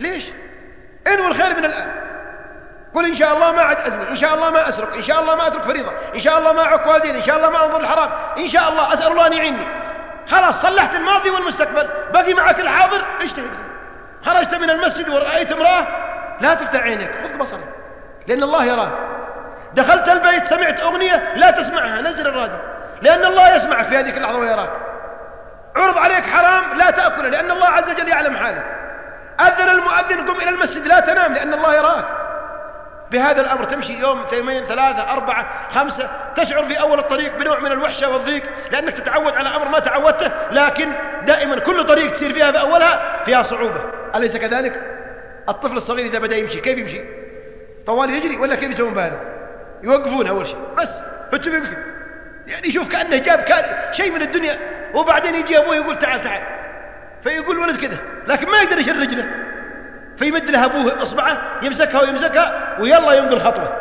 ليش؟ 0.00 0.24
انوي 1.06 1.26
الخير 1.26 1.56
من 1.56 1.64
الآن. 1.64 2.02
قل 2.94 3.06
إن 3.06 3.14
شاء 3.14 3.34
الله 3.34 3.52
ما 3.52 3.62
عد 3.62 3.80
أزني 3.80 4.10
إن 4.10 4.16
شاء 4.16 4.34
الله 4.34 4.50
ما 4.50 4.68
أسرق 4.68 4.96
إن 4.96 5.02
شاء 5.02 5.20
الله 5.20 5.34
ما 5.34 5.46
أترك 5.46 5.62
فريضة 5.62 5.92
إن 6.14 6.20
شاء 6.20 6.38
الله 6.38 6.52
ما 6.52 6.64
أعق 6.64 6.92
والدين 6.92 7.14
إن 7.14 7.22
شاء 7.22 7.36
الله 7.36 7.50
ما 7.50 7.66
أنظر 7.66 7.80
الحرام 7.80 8.10
إن 8.38 8.46
شاء 8.46 8.68
الله 8.68 8.92
أسأل 8.92 9.12
الله 9.12 9.26
أن 9.26 9.32
يعيني 9.32 9.66
خلاص 10.26 10.62
صلحت 10.62 10.94
الماضي 10.94 11.30
والمستقبل. 11.30 11.88
بقي 12.12 12.34
معك 12.34 12.60
الحاضر 12.60 13.04
اجتهد 13.20 13.52
فيه. 13.52 13.72
خرجت 14.22 14.54
من 14.54 14.70
المسجد 14.70 15.08
ورأيت 15.08 15.52
امرأة 15.52 15.86
لا 16.40 16.54
تفتح 16.54 16.82
عينك 16.82 17.10
خذ 17.22 17.38
بصرك 17.38 17.68
لأن 18.26 18.42
الله 18.42 18.64
يراك. 18.64 18.92
دخلت 19.74 20.08
البيت 20.08 20.46
سمعت 20.46 20.80
أغنية 20.80 21.34
لا 21.34 21.50
تسمعها 21.50 22.00
نزل 22.00 22.26
الراديو. 22.26 22.58
لأن 23.02 23.24
الله 23.24 23.54
يسمعك 23.56 23.86
في 23.86 23.96
هذه 23.96 24.16
اللحظة 24.16 24.38
ويراك. 24.38 24.70
عرض 25.76 25.98
عليك 25.98 26.26
حرام 26.26 26.74
لا 26.74 26.90
تأكله 26.90 27.28
لأن 27.28 27.50
الله 27.50 27.66
عز 27.66 27.90
وجل 27.90 28.08
يعلم 28.08 28.36
حالك. 28.36 28.64
أذن 29.40 29.68
المؤذن 29.68 30.26
قم 30.26 30.36
إلى 30.36 30.50
المسجد 30.50 30.86
لا 30.86 31.00
تنام 31.00 31.32
لأن 31.34 31.54
الله 31.54 31.74
يراك. 31.74 32.04
بهذا 33.12 33.40
الأمر 33.40 33.64
تمشي 33.64 34.00
يوم 34.00 34.20
اثنين 34.20 34.64
ثلاثة 34.64 35.12
أربعة 35.12 35.70
خمسة 35.70 36.10
تشعر 36.36 36.64
في 36.64 36.80
أول 36.80 36.98
الطريق 36.98 37.36
بنوع 37.38 37.58
من 37.58 37.72
الوحشة 37.72 38.08
والضيق 38.08 38.42
لأنك 38.70 38.92
تتعود 38.92 39.36
على 39.36 39.48
أمر 39.48 39.68
ما 39.68 39.78
تعودته 39.78 40.32
لكن 40.50 40.92
دائما 41.26 41.58
كل 41.58 41.84
طريق 41.84 42.12
تسير 42.12 42.32
فيها 42.32 42.52
في 42.52 42.60
أولها 42.60 43.22
فيها 43.24 43.42
صعوبة 43.42 43.84
أليس 44.14 44.36
كذلك؟ 44.36 44.80
الطفل 45.48 45.76
الصغير 45.76 46.06
إذا 46.06 46.18
بدأ 46.18 46.36
يمشي 46.36 46.60
كيف 46.60 46.78
يمشي؟ 46.78 47.04
طوال 47.86 48.10
يجري 48.10 48.36
ولا 48.36 48.54
كيف 48.54 48.70
يسوون 48.70 48.94
باله؟ 48.94 49.20
يوقفون 49.82 50.26
أول 50.26 50.46
شيء 50.46 50.58
بس 50.78 51.02
فتشوف 51.32 51.54
يمشي 51.54 51.72
يعني 52.46 52.68
يشوف 52.68 52.88
كأنه 52.88 53.18
جاب 53.18 53.44
شيء 53.92 54.12
من 54.12 54.22
الدنيا 54.22 54.58
وبعدين 54.94 55.34
يجي 55.34 55.58
أبوه 55.58 55.76
يقول 55.76 55.96
تعال 55.96 56.20
تعال 56.20 56.42
فيقول 57.22 57.58
ولد 57.58 57.76
كذا 57.76 57.98
لكن 58.26 58.50
ما 58.50 58.58
يقدر 58.58 58.78
يشر 58.78 58.96
رجله 58.96 59.41
فيمد 60.18 60.50
لها 60.50 60.64
أبوه 60.64 61.02
إصبعه 61.02 61.38
يمسكها 61.62 62.00
ويمسكها 62.00 62.76
ويلا 62.80 63.12
ينقل 63.12 63.40
خطوة. 63.40 63.78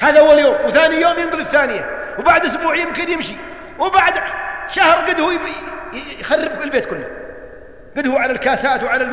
هذا 0.00 0.20
أول 0.20 0.38
يوم 0.38 0.54
وثاني 0.64 1.00
يوم 1.00 1.18
ينقل 1.18 1.40
الثانية 1.40 1.90
وبعد 2.18 2.44
أسبوع 2.44 2.76
يمكن 2.76 3.08
يمشي 3.08 3.36
وبعد 3.78 4.14
شهر 4.66 5.04
قد 5.04 5.20
هو 5.20 5.32
يخرب 6.20 6.62
البيت 6.62 6.86
كله. 6.86 7.06
قد 7.96 8.06
هو 8.06 8.16
على 8.16 8.32
الكاسات 8.32 8.82
وعلى 8.82 9.10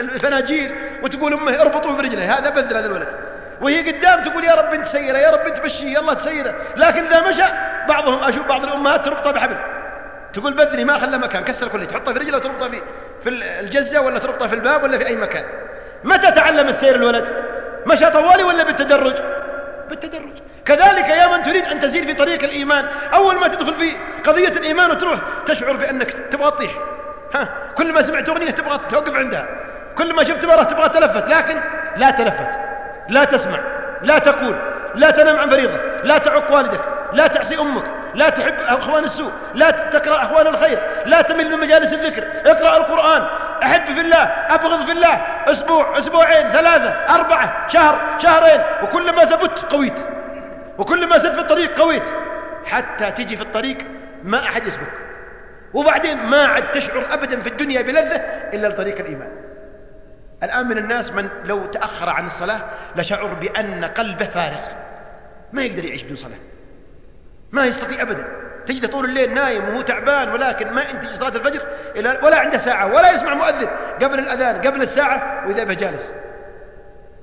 الفناجيل 0.00 0.74
وتقول 1.02 1.32
أمه 1.32 1.60
اربطوه 1.60 1.96
برجله 1.96 2.38
هذا 2.38 2.50
بذل 2.50 2.76
هذا 2.76 2.86
الولد. 2.86 3.08
وهي 3.60 3.92
قدام 3.92 4.22
تقول 4.22 4.44
يا 4.44 4.54
رب 4.54 4.74
أنت 4.74 4.86
سيرة 4.86 5.18
يا 5.18 5.30
رب 5.30 5.46
أنت 5.46 5.60
مشيه 5.60 5.98
يلا 5.98 6.14
تسيرة. 6.14 6.54
لكن 6.76 7.04
إذا 7.04 7.28
مشى 7.28 7.44
بعضهم 7.88 8.24
أشوف 8.24 8.46
بعض 8.46 8.64
الأمهات 8.64 9.04
تربطه 9.04 9.30
بحبل. 9.30 9.56
تقول 10.32 10.54
بذني 10.54 10.84
ما 10.84 10.98
خلى 10.98 11.18
مكان 11.18 11.44
كسر 11.44 11.68
كله 11.68 11.84
تحطه 11.84 12.12
في 12.12 12.18
رجله 12.18 12.36
وتربطه 12.36 12.70
في 12.70 12.82
في 13.22 13.28
الجزة 13.60 14.00
ولا 14.00 14.18
تربطه 14.18 14.48
في 14.48 14.54
الباب 14.54 14.82
ولا 14.82 14.98
في 14.98 15.06
أي 15.06 15.16
مكان. 15.16 15.44
متى 16.04 16.30
تعلم 16.30 16.68
السير 16.68 16.94
الولد؟ 16.94 17.32
مشى 17.86 18.10
طوالي 18.10 18.42
ولا 18.42 18.62
بالتدرج؟ 18.62 19.14
بالتدرج. 19.88 20.32
كذلك 20.64 21.08
يا 21.08 21.26
من 21.36 21.42
تريد 21.42 21.66
أن 21.66 21.80
تسير 21.80 22.06
في 22.06 22.14
طريق 22.14 22.42
الإيمان 22.42 22.88
أول 23.14 23.36
ما 23.36 23.48
تدخل 23.48 23.74
في 23.74 23.90
قضية 24.24 24.48
الإيمان 24.48 24.90
وتروح 24.90 25.18
تشعر 25.46 25.72
بأنك 25.76 26.10
تبغى 26.12 26.50
تطيح 26.50 26.70
ها 27.34 27.48
كل 27.76 27.92
ما 27.92 28.02
سمعت 28.02 28.28
أغنية 28.28 28.50
تبغى 28.50 28.80
توقف 28.90 29.16
عندها. 29.16 29.46
كل 29.98 30.14
ما 30.14 30.24
شفت 30.24 30.44
مرة 30.44 30.62
تبغى 30.62 30.88
تلفت 30.88 31.28
لكن 31.28 31.60
لا 31.96 32.10
تلفت 32.10 32.48
لا 33.08 33.24
تسمع 33.24 33.58
لا 34.02 34.18
تقول 34.18 34.56
لا 34.94 35.10
تنام 35.10 35.36
عن 35.36 35.50
فريضة 35.50 35.76
لا 36.04 36.18
تعق 36.18 36.52
والدك 36.52 36.80
لا 37.12 37.26
تعصي 37.26 37.60
أمك. 37.60 37.84
لا 38.14 38.28
تحب 38.28 38.54
أخوان 38.60 39.04
السوء 39.04 39.32
لا 39.54 39.70
تقرأ 39.70 40.22
أخوان 40.22 40.46
الخير 40.46 40.78
لا 41.06 41.22
تمل 41.22 41.50
من 41.50 41.60
مجالس 41.60 41.92
الذكر. 41.92 42.50
اقرأ 42.50 42.76
القرآن. 42.76 43.26
أحب 43.62 43.94
في 43.94 44.00
الله 44.00 44.22
أبغض 44.24 44.86
في 44.86 44.92
الله. 44.92 45.14
أسبوع 45.46 45.98
أسبوعين 45.98 46.50
ثلاثة 46.50 46.90
أربعة 46.90 47.68
شهر 47.68 48.00
شهرين. 48.18 48.62
وكلما 48.82 49.24
ثبت 49.24 49.58
قويت. 49.58 50.06
وكلما 50.78 51.18
سرت 51.18 51.34
في 51.34 51.40
الطريق 51.40 51.80
قويت. 51.80 52.04
حتى 52.66 53.10
تجي 53.10 53.36
في 53.36 53.42
الطريق 53.42 53.78
ما 54.24 54.38
أحد 54.38 54.66
يسبق 54.66 54.92
وبعدين 55.74 56.18
ما 56.18 56.46
عاد 56.46 56.70
تشعر 56.70 57.14
أبدا 57.14 57.40
في 57.40 57.48
الدنيا 57.48 57.82
بلذة 57.82 58.16
إلا 58.52 58.68
لطريق 58.68 58.98
الإيمان. 58.98 59.28
الآن 60.42 60.68
من 60.68 60.78
الناس 60.78 61.12
من 61.12 61.28
لو 61.44 61.66
تأخر 61.66 62.10
عن 62.10 62.26
الصلاة 62.26 62.60
لشعر 62.96 63.26
بأن 63.26 63.84
قلبه 63.84 64.26
فارغ. 64.26 64.60
ما 65.52 65.62
يقدر 65.62 65.84
يعيش 65.84 66.02
بدون 66.02 66.16
صلاة. 66.16 66.38
ما 67.52 67.64
يستطيع 67.64 68.02
أبدا. 68.02 68.42
تجده 68.66 68.88
طول 68.88 69.04
الليل 69.04 69.34
نايم 69.34 69.68
وهو 69.68 69.80
تعبان 69.80 70.28
ولكن 70.28 70.72
ما 70.72 70.82
ينتج 70.82 71.08
صلاة 71.08 71.28
الفجر 71.28 71.60
ولا 72.22 72.38
عنده 72.38 72.58
ساعة 72.58 72.86
ولا 72.86 73.10
يسمع 73.10 73.34
مؤذن 73.34 73.68
قبل 74.02 74.18
الأذان 74.18 74.60
قبل 74.60 74.82
الساعة 74.82 75.44
وإذا 75.46 75.64
به 75.64 75.74
جالس. 75.74 76.14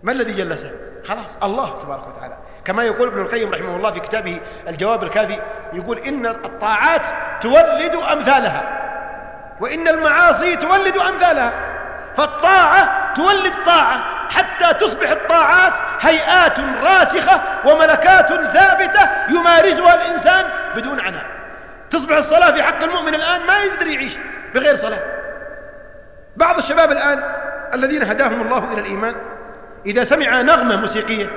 ما 0.03 0.11
الذي 0.11 0.33
جلسه 0.33 0.71
خلاص 1.05 1.37
الله 1.43 1.75
تبارك 1.75 2.07
وتعالى. 2.07 2.37
كما 2.65 2.83
يقول 2.83 3.07
ابن 3.07 3.21
القيم 3.21 3.53
رحمه 3.53 3.75
الله 3.75 3.91
في 3.91 3.99
كتابه 3.99 4.39
الجواب 4.67 5.03
الكافي 5.03 5.39
يقول 5.73 5.97
إن 5.97 6.25
الطاعات 6.25 7.07
تولد 7.41 7.95
أمثالها 8.13 8.79
وإن 9.61 9.87
المعاصي 9.87 10.55
تولد 10.55 10.97
أمثالها. 10.97 11.53
فالطاعة 12.17 13.13
تولد 13.13 13.53
طاعة. 13.65 14.18
حتى 14.29 14.73
تصبح 14.73 15.09
الطاعات 15.09 15.73
هيئات 16.01 16.59
راسخة 16.59 17.41
وملكات 17.65 18.27
ثابتة 18.33 19.09
يمارسها 19.29 19.95
الإنسان 19.95 20.45
بدون 20.75 20.99
عناء. 20.99 21.25
تصبح 21.89 22.17
الصلاة 22.17 22.51
في 22.51 22.63
حق 22.63 22.83
المؤمن 22.83 23.15
الآن 23.15 23.41
ما 23.47 23.57
يقدر 23.57 23.87
يعيش 23.87 24.17
بغير 24.55 24.75
صلاة. 24.75 25.01
بعض 26.35 26.57
الشباب 26.57 26.91
الآن 26.91 27.23
الذين 27.73 28.03
هداهم 28.03 28.41
الله 28.41 28.73
إلى 28.73 28.81
الإيمان 28.81 29.15
إذا 29.85 30.03
سمع 30.03 30.41
نغمة 30.41 30.75
موسيقية 30.75 31.29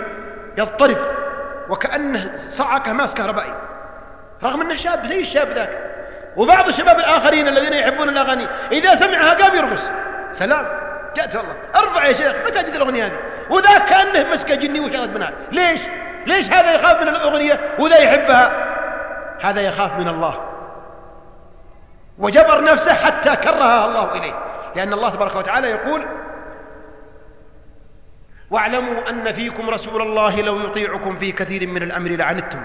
يضطرب 0.58 0.98
وكأنه 1.68 2.30
صعقة 2.50 2.92
ماس 2.92 3.14
كهربائي 3.14 3.54
رغم 4.42 4.60
أنه 4.60 4.74
شاب 4.74 5.06
زي 5.06 5.20
الشاب 5.20 5.48
ذاك. 5.48 5.78
وبعض 6.36 6.68
الشباب 6.68 6.98
الآخرين 6.98 7.48
الذين 7.48 7.72
يحبون 7.72 8.08
الأغاني 8.08 8.46
إذا 8.72 8.94
سمعها 8.94 9.34
قام 9.34 9.56
يرقص. 9.56 9.90
سلام. 10.32 10.81
جاءت 11.16 11.36
والله 11.36 11.56
ارفع 11.76 12.06
يا 12.06 12.12
شيخ 12.12 12.34
متى 12.36 12.62
تجد 12.62 12.74
الأغنية 12.74 13.06
هذه؟ 13.06 13.18
وذا 13.50 13.78
كأنه 13.78 14.32
مسكة 14.32 14.54
جني 14.54 14.80
وشرد 14.80 15.14
منها. 15.14 15.32
ليش؟ 15.52 15.80
ليش 16.26 16.52
هذا 16.52 16.74
يخاف 16.74 17.02
من 17.02 17.08
الأغنية 17.08 17.60
وذا 17.78 17.96
يحبها؟ 17.96 18.72
هذا 19.40 19.60
يخاف 19.60 19.98
من 19.98 20.08
الله. 20.08 20.40
وجبر 22.18 22.64
نفسه 22.64 22.94
حتى 22.94 23.36
كرهها 23.36 23.84
الله 23.84 24.16
إليه. 24.16 24.34
لأن 24.76 24.92
الله 24.92 25.10
تبارك 25.10 25.36
وتعالى 25.36 25.70
يقول 25.70 26.06
واعلموا 28.50 29.10
أن 29.10 29.32
فيكم 29.32 29.70
رسول 29.70 30.02
الله 30.02 30.40
لو 30.40 30.60
يطيعكم 30.60 31.16
في 31.16 31.32
كثير 31.32 31.66
من 31.66 31.82
الأمر 31.82 32.10
لعنتم 32.10 32.62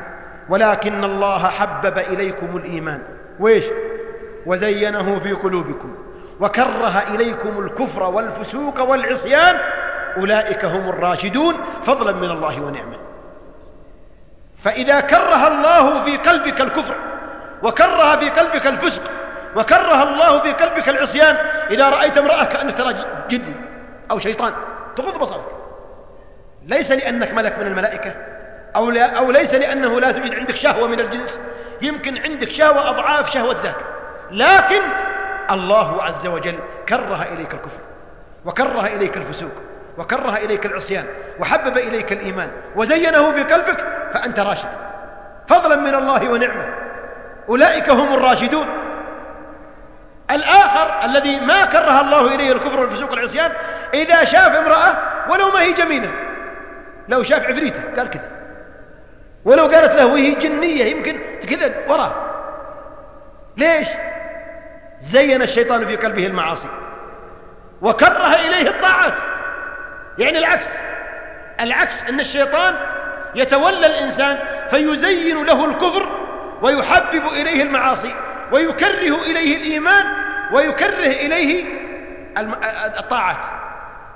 ولكن 0.49 1.03
الله 1.03 1.47
حبب 1.47 1.97
إليكم 1.97 2.57
الإيمان. 2.57 3.03
ويش 3.39 3.65
وزينه 4.45 5.19
في 5.19 5.33
قلوبكم. 5.33 5.95
وكره 6.39 7.03
إليكم 7.15 7.59
الكفر 7.59 8.03
والفسوق 8.03 8.81
والعصيان 8.81 9.57
أولئك 10.17 10.65
هم 10.65 10.89
الراشدون 10.89 11.55
فضلا 11.83 12.11
من 12.11 12.31
الله 12.31 12.61
ونعمه 12.61 12.97
فإذا 14.63 14.99
كره 14.99 15.47
الله 15.47 16.03
في 16.03 16.17
قلبك 16.17 16.61
الكفر 16.61 16.95
وكره 17.63 18.15
في 18.15 18.29
قلبك 18.29 18.67
الفسق 18.67 19.03
وكره 19.55 20.03
الله 20.03 20.39
في 20.39 20.51
قلبك 20.51 20.89
العصيان 20.89 21.35
إذا 21.71 21.89
رأيت 21.89 22.17
امرأة 22.17 22.43
كأنك 22.43 22.73
ترى 22.73 22.93
جن 23.29 23.53
أو 24.11 24.19
شيطان 24.19 24.53
تغض 24.95 25.19
بصرك. 25.19 25.45
ليس 26.65 26.91
لأنك 26.91 27.33
ملك 27.33 27.59
من 27.59 27.67
الملائكة 27.67 28.15
أو, 28.75 28.89
لا 28.89 29.17
أو 29.17 29.31
ليس 29.31 29.53
لأنه 29.53 29.99
لا 29.99 30.11
توجد 30.11 30.35
عندك 30.35 30.55
شهوة 30.55 30.87
من 30.87 30.99
الجنس 30.99 31.39
يمكن 31.81 32.17
عندك 32.17 32.49
شهوة 32.49 32.89
أضعاف 32.89 33.31
شهوة 33.31 33.55
ذاك. 33.63 33.75
لكن 34.31 34.81
الله 35.51 36.03
عز 36.03 36.27
وجل 36.27 36.55
كره 36.89 37.27
إليك 37.33 37.53
الكفر 37.53 37.79
وكره 38.45 38.85
إليك 38.85 39.17
الفسوق 39.17 39.51
وكره 39.97 40.37
إليك 40.37 40.65
العصيان 40.65 41.05
وحبب 41.39 41.77
إليك 41.77 42.11
الإيمان 42.11 42.51
وزينه 42.75 43.31
في 43.31 43.43
قلبك 43.43 43.85
فأنت 44.13 44.39
راشد. 44.39 44.69
فضلا 45.47 45.75
من 45.75 45.95
الله 45.95 46.29
ونعمة. 46.29 46.65
أولئك 47.49 47.89
هم 47.89 48.13
الراشدون. 48.13 48.67
الآخر 50.31 51.05
الذي 51.05 51.39
ما 51.39 51.65
كره 51.65 52.01
الله 52.01 52.35
إليه 52.35 52.51
الكفر 52.51 52.79
والفسوق 52.79 53.11
والعصيان 53.11 53.51
إذا 53.93 54.23
شاف 54.23 54.55
امرأة 54.55 54.97
ولو 55.29 55.51
ما 55.51 55.61
هي 55.61 55.73
جميلة. 55.73 56.11
لو 57.07 57.23
شاف 57.23 57.43
عفريتة 57.43 57.81
قال 57.97 58.09
كذا. 58.09 58.29
ولو 59.45 59.63
قالت 59.63 59.95
له 59.95 60.05
وهي 60.05 60.35
جنية 60.35 60.83
يمكن 60.83 61.19
كذا 61.49 61.73
وراه. 61.87 62.15
ليش؟ 63.57 63.87
زين 65.01 65.41
الشيطان 65.41 65.87
في 65.87 65.95
قلبه 65.95 66.25
المعاصي. 66.25 66.67
وكره 67.81 68.35
إليه 68.47 68.69
الطاعات. 68.69 69.13
يعني 70.17 70.37
العكس. 70.37 70.69
العكس 71.59 72.05
أن 72.05 72.19
الشيطان 72.19 72.75
يتولى 73.35 73.87
الإنسان 73.87 74.39
فيزين 74.69 75.45
له 75.45 75.65
الكفر 75.65 76.09
ويحبب 76.61 77.25
إليه 77.27 77.63
المعاصي 77.63 78.15
ويكره 78.51 79.15
إليه 79.25 79.57
الإيمان 79.57 80.05
ويكره 80.53 81.05
إليه 81.05 81.65
الطاعات. 82.97 83.45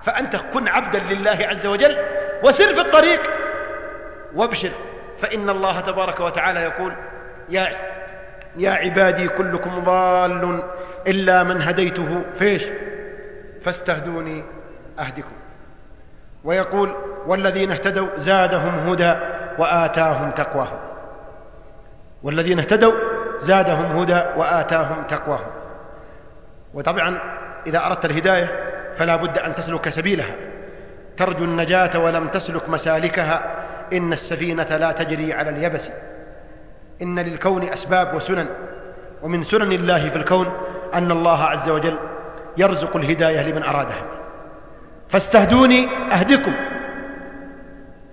فأنت 0.06 0.36
كن 0.36 0.68
عبدا 0.68 1.00
لله 1.10 1.48
عز 1.50 1.66
وجل 1.66 1.98
وسر 2.44 2.74
في 2.74 2.82
الطريق 2.82 3.22
وابشر. 4.36 4.72
فإن 5.22 5.50
الله 5.50 5.80
تبارك 5.80 6.20
وتعالى 6.20 6.60
يقول 6.62 6.94
يا 7.50 7.91
يا 8.58 8.72
عبادي 8.72 9.28
كلكم 9.28 9.84
ضال 9.84 10.64
إلا 11.08 11.44
من 11.44 11.62
هديته 11.62 12.22
فيش 12.40 12.68
فاستهدوني 13.64 14.44
أهدكم. 15.00 15.32
ويقول 16.44 16.96
والذين 17.28 17.72
اهتدوا 17.72 18.08
زادهم 18.18 18.90
هدى 18.90 19.14
وآتاهم 19.58 20.32
تقواهم. 20.32 20.80
والذين 22.24 22.60
اهتدوا 22.60 22.94
زادهم 23.40 23.86
هدى 24.00 24.22
وآتاهم 24.38 25.04
تقواهم. 25.04 25.52
وطبعا 26.74 27.20
إذا 27.68 27.86
أردت 27.86 28.06
الهداية 28.06 28.50
فلا 28.98 29.16
بد 29.16 29.38
أن 29.38 29.56
تسلك 29.56 29.90
سبيلها. 29.90 30.36
ترجو 31.18 31.46
النجاة 31.46 32.00
ولم 32.00 32.28
تسلك 32.28 32.70
مسالكها. 32.70 33.44
إن 33.94 34.14
السفينة 34.14 34.78
لا 34.78 34.92
تجري 34.92 35.34
على 35.34 35.50
اليبس. 35.50 35.92
إن 37.02 37.20
للكون 37.20 37.64
أسباب 37.64 38.14
وسنن 38.14 38.48
ومن 39.22 39.44
سنن 39.44 39.72
الله 39.72 40.10
في 40.10 40.16
الكون 40.16 40.52
أن 40.94 41.12
الله 41.12 41.44
عز 41.44 41.70
وجل 41.70 41.98
يرزق 42.58 42.96
الهداية 42.96 43.52
لمن 43.52 43.64
أرادها. 43.64 44.06
فاستهدوني 45.10 45.90
أهدكم 46.14 46.54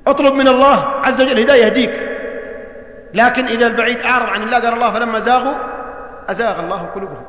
اطلب 0.06 0.34
من 0.34 0.48
الله 0.48 0.84
عز 1.04 1.20
وجل 1.22 1.38
الهداية 1.38 1.64
يهديك. 1.64 2.08
لكن 3.14 3.44
إذا 3.44 3.66
البعيد 3.66 4.02
أعرض 4.02 4.28
عن 4.28 4.42
الله 4.42 4.58
قال 4.58 4.72
الله 4.72 4.92
فلما 4.92 5.20
زاغوا 5.20 5.54
أزاغ 6.28 6.60
الله 6.60 6.82
قلوبهم. 6.94 7.24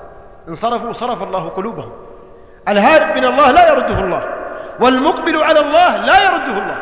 انصرفوا 0.48 0.94
صرف 0.94 1.24
الله 1.24 1.50
قلوبهم. 1.50 1.92
الهارب 2.68 3.18
من 3.18 3.26
الله 3.26 3.52
لا 3.52 3.72
يرده 3.72 4.00
الله 4.00 4.24
والمقبل 4.80 5.44
على 5.44 5.60
الله 5.60 5.98
لا 5.98 6.24
يرده 6.24 6.52
الله. 6.52 6.78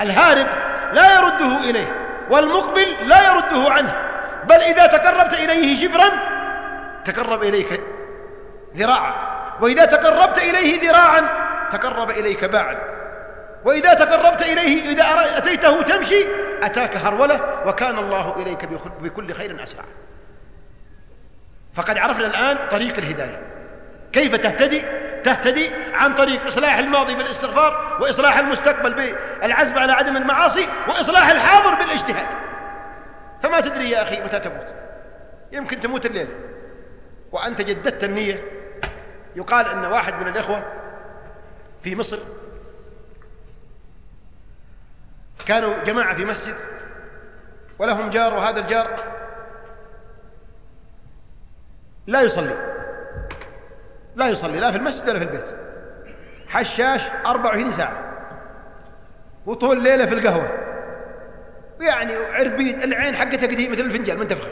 الهارب 0.00 0.46
لا 0.92 1.14
يرده 1.14 1.70
إليه. 1.70 2.05
والمقبل 2.30 3.08
لا 3.08 3.26
يرده 3.26 3.72
عنه. 3.72 3.96
بل 4.44 4.60
إذا 4.60 4.86
تقربت 4.86 5.34
إليه 5.34 5.76
شبرا 5.76 6.10
تقرب 7.04 7.42
إليك 7.42 7.80
ذراعا. 8.76 9.14
وإذا 9.60 9.84
تقربت 9.84 10.38
إليه 10.38 10.90
ذراعا 10.90 11.28
تقرب 11.72 12.10
إليك 12.10 12.44
باعا. 12.44 12.78
وإذا 13.64 13.94
تقربت 13.94 14.42
إليه 14.42 14.90
إذا 14.92 15.04
أتيته 15.38 15.82
تمشي 15.82 16.26
أتاك 16.62 16.96
هرولة 16.96 17.40
وكان 17.66 17.98
الله 17.98 18.42
إليك 18.42 18.64
بكل 19.00 19.32
خير 19.32 19.62
أسرع. 19.62 19.84
فقد 21.74 21.98
عرفنا 21.98 22.26
الآن 22.26 22.68
طريق 22.70 22.96
الهداية. 22.98 23.42
كيف 24.12 24.34
تهتدي؟ 24.34 24.84
تهتدي 25.26 25.70
عن 25.94 26.14
طريق 26.14 26.46
إصلاح 26.46 26.78
الماضي 26.78 27.14
بالاستغفار 27.14 27.98
وإصلاح 28.00 28.38
المستقبل 28.38 28.94
بالعزم 28.94 29.78
على 29.78 29.92
عدم 29.92 30.16
المعاصي 30.16 30.68
وإصلاح 30.88 31.28
الحاضر 31.28 31.74
بالاجتهاد. 31.74 32.26
فما 33.42 33.60
تدري 33.60 33.90
يا 33.90 34.02
أخي 34.02 34.20
متى 34.20 34.38
تموت؟ 34.38 34.74
يمكن 35.52 35.80
تموت 35.80 36.06
الليل 36.06 36.28
وأنت 37.32 37.60
جددت 37.60 38.04
النية. 38.04 38.44
يقال 39.36 39.68
أن 39.68 39.84
واحد 39.84 40.14
من 40.14 40.28
الإخوة 40.28 40.64
في 41.82 41.96
مصر 41.96 42.18
كانوا 45.46 45.84
جماعة 45.84 46.16
في 46.16 46.24
مسجد 46.24 46.56
ولهم 47.78 48.10
جار 48.10 48.34
وهذا 48.34 48.60
الجار 48.60 49.04
لا 52.06 52.22
يصلي. 52.22 52.75
لا 54.16 54.28
يصلي 54.28 54.60
لا 54.60 54.70
في 54.70 54.76
المسجد 54.76 55.08
ولا 55.08 55.18
في 55.18 55.24
البيت. 55.24 55.44
حشاش 56.48 57.02
24 57.26 57.72
ساعة. 57.72 58.02
وطول 59.46 59.76
الليلة 59.76 60.06
في 60.06 60.14
القهوة. 60.14 60.48
يعني 61.80 62.16
عربيد 62.16 62.82
العين 62.82 63.16
حقتها 63.16 63.46
قديمة 63.46 63.72
مثل 63.72 63.82
الفنجان 63.82 64.18
منتفخة. 64.18 64.50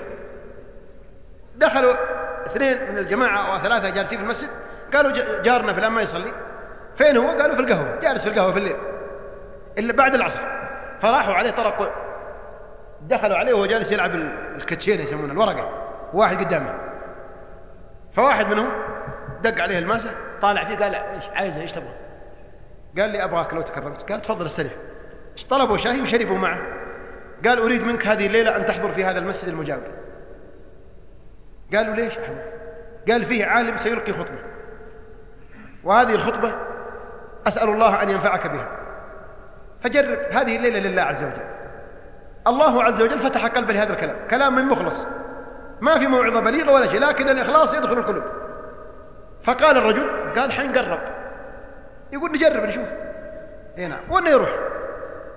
دخلوا 1.57 1.95
اثنين 2.47 2.93
من 2.93 2.99
الجماعة 2.99 3.53
أو 3.53 3.62
ثلاثة 3.62 3.91
جالسين 3.91 4.19
في 4.19 4.25
المسجد. 4.25 4.49
قالوا 4.95 5.43
جارنا 5.43 5.73
فلان 5.73 5.93
ما 5.93 6.03
يصلي. 6.03 6.33
فين 6.97 7.17
هو؟ 7.17 7.29
قالوا 7.29 7.57
في 7.57 7.62
القهوة 7.62 8.01
جالس 8.01 8.23
في 8.23 8.29
القهوة 8.29 8.53
في 8.53 8.59
الليل. 8.59 8.77
إلا 9.79 9.93
بعد 9.93 10.15
العصر. 10.15 10.41
فراحوا 11.01 11.35
عليه 11.35 11.51
طرقوا 11.51 11.87
دخلوا 13.03 13.37
عليه 13.37 13.55
وهو 13.55 13.67
جالس 13.67 13.93
يلعب 13.93 14.15
الكتشين 14.57 15.01
يسمونه 15.01 15.33
الورقة. 15.33 15.69
واحد 16.12 16.45
قدامه. 16.45 16.75
فواحد 18.12 18.49
منهم 18.49 18.84
دق 19.45 19.62
عليه 19.62 19.78
الماسة 19.78 20.11
طالع 20.42 20.64
فيه 20.64 20.76
قال 20.76 20.95
إيش 20.95 21.24
عايزه 21.28 21.61
إيش 21.61 21.72
تبغى؟ 21.72 21.95
قال 22.99 23.11
لي 23.11 23.24
أبغاك 23.24 23.55
لو 23.55 23.62
تكرمت. 23.62 24.12
قال 24.12 24.22
تفضل 24.22 24.47
استريح. 24.47 24.72
طلبوا 25.51 25.76
شاي 25.76 26.03
وشربوا 26.03 26.38
معه. 26.38 26.61
قال 27.47 27.59
أريد 27.59 27.82
منك 27.82 28.07
هذه 28.07 28.26
الليلة 28.26 28.57
أن 28.57 28.66
تحضر 28.66 28.92
في 28.92 29.05
هذا 29.05 29.18
المسجد 29.18 29.49
المجاور. 29.49 29.90
قالوا 31.74 31.95
ليش 31.95 32.18
أحمد؟ 32.18 32.42
قال 33.09 33.24
فيه 33.24 33.45
عالم 33.47 33.76
سيلقي 33.76 34.12
خطبة. 34.12 34.38
وهذه 35.84 36.14
الخطبة 36.14 36.55
أسأل 37.47 37.68
الله 37.68 38.03
أن 38.03 38.11
ينفعك 38.11 38.47
بها. 38.47 38.68
فجرب 39.82 40.18
هذه 40.30 40.57
الليلة 40.57 40.78
لله 40.78 41.03
عز 41.03 41.24
وجل. 41.24 41.47
الله 42.47 42.82
عز 42.82 43.03
وجل 43.03 43.18
فتح 43.18 43.47
قلبه 43.47 43.72
لهذا 43.72 43.92
الكلام. 43.92 44.16
كلام 44.30 44.57
من 44.57 44.64
مخلص. 44.64 45.07
ما 45.80 45.99
في 45.99 46.07
موعظة 46.07 46.40
بليغة 46.40 46.72
ولا 46.72 46.88
شيء 46.90 47.01
لكن 47.01 47.28
الإخلاص 47.28 47.74
يدخل 47.74 47.99
القلوب. 47.99 48.24
فقال 49.45 49.76
الرجل 49.76 50.11
قال 50.36 50.53
حنقرب 50.53 50.99
يقول 52.12 52.32
نجرب 52.32 52.64
نشوف. 52.64 52.88
نعم 53.76 54.01
وين 54.11 54.26
يروح؟ 54.26 54.51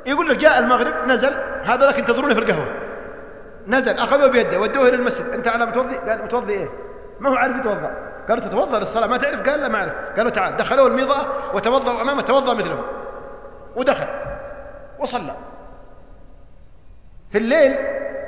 يقول 0.06 0.30
لك 0.30 0.38
جاء 0.38 0.60
المغرب 0.60 1.08
نزل. 1.08 1.34
هذا 1.64 1.88
لك 1.88 1.98
ينتظروني 1.98 2.34
في 2.34 2.40
القهوة. 2.40 2.68
نزل 3.68 3.98
اخذه 3.98 4.28
بيده 4.28 4.60
ودوه 4.60 4.88
إلى 4.88 4.96
المسجد. 4.96 5.34
أنت 5.34 5.48
على 5.48 5.66
متوضي؟ 5.66 5.98
قال 5.98 6.24
متوضي 6.24 6.54
إيه؟ 6.54 6.70
ما 7.20 7.30
هو 7.30 7.36
عارف 7.36 7.56
يتوضأ. 7.56 7.92
قالوا 8.30 8.44
تتوضأ 8.44 8.80
للصلاة؟ 8.80 9.08
ما 9.08 9.18
تعرف؟ 9.18 9.50
قال 9.50 9.60
لا 9.60 9.68
ما 9.68 9.78
أعرف. 9.78 9.94
قالوا 10.18 10.32
تعال. 10.32 10.56
دخلوه 10.56 10.88
الميضة 10.88 11.28
وتوضأ 11.54 12.02
أمامه 12.02 12.22
توضأ 12.22 12.54
مثله 12.54 12.84
ودخل. 13.76 14.08
وصلى. 15.00 15.36
في 17.32 17.38
الليل 17.38 17.78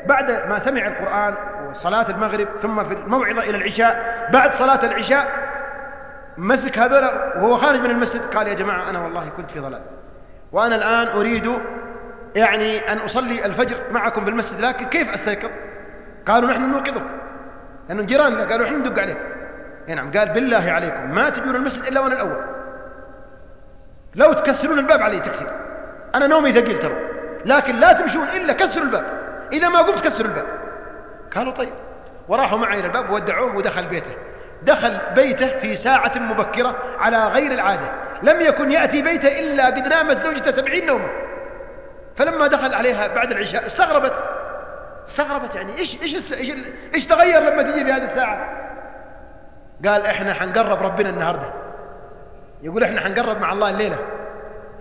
بعد 0.05 0.32
ما 0.32 0.59
سمع 0.59 0.88
القرآن 0.88 1.36
وصلاة 1.69 2.09
المغرب 2.09 2.47
ثم 2.61 2.84
في 2.84 2.93
الموعظة 2.93 3.39
إلى 3.39 3.57
العشاء 3.57 4.27
بعد 4.34 4.53
صلاة 4.53 4.86
العشاء 4.86 5.49
مسك 6.40 6.80
هذول 6.80 7.04
وهو 7.36 7.58
خارج 7.58 7.80
من 7.80 7.90
المسجد 7.90 8.22
قال 8.22 8.48
يا 8.48 8.54
جماعة 8.54 8.90
أنا 8.90 9.00
والله 9.00 9.30
كنت 9.30 9.52
في 9.52 9.60
ضلال. 9.60 9.82
وأنا 10.52 10.76
الآن 10.76 11.08
أريد 11.08 11.52
يعني 12.36 12.92
أن 12.92 12.98
أصلي 12.98 13.46
الفجر 13.46 13.78
معكم 13.92 14.24
في 14.24 14.30
المسجد 14.30 14.62
لكن 14.62 14.86
كيف 14.86 15.14
أستيقظ؟ 15.14 15.50
قالوا 16.28 16.50
نحن 16.50 16.72
نوقظك. 16.72 17.04
لأنه 17.90 18.04
جيراننا 18.04 18.46
قالوا 18.46 18.66
نحن 18.66 18.80
ندق 18.80 19.02
عليك. 19.02 19.18
نعم 19.88 20.12
قال 20.12 20.30
بالله 20.30 20.72
عليكم 20.72 21.12
ما 21.12 21.30
تجون 21.30 21.56
المسجد 21.56 21.86
إلا 21.86 22.00
وأنا 22.00 22.14
الأول. 22.14 22.46
لو 24.16 24.34
تكسرون 24.34 24.80
الباب 24.80 25.02
علي 25.02 25.20
تكسير. 25.20 25.48
أنا 26.16 26.28
نومي 26.28 26.52
ثقيل 26.52 26.80
ترى. 26.80 26.96
لكن 27.46 27.76
لا 27.76 27.94
تمشون 27.94 28.28
إلا 28.28 28.54
كسروا 28.54 28.86
الباب. 28.86 29.06
إذا 29.54 29.70
ما 29.70 29.80
قمت 29.80 30.02
كسروا 30.02 30.30
الباب. 30.30 30.46
قالوا 31.36 31.54
طيب. 31.54 31.74
وراحوا 32.28 32.58
معي 32.58 32.80
إلى 32.80 32.88
الباب 32.88 33.10
وودعوه 33.10 33.56
ودخل 33.56 33.86
بيته. 33.86 34.12
دخل 34.64 34.97
بيته 35.16 35.47
في 35.47 35.76
ساعة 35.76 36.12
مبكرة 36.16 36.76
على 36.99 37.28
غير 37.28 37.51
العادة. 37.51 37.91
لم 38.24 38.41
يكن 38.41 38.72
يأتي 38.72 39.01
بيته 39.01 39.39
إلا 39.39 39.66
قد 39.66 39.88
نامت 39.88 40.22
زوجته 40.22 40.51
سبعين 40.51 40.86
نومة 40.86 41.10
فلما 42.18 42.47
دخل 42.47 42.74
عليها 42.74 43.07
بعد 43.07 43.32
العشاء 43.32 43.66
استغربت. 43.66 44.24
استغربت 45.07 45.55
يعني 45.55 45.78
إيش, 45.78 46.01
إيش, 46.01 46.34
إيش, 46.34 46.53
إيش 46.95 47.07
تغير 47.07 47.39
لما 47.39 47.62
تجي 47.62 47.86
في 47.86 47.91
هذه 47.91 48.03
الساعة؟ 48.03 48.60
قال 49.86 50.05
إحنا 50.05 50.34
حنقرب 50.34 50.84
ربنا 50.84 51.10
النهاردة. 51.10 51.53
يقول 52.62 52.84
إحنا 52.84 53.01
حنقرب 53.01 53.41
مع 53.41 53.51
الله 53.51 53.70
الليلة. 53.70 53.97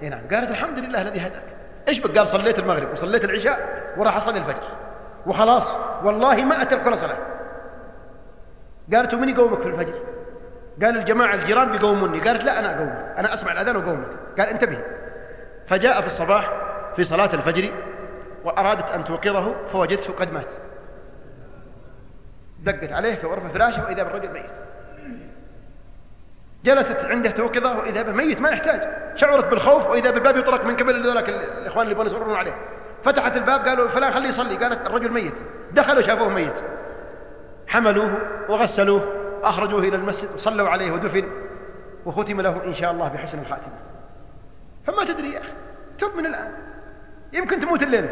هنا 0.02 0.22
قالت 0.32 0.50
الحمد 0.50 0.78
لله 0.78 1.00
الذي 1.00 1.20
هداك. 1.20 1.42
إيش 1.88 1.98
بك 2.00 2.18
قال 2.18 2.26
صليت 2.26 2.58
المغرب 2.58 2.92
وصليت 2.92 3.24
العشاء 3.24 3.58
وراح 3.96 4.16
أصلي 4.16 4.38
الفجر. 4.38 4.68
وخلاص. 5.26 5.72
والله 6.02 6.44
ما 6.44 6.62
أترك 6.62 6.86
ولا 6.86 6.96
صلاة. 6.96 7.16
قالت 8.94 9.14
ومن 9.14 9.28
يقومك 9.28 9.60
في 9.60 9.66
الفجر. 9.68 9.94
قال 10.82 10.96
الجماعة 10.96 11.34
الجيران 11.34 11.72
بيقوموني. 11.72 12.20
قالت 12.20 12.44
لا 12.44 12.58
أنا 12.58 12.76
أقومك. 12.76 13.14
أنا 13.18 13.34
أسمع 13.34 13.52
الأذان 13.52 13.76
وأقومك. 13.76 14.08
قال 14.38 14.48
انتبه. 14.48 14.78
فجاء 15.66 16.00
في 16.00 16.06
الصباح 16.06 16.52
في 16.96 17.04
صلاة 17.04 17.34
الفجر 17.34 17.72
وأرادت 18.44 18.90
أن 18.90 19.04
توقظه 19.04 19.66
فوجدته 19.72 20.12
قد 20.12 20.32
مات. 20.32 20.52
دقت 22.62 22.92
عليه 22.92 23.14
في 23.14 23.26
غرفة 23.26 23.48
فراشه 23.48 23.84
وإذا 23.84 24.02
بالرجل 24.02 24.32
ميت. 24.32 24.50
جلست 26.64 27.04
عنده 27.04 27.30
توقظة 27.30 27.78
وإذا 27.78 28.02
به 28.02 28.12
ميت 28.12 28.40
ما 28.40 28.48
يحتاج. 28.48 28.88
شعرت 29.16 29.44
بالخوف 29.44 29.90
وإذا 29.90 30.10
بالباب 30.10 30.36
يطرق 30.36 30.64
من 30.64 30.76
قبل 30.76 31.10
ذلك 31.10 31.28
الإخوان 31.28 31.82
اللي 31.82 31.92
يبغون 31.92 32.06
يصبرون 32.06 32.34
عليه. 32.34 32.54
فتحت 33.04 33.36
الباب 33.36 33.68
قالوا 33.68 33.88
فلان 33.88 34.12
خليه 34.12 34.28
يصلي. 34.28 34.56
قالت 34.56 34.86
الرجل 34.86 35.12
ميت. 35.12 35.34
دخلوا 35.72 36.02
شافوه 36.02 36.28
ميت. 36.28 36.62
حملوه 37.68 38.12
وغسلوه 38.48 39.02
أخرجوه 39.42 39.80
إلى 39.80 39.96
المسجد 39.96 40.28
وصلوا 40.34 40.68
عليه 40.68 40.92
ودفن 40.92 41.28
وختم 42.06 42.40
له 42.40 42.64
إن 42.64 42.74
شاء 42.74 42.90
الله 42.90 43.08
بحسن 43.08 43.38
الخاتمة. 43.38 43.74
فما 44.86 45.04
تدري 45.04 45.32
يا 45.32 45.40
أخي 45.40 45.52
تب 45.98 46.16
من 46.16 46.26
الآن. 46.26 46.52
يمكن 47.32 47.60
تموت 47.60 47.82
الليلة 47.82 48.08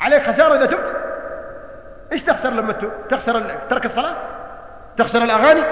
عليك 0.00 0.22
خسارة 0.22 0.56
إذا 0.56 0.66
تبت. 0.66 0.96
إيش 2.12 2.22
تخسر 2.22 2.50
لما 2.50 2.72
تب؟ 2.72 2.90
تخسر 3.08 3.40
ترك 3.70 3.84
الصلاة؟ 3.84 4.16
تخسر 4.96 5.22
الأغاني؟ 5.22 5.62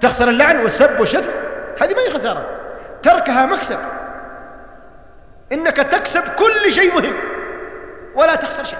تخسر 0.00 0.28
اللعن 0.28 0.56
والسب 0.56 1.00
والشتم؟ 1.00 1.30
هذه 1.82 1.94
ما 1.94 2.00
هي 2.00 2.10
خسارة. 2.10 2.46
تركها 3.02 3.46
مكسب. 3.46 3.78
إنك 5.52 5.76
تكسب 5.76 6.22
كل 6.22 6.70
شيء 6.70 6.94
مهم. 6.94 7.14
ولا 8.14 8.34
تخسر 8.34 8.64
شيء. 8.64 8.78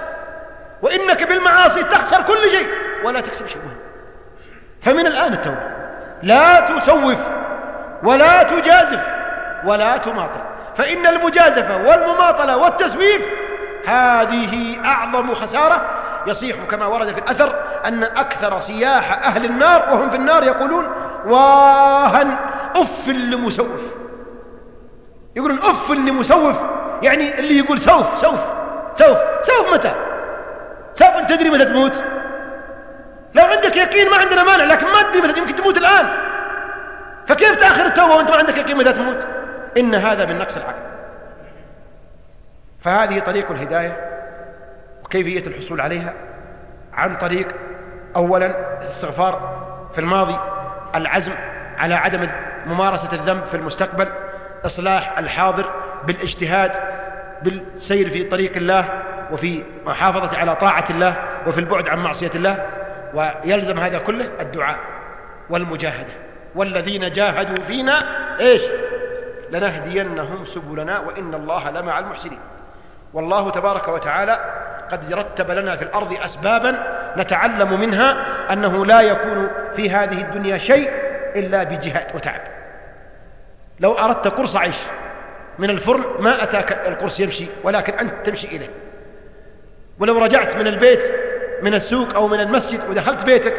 وإنك 0.81 1.27
بالمعاصي 1.27 1.83
تخسر 1.83 2.21
كل 2.21 2.49
شيء. 2.51 2.69
ولا 3.03 3.21
تكسب 3.21 3.47
شيء. 3.47 3.61
مهم 3.61 3.77
فمن 4.81 5.07
الآن 5.07 5.33
التوبة. 5.33 5.71
لا 6.23 6.59
تسوف 6.59 7.29
ولا 8.03 8.43
تجازف 8.43 9.07
ولا 9.65 9.97
تماطل. 9.97 10.41
فإن 10.75 11.07
المجازفة 11.07 11.77
والمماطلة 11.77 12.57
والتسويف 12.57 13.29
هذه 13.85 14.85
أعظم 14.85 15.33
خسارة 15.33 15.81
يصيح 16.27 16.55
كما 16.69 16.85
ورد 16.85 17.11
في 17.11 17.19
الأثر 17.19 17.55
أن 17.85 18.03
أكثر 18.03 18.59
صياح 18.59 19.25
أهل 19.25 19.45
النار 19.45 19.89
وهم 19.91 20.09
في 20.09 20.15
النار 20.15 20.43
يقولون 20.43 20.91
واها 21.25 22.39
أف 22.75 23.07
لمسوف. 23.07 23.81
يقولون 25.35 25.57
أف 25.57 25.91
لمسوف. 25.91 26.55
يعني 27.01 27.39
اللي 27.39 27.57
يقول 27.57 27.79
سوف 27.79 28.17
سوف 28.17 28.39
سوف 28.93 29.17
سوف 29.41 29.73
متى؟ 29.73 29.95
أنت 31.01 31.33
تدري 31.33 31.49
متى 31.49 31.65
تموت؟ 31.65 32.03
لو 33.35 33.43
عندك 33.43 33.77
يقين 33.77 34.09
ما 34.09 34.17
عندنا 34.17 34.43
مانع 34.43 34.63
لكن 34.63 34.85
ما 34.85 35.01
تدري 35.01 35.21
متى 35.21 35.39
يمكن 35.39 35.55
تموت 35.55 35.77
الآن. 35.77 36.07
فكيف 37.27 37.55
تأخر 37.55 37.85
التوبة 37.85 38.15
وأنت 38.15 38.31
ما 38.31 38.37
عندك 38.37 38.57
يقين 38.57 38.77
متى 38.77 38.93
تموت؟ 38.93 39.27
إن 39.77 39.95
هذا 39.95 40.25
من 40.25 40.37
نقص 40.37 40.57
العقل. 40.57 40.81
فهذه 42.81 43.19
طريق 43.19 43.51
الهداية 43.51 43.97
وكيفية 45.03 45.47
الحصول 45.47 45.81
عليها 45.81 46.13
عن 46.93 47.17
طريق 47.17 47.47
أولا 48.15 48.77
الاستغفار 48.81 49.61
في 49.93 50.01
الماضي 50.01 50.39
العزم 50.95 51.31
على 51.77 51.95
عدم 51.95 52.27
ممارسة 52.65 53.09
الذنب 53.13 53.45
في 53.45 53.57
المستقبل 53.57 54.07
إصلاح 54.65 55.19
الحاضر 55.19 55.71
بالإجتهاد 56.07 56.71
بالسير 57.43 58.09
في 58.09 58.23
طريق 58.23 58.55
الله 58.55 58.89
وفي 59.31 59.63
محافظة 59.85 60.37
على 60.37 60.55
طاعة 60.55 60.85
الله 60.89 61.15
وفي 61.47 61.59
البعد 61.59 61.89
عن 61.89 61.99
معصية 61.99 62.31
الله 62.35 62.65
ويلزم 63.13 63.77
هذا 63.79 63.97
كله 63.97 64.29
الدعاء 64.39 64.77
والمجاهدة. 65.49 66.13
والذين 66.55 67.11
جاهدوا 67.11 67.63
فينا 67.63 67.99
إيش؟ 68.39 68.61
لنهدينهم 69.49 70.45
سبلنا 70.45 70.99
وإن 70.99 71.33
الله 71.33 71.69
لمع 71.69 71.99
المحسنين. 71.99 72.39
والله 73.13 73.49
تبارك 73.49 73.87
وتعالى 73.87 74.39
قد 74.91 75.13
رتب 75.13 75.51
لنا 75.51 75.75
في 75.75 75.81
الأرض 75.81 76.13
أسبابا 76.25 76.83
نتعلم 77.17 77.79
منها 77.79 78.25
أنه 78.53 78.85
لا 78.85 79.01
يكون 79.01 79.49
في 79.75 79.89
هذه 79.89 80.21
الدنيا 80.21 80.57
شيء 80.57 80.89
إلا 81.35 81.63
بجهاد 81.63 82.15
وتعب. 82.15 82.41
لو 83.79 83.93
أردت 83.93 84.27
قرص 84.27 84.55
عيش 84.55 84.77
من 85.59 85.69
الفرن 85.69 86.03
ما 86.19 86.43
أتاك 86.43 86.87
القرص 86.87 87.19
يمشي 87.19 87.45
ولكن 87.63 87.93
أنت 87.93 88.25
تمشي 88.25 88.47
إليه. 88.47 88.69
ولو 90.01 90.17
رجعت 90.17 90.55
من 90.55 90.67
البيت 90.67 91.13
من 91.61 91.73
السوق 91.73 92.15
أو 92.15 92.27
من 92.27 92.39
المسجد 92.39 92.89
ودخلت 92.89 93.23
بيتك 93.23 93.53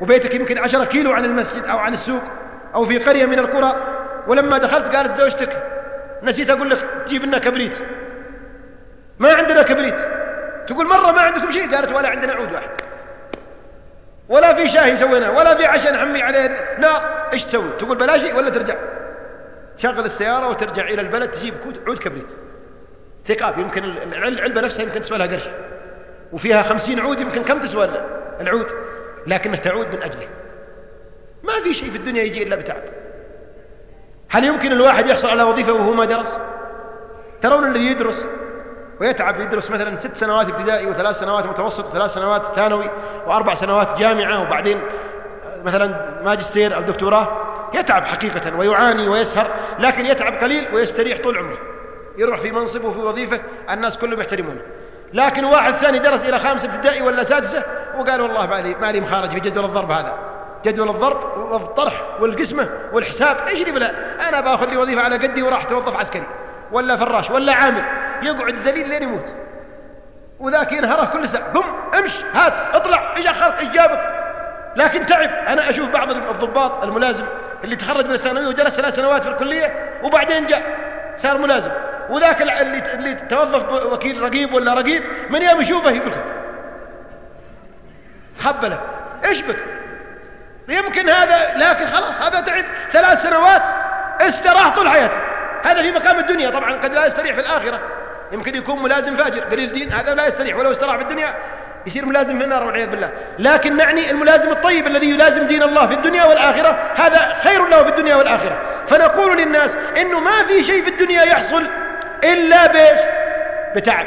وبيتك 0.00 0.34
يمكن 0.34 0.58
عشرة 0.58 0.84
كيلو 0.84 1.12
عن 1.12 1.24
المسجد 1.24 1.64
أو 1.64 1.78
عن 1.78 1.92
السوق 1.92 2.22
أو 2.74 2.84
في 2.84 2.98
قرية 2.98 3.26
من 3.26 3.38
القرى 3.38 3.76
ولما 4.26 4.58
دخلت 4.58 4.96
قالت 4.96 5.20
زوجتك 5.20 5.62
نسيت 6.22 6.50
أقول 6.50 6.70
لك 6.70 6.78
تجيب 7.06 7.24
لنا 7.24 7.38
كبريت. 7.38 7.78
ما 9.18 9.32
عندنا 9.32 9.62
كبريت. 9.62 10.00
تقول 10.66 10.86
مرة 10.86 11.12
ما 11.12 11.20
عندكم 11.20 11.50
شيء؟ 11.50 11.74
قالت 11.74 11.92
ولا 11.92 12.08
عندنا 12.08 12.32
عود 12.32 12.52
واحد. 12.52 12.70
ولا 14.28 14.54
في 14.54 14.68
شاهي 14.68 14.96
سويناه 14.96 15.38
ولا 15.38 15.54
في 15.54 15.66
عشاء 15.66 15.92
نحمي 15.92 16.22
عليه. 16.22 16.76
نار 16.78 17.28
إيش 17.32 17.44
تسوي؟ 17.44 17.70
تقول 17.78 17.98
بلاشي 17.98 18.32
ولا 18.32 18.50
ترجع. 18.50 18.74
تشغل 19.76 20.04
السيارة 20.04 20.48
وترجع 20.48 20.82
إلى 20.82 21.00
البلد 21.00 21.30
تجيب 21.30 21.54
عود 21.86 21.98
كبريت. 21.98 22.32
ثقاب 23.28 23.58
يمكن 23.58 23.84
العلبة 23.84 24.60
نفسها 24.60 24.82
يمكن 24.82 25.00
تسوى 25.00 25.18
لها 25.18 25.26
قرش. 25.26 25.48
وفيها 26.32 26.62
خمسين 26.62 27.00
عود 27.00 27.20
يمكن 27.20 27.42
كم 27.42 27.60
تسوى 27.60 27.88
العود؟ 28.40 28.66
لكنها 29.26 29.56
تعود 29.56 29.86
من 29.86 30.02
أجله. 30.02 30.28
ما 31.42 31.52
في 31.64 31.74
شيء 31.74 31.90
في 31.90 31.96
الدنيا 31.96 32.22
يجي 32.22 32.42
إلا 32.42 32.56
بتعب. 32.56 32.82
هل 34.30 34.44
يمكن 34.44 34.72
الواحد 34.72 35.06
يحصل 35.06 35.28
على 35.28 35.42
وظيفة 35.42 35.72
وهو 35.72 35.92
ما 35.92 36.04
درس؟ 36.04 36.38
ترون 37.42 37.64
اللي 37.64 37.86
يدرس 37.86 38.26
ويتعب 39.00 39.40
يدرس 39.40 39.70
مثلا 39.70 39.96
ست 39.96 40.16
سنوات 40.16 40.50
ابتدائي 40.50 40.86
وثلاث 40.86 41.18
سنوات 41.18 41.46
متوسط 41.46 41.84
وثلاث 41.84 42.14
سنوات 42.14 42.42
ثانوي 42.54 42.90
وأربع 43.26 43.54
سنوات 43.54 43.98
جامعة 43.98 44.42
وبعدين 44.42 44.80
مثلا 45.64 46.06
ماجستير 46.24 46.76
أو 46.76 46.80
دكتوراه. 46.80 47.28
يتعب 47.74 48.04
حقيقة 48.04 48.56
ويعاني 48.56 49.08
ويسهر 49.08 49.50
لكن 49.78 50.06
يتعب 50.06 50.34
قليل 50.34 50.68
ويستريح 50.74 51.18
طول 51.18 51.38
عمره. 51.38 51.71
يروح 52.18 52.40
في 52.40 52.52
منصب 52.52 52.84
وفي 52.84 52.98
وظيفة 52.98 53.40
الناس 53.70 53.98
كلهم 53.98 54.20
يحترمونه. 54.20 54.60
لكن 55.12 55.44
واحد 55.44 55.72
ثاني 55.72 55.98
درس 55.98 56.28
إلى 56.28 56.38
خامس 56.38 56.64
ابتدائي 56.64 57.02
ولا 57.02 57.22
سادسة 57.22 57.64
وقال 57.98 58.20
والله 58.20 58.46
مالي 58.46 58.74
مالي 58.74 59.00
مخارج 59.00 59.30
في 59.30 59.40
جدول 59.40 59.64
الضرب 59.64 59.90
هذا. 59.90 60.18
جدول 60.64 60.90
الضرب 60.90 61.38
والطرح 61.38 62.02
والقسمة 62.20 62.68
والحساب 62.92 63.36
إيش 63.48 63.60
اللي 63.60 63.72
بلا؟ 63.72 63.90
أنا 64.28 64.40
باخذ 64.40 64.70
لي 64.70 64.76
وظيفة 64.76 65.02
على 65.02 65.16
قدي 65.16 65.42
وراح 65.42 65.64
توظف 65.64 65.96
عسكري 65.96 66.26
ولا 66.72 66.96
فراش 66.96 67.30
ولا 67.30 67.52
عامل 67.52 67.84
يقعد 68.22 68.54
ذليل 68.54 68.88
لين 68.88 69.02
يموت. 69.02 69.26
وذاك 70.40 70.72
ينهره 70.72 71.04
كل 71.04 71.28
ساعة 71.28 71.52
قم 71.52 71.64
امش 71.98 72.24
هات 72.34 72.74
اطلع 72.74 73.14
إيش 73.16 73.26
اخرك 73.26 73.60
إيش 73.60 73.68
جابك؟ 73.68 74.00
لكن 74.76 75.06
تعب. 75.06 75.30
أنا 75.30 75.70
أشوف 75.70 75.88
بعض 75.88 76.10
الضباط 76.10 76.84
الملازم 76.84 77.24
اللي 77.64 77.76
تخرج 77.76 78.06
من 78.06 78.14
الثانوية 78.14 78.46
وجلس 78.46 78.74
ثلاث 78.74 78.96
سنوات 78.96 79.22
في 79.24 79.30
الكلية 79.30 79.98
وبعدين 80.02 80.46
جاء 80.46 80.62
صار 81.16 81.38
ملازم. 81.38 81.70
وذاك 82.10 82.42
اللي 82.42 82.82
اللي 82.94 83.14
توظف 83.14 83.72
وكيل 83.72 84.22
رقيب 84.22 84.54
ولا 84.54 84.74
رقيب 84.74 85.02
من 85.30 85.42
يوم 85.42 85.60
يشوفه 85.60 85.90
يقول 85.90 86.12
خبله. 88.38 88.80
إيش 89.24 89.42
بك؟ 89.42 89.56
يمكن 90.68 91.08
هذا 91.08 91.54
لكن 91.56 91.86
خلاص 91.86 92.20
هذا 92.20 92.40
تعب. 92.40 92.64
ثلاث 92.92 93.22
سنوات 93.22 93.62
استراح 94.20 94.68
طول 94.68 94.88
حياته. 94.88 95.18
هذا 95.62 95.82
في 95.82 95.92
مقام 95.92 96.18
الدنيا. 96.18 96.50
طبعا 96.50 96.72
قد 96.72 96.94
لا 96.94 97.06
يستريح 97.06 97.34
في 97.34 97.40
الآخرة. 97.40 97.80
يمكن 98.32 98.54
يكون 98.54 98.82
ملازم 98.82 99.14
فاجر. 99.14 99.40
قليل 99.40 99.72
دين 99.72 99.92
هذا 99.92 100.14
لا 100.14 100.26
يستريح 100.26 100.56
ولو 100.56 100.70
استراح 100.70 100.96
في 100.96 101.02
الدنيا. 101.02 101.34
يصير 101.86 102.06
ملازم 102.06 102.38
في 102.38 102.44
النار 102.44 102.64
والعياذ 102.64 102.88
بالله. 102.88 103.10
لكن 103.38 103.76
نعني 103.76 104.10
الملازم 104.10 104.50
الطيب 104.50 104.86
الذي 104.86 105.10
يلازم 105.10 105.46
دين 105.46 105.62
الله 105.62 105.86
في 105.86 105.94
الدنيا 105.94 106.24
والآخرة. 106.24 106.78
هذا 106.96 107.34
خير 107.44 107.68
له 107.68 107.82
في 107.82 107.88
الدنيا 107.88 108.16
والآخرة. 108.16 108.62
فنقول 108.86 109.36
للناس 109.36 109.76
إنه 110.00 110.20
ما 110.20 110.42
في 110.42 110.62
شيء 110.62 110.84
في 110.84 110.90
الدنيا 110.90 111.22
يحصل 111.22 111.66
إلا 112.24 112.66
بإيش؟ 112.66 113.00
بتعب. 113.76 114.06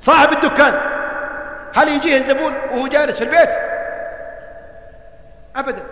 صاحب 0.00 0.32
الدكان. 0.32 0.80
هل 1.74 1.88
يجيه 1.88 2.16
الزبون 2.16 2.54
وهو 2.70 2.86
جالس 2.86 3.18
في 3.18 3.24
البيت؟ 3.24 3.50
أبدا. 5.56 5.82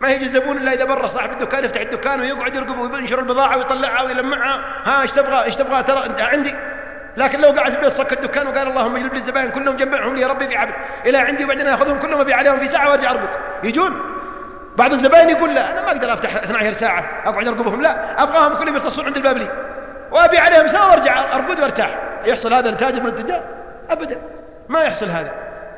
ما 0.00 0.08
يجي 0.08 0.24
الزبون 0.24 0.56
إلا 0.56 0.72
إذا 0.72 0.84
بره 0.84 1.06
صاحب 1.06 1.32
الدكان 1.32 1.64
يفتح 1.64 1.80
الدكان 1.80 2.20
ويقعد 2.20 2.56
يرقب 2.56 2.78
وينشر 2.78 3.18
البضاعة 3.18 3.56
ويطلعها 3.56 4.02
ويلمعها. 4.02 4.60
ها 4.84 5.02
إيش 5.02 5.12
تبغى؟ 5.12 5.44
إيش 5.44 5.56
تبغى؟ 5.56 5.82
ترى 5.82 6.06
أنت 6.06 6.20
عندي. 6.20 6.54
لكن 7.16 7.40
لو 7.40 7.50
قعد 7.50 7.70
في 7.70 7.76
البيت 7.76 7.92
صك 7.92 8.12
الدكان 8.12 8.46
وقال 8.46 8.68
اللهم 8.68 8.96
اجلب 8.96 9.14
لي 9.14 9.20
الزبائن 9.20 9.50
كلهم 9.50 9.76
جمعهم 9.76 10.14
لي 10.14 10.20
يا 10.20 10.26
ربي 10.26 10.48
في 10.48 10.56
عبد. 10.56 10.74
إلى 11.06 11.18
عندي 11.18 11.44
وبعدين 11.44 11.66
أخذهم 11.66 11.98
كلهم 11.98 12.20
ابيع 12.20 12.36
عليهم 12.36 12.58
في 12.58 12.68
ساعة 12.68 12.88
وأرجع 12.88 13.10
أربط. 13.10 13.30
يجون. 13.62 14.00
بعض 14.76 14.92
الزبائن 14.92 15.30
يقول 15.30 15.54
لا 15.54 15.72
أنا 15.72 15.82
ما 15.82 15.88
أقدر 15.88 16.12
أفتح 16.12 16.36
12 16.36 16.72
ساعة 16.72 17.04
أقعد 17.24 17.48
أرقبهم. 17.48 17.82
لا 17.82 18.22
أبغاهم 18.22 18.56
كلهم 18.56 18.76
يخلصون 18.76 19.06
عند 19.06 19.16
الباب 19.16 19.36
لي. 19.36 19.73
وابيع 20.14 20.42
عليهم 20.42 20.66
ساعه 20.66 20.90
وارجع 20.90 21.20
ارقد 21.34 21.60
وارتاح. 21.60 21.98
يحصل 22.24 22.54
هذا 22.54 22.70
لتاجر 22.70 23.00
من 23.00 23.08
التجار؟ 23.08 23.42
ابدا. 23.90 24.16
ما 24.68 24.82
يحصل 24.82 25.10
هذا. 25.10 25.32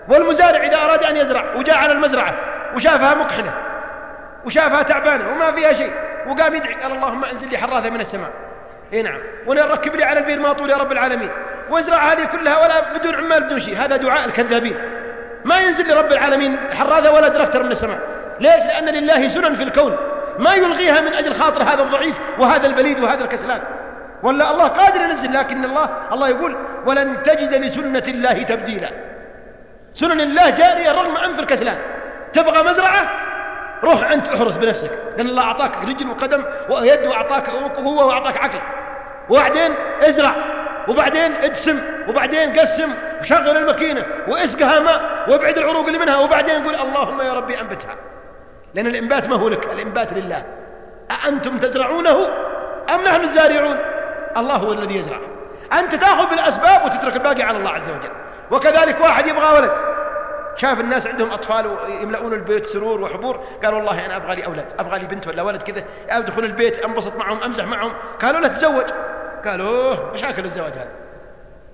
والمزارع 0.09 0.65
إذا 0.65 0.77
أراد 0.77 1.05
أن 1.05 1.17
يزرع 1.17 1.45
وجاء 1.57 1.77
على 1.77 1.93
المزرعة 1.93 2.35
وشافها 2.75 3.15
ممحلة 3.15 3.55
وشافها 4.45 4.83
تعبانة 4.83 5.31
وما 5.33 5.53
فيها 5.53 5.73
شيء 5.73 5.93
وقام 6.27 6.55
يدعي 6.55 6.75
قال 6.75 6.93
اللهم 6.93 7.25
انزل 7.25 7.51
لي 7.51 7.59
حراثة 7.59 7.91
من 7.91 8.01
السماء. 8.01 8.31
إي 8.93 9.03
نعم. 9.03 9.19
ونركب 9.47 9.97
لي 9.97 10.05
على 10.05 10.21
البير 10.21 10.41
ماطور 10.41 10.71
يا 10.71 10.77
رب 10.77 10.93
العالمين. 10.93 11.31
وازرع 11.71 11.99
هذه 11.99 12.25
كلها 12.25 12.63
ولا 12.63 12.99
بدون 12.99 13.15
عمال 13.15 13.45
بدون 13.45 13.61
شيء. 13.61 13.77
هذا 13.77 13.97
دعاء 13.97 14.25
الكذابين. 14.25 14.77
ما 15.45 15.61
ينزل 15.61 15.93
لرب 15.93 16.13
العالمين 16.13 16.59
حراثة 16.75 17.13
ولا 17.13 17.29
دركتر 17.29 17.63
من 17.63 17.73
السماء. 17.73 17.99
ليش؟ 18.41 18.65
لأن 18.65 18.89
لله 18.89 19.29
سنن 19.29 19.55
في 19.55 19.63
الكون. 19.63 19.97
ما 20.39 20.55
يلغيها 20.55 21.01
من 21.01 21.15
أجل 21.15 21.35
خاطر 21.35 21.63
هذا 21.63 21.83
الضعيف 21.83 22.21
وهذا 22.39 22.67
البليد 22.67 23.01
وهذا 23.01 23.25
الكسلان. 23.25 23.61
ولا 24.23 24.51
الله 24.51 24.69
قادر 24.69 25.01
ينزل 25.01 25.33
لكن 25.33 25.65
الله 25.65 25.91
الله 26.13 26.29
يقول 26.29 26.57
ولن 26.87 27.23
تجد 27.23 27.55
لسنة 27.55 28.03
الله 28.09 28.43
تبديلا. 28.43 28.89
سنن 29.95 30.21
الله 30.21 30.51
جارية 30.51 30.93
رغم 30.93 31.17
انف 31.17 31.41
الكسلان. 31.41 31.79
تبغى 32.33 32.63
مزرعة؟ 32.63 33.11
روح 33.85 34.11
أنت 34.11 34.29
احرث 34.29 34.57
بنفسك. 34.57 34.91
لأن 35.17 35.27
الله 35.27 35.43
أعطاك 35.43 35.73
رجل 35.89 36.11
وقدم 36.11 36.45
ويد 36.71 37.07
وأعطاك 37.07 37.51
قوة 37.51 38.07
وأعطاك 38.07 38.45
عقل. 38.45 38.59
وبعدين 39.29 39.71
ازرع 40.03 40.35
وبعدين 40.89 41.33
ادسم 41.33 41.81
وبعدين 42.09 42.53
قسم 42.53 42.89
وشغل 43.21 43.57
الماكينة 43.57 44.05
واسقها 44.29 44.81
ماء 44.81 45.25
وابعد 45.29 45.59
العروق 45.59 45.87
اللي 45.87 45.99
منها 45.99 46.17
وبعدين 46.17 46.65
قول 46.65 46.75
اللهم 46.75 47.21
يا 47.21 47.33
ربي 47.33 47.61
أنبتها. 47.61 47.95
لأن 48.75 48.87
الإنبات 48.87 49.29
ما 49.29 49.37
هو 49.37 49.49
لك 49.49 49.73
الإنبات 49.73 50.13
لله. 50.13 50.43
أأنتم 51.11 51.59
تزرعونه 51.59 52.29
أم 52.95 53.01
نحن 53.05 53.21
الزارعون؟ 53.21 53.77
الله 54.37 54.55
هو 54.55 54.73
الذي 54.73 54.97
يزرع. 54.97 55.19
أنت 55.73 55.95
تأخذ 55.95 56.31
بالأسباب 56.31 56.85
وتترك 56.85 57.17
الباقي 57.17 57.43
على 57.43 57.59
الله 57.59 57.71
عز 57.71 57.91
وجل. 57.91 58.11
وكذلك 58.51 59.01
واحد 59.01 59.27
يبغى 59.27 59.57
ولد. 59.57 59.73
شاف 60.57 60.81
الناس 60.81 61.07
عندهم 61.07 61.31
أطفال 61.31 61.67
ويملؤون 61.67 62.33
البيت 62.33 62.67
سرور 62.67 63.01
وحبور. 63.01 63.41
قال 63.65 63.75
والله 63.75 64.07
أنا 64.07 64.17
أبغى 64.17 64.37
لي 64.37 64.47
أولاد. 64.47 64.73
أبغى 64.79 64.99
لي 64.99 65.07
بنت 65.07 65.29
ولا 65.29 65.43
ولد 65.43 65.63
كذا. 65.63 65.85
أدخل 66.11 66.45
البيت 66.45 66.85
أنبسط 66.85 67.17
معهم 67.17 67.43
أمزح 67.43 67.65
معهم. 67.65 67.93
قالوا 68.23 68.41
له 68.41 68.49
تزوج. 68.49 68.85
قالوا 69.47 70.13
مشاكل 70.13 70.45
الزواج 70.45 70.73
هذا. 70.73 71.06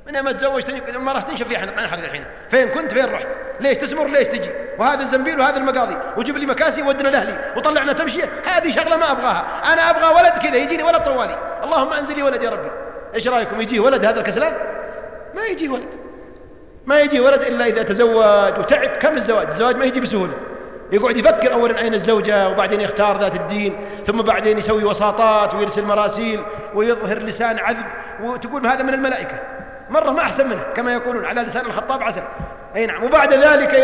من 0.07 0.21
ما 0.21 0.33
تزوجت 0.33 0.89
ما 0.97 1.13
راح 1.13 1.23
تنشف 1.23 1.49
في 1.49 1.55
نحن 1.55 1.99
الحين. 2.05 2.25
فين 2.51 2.69
كنت؟ 2.69 2.93
فين 2.93 3.13
رحت؟ 3.13 3.27
ليش 3.61 3.77
تسمر؟ 3.77 4.07
ليش 4.07 4.29
تجي؟ 4.29 4.51
وهذا 4.79 5.03
الزنبيل 5.03 5.41
وهذا 5.41 5.57
المقاضي. 5.57 5.97
وجيب 6.17 6.37
لي 6.37 6.47
مكاسي 6.47 6.83
ودنا 6.83 7.09
لأهلي. 7.09 7.39
وطلعنا 7.57 7.93
تمشية. 7.93 8.31
هذه 8.45 8.71
شغلة 8.71 8.97
ما 8.97 9.13
أبغاها. 9.13 9.73
أنا 9.73 9.91
أبغى 9.91 10.23
ولد 10.23 10.39
كذا 10.39 10.57
يجيني 10.57 10.83
ولد 10.83 11.03
طوالي. 11.03 11.39
اللهم 11.65 11.93
أنزل 11.93 12.17
لي 12.17 12.23
ولد 12.23 12.43
يا 12.43 12.51
ربي. 12.51 12.71
إيش 13.15 13.29
رأيكم؟ 13.29 13.61
يجيه 13.61 13.81
ولد 13.81 14.05
هذا 14.05 14.21
الكسلان؟ 14.21 14.53
ما 15.35 15.43
يجي 15.43 15.69
ولد. 15.69 15.89
ما 16.87 17.01
يجي 17.01 17.21
ولد 17.21 17.43
إلا 17.43 17.67
إذا 17.67 17.83
تزوج. 17.83 18.59
وتعب. 18.59 18.89
كم 18.89 19.17
الزواج؟ 19.17 19.49
الزواج 19.49 19.77
ما 19.77 19.85
يجي 19.85 20.01
بسهولة. 20.01 20.35
يقعد 20.93 21.17
يفكر 21.17 21.53
اولا 21.53 21.81
أين 21.81 21.95
الزوجة 21.95 22.49
وبعدين 22.49 22.81
يختار 22.81 23.21
ذات 23.21 23.35
الدين 23.35 23.87
ثم 24.07 24.23
بعدين 24.23 24.59
يسوي 24.59 24.85
وساطات 24.85 25.55
ويرسل 25.55 25.85
مراسيل 25.85 26.45
ويظهر 26.75 27.19
لسان 27.19 27.59
عذب 27.59 27.87
وتقول 28.23 28.67
هذا 28.67 28.83
من 28.83 28.95
الملائكة. 28.95 29.39
مرة 29.93 30.11
ما 30.11 30.23
أحسن 30.23 30.49
منه 30.49 30.63
كما 30.77 30.93
يقولون 30.93 31.25
على 31.25 31.43
لسان 31.43 31.67
الخطاب 31.67 32.03
عسل. 32.03 32.23
أي 32.77 32.87
نعم 32.87 33.05
وبعد 33.05 33.35
ذلك 33.35 33.75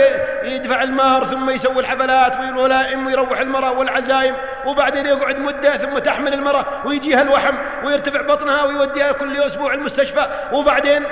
يدفع 0.43 0.83
المهر 0.83 1.25
ثم 1.25 1.51
يسوي 1.51 1.81
الحفلات 1.81 2.37
والولائم 2.37 3.07
ويروح 3.07 3.41
المرأة 3.41 3.73
والعزائم 3.73 4.35
وبعدين 4.67 5.07
يقعد 5.07 5.39
مدة 5.39 5.77
ثم 5.77 5.99
تحمل 5.99 6.35
المرأة 6.35 6.67
ويجيها 6.85 7.23
الوحم 7.23 7.55
ويرتفع 7.85 8.23
بطنها 8.23 8.65
ويوديها 8.65 9.13
كل 9.13 9.43
أسبوع 9.43 9.75
المستشفى 9.75 10.27
وبعدين 10.53 11.05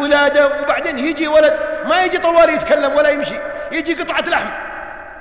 ولادة 0.00 0.62
وبعدين 0.62 0.98
يجي 0.98 1.28
ولد 1.28 1.60
ما 1.88 2.04
يجي 2.04 2.18
طوال 2.18 2.50
يتكلم 2.50 2.96
ولا 2.96 3.08
يمشي 3.08 3.36
يجي 3.72 3.94
قطعة 3.94 4.20
لحم. 4.20 4.48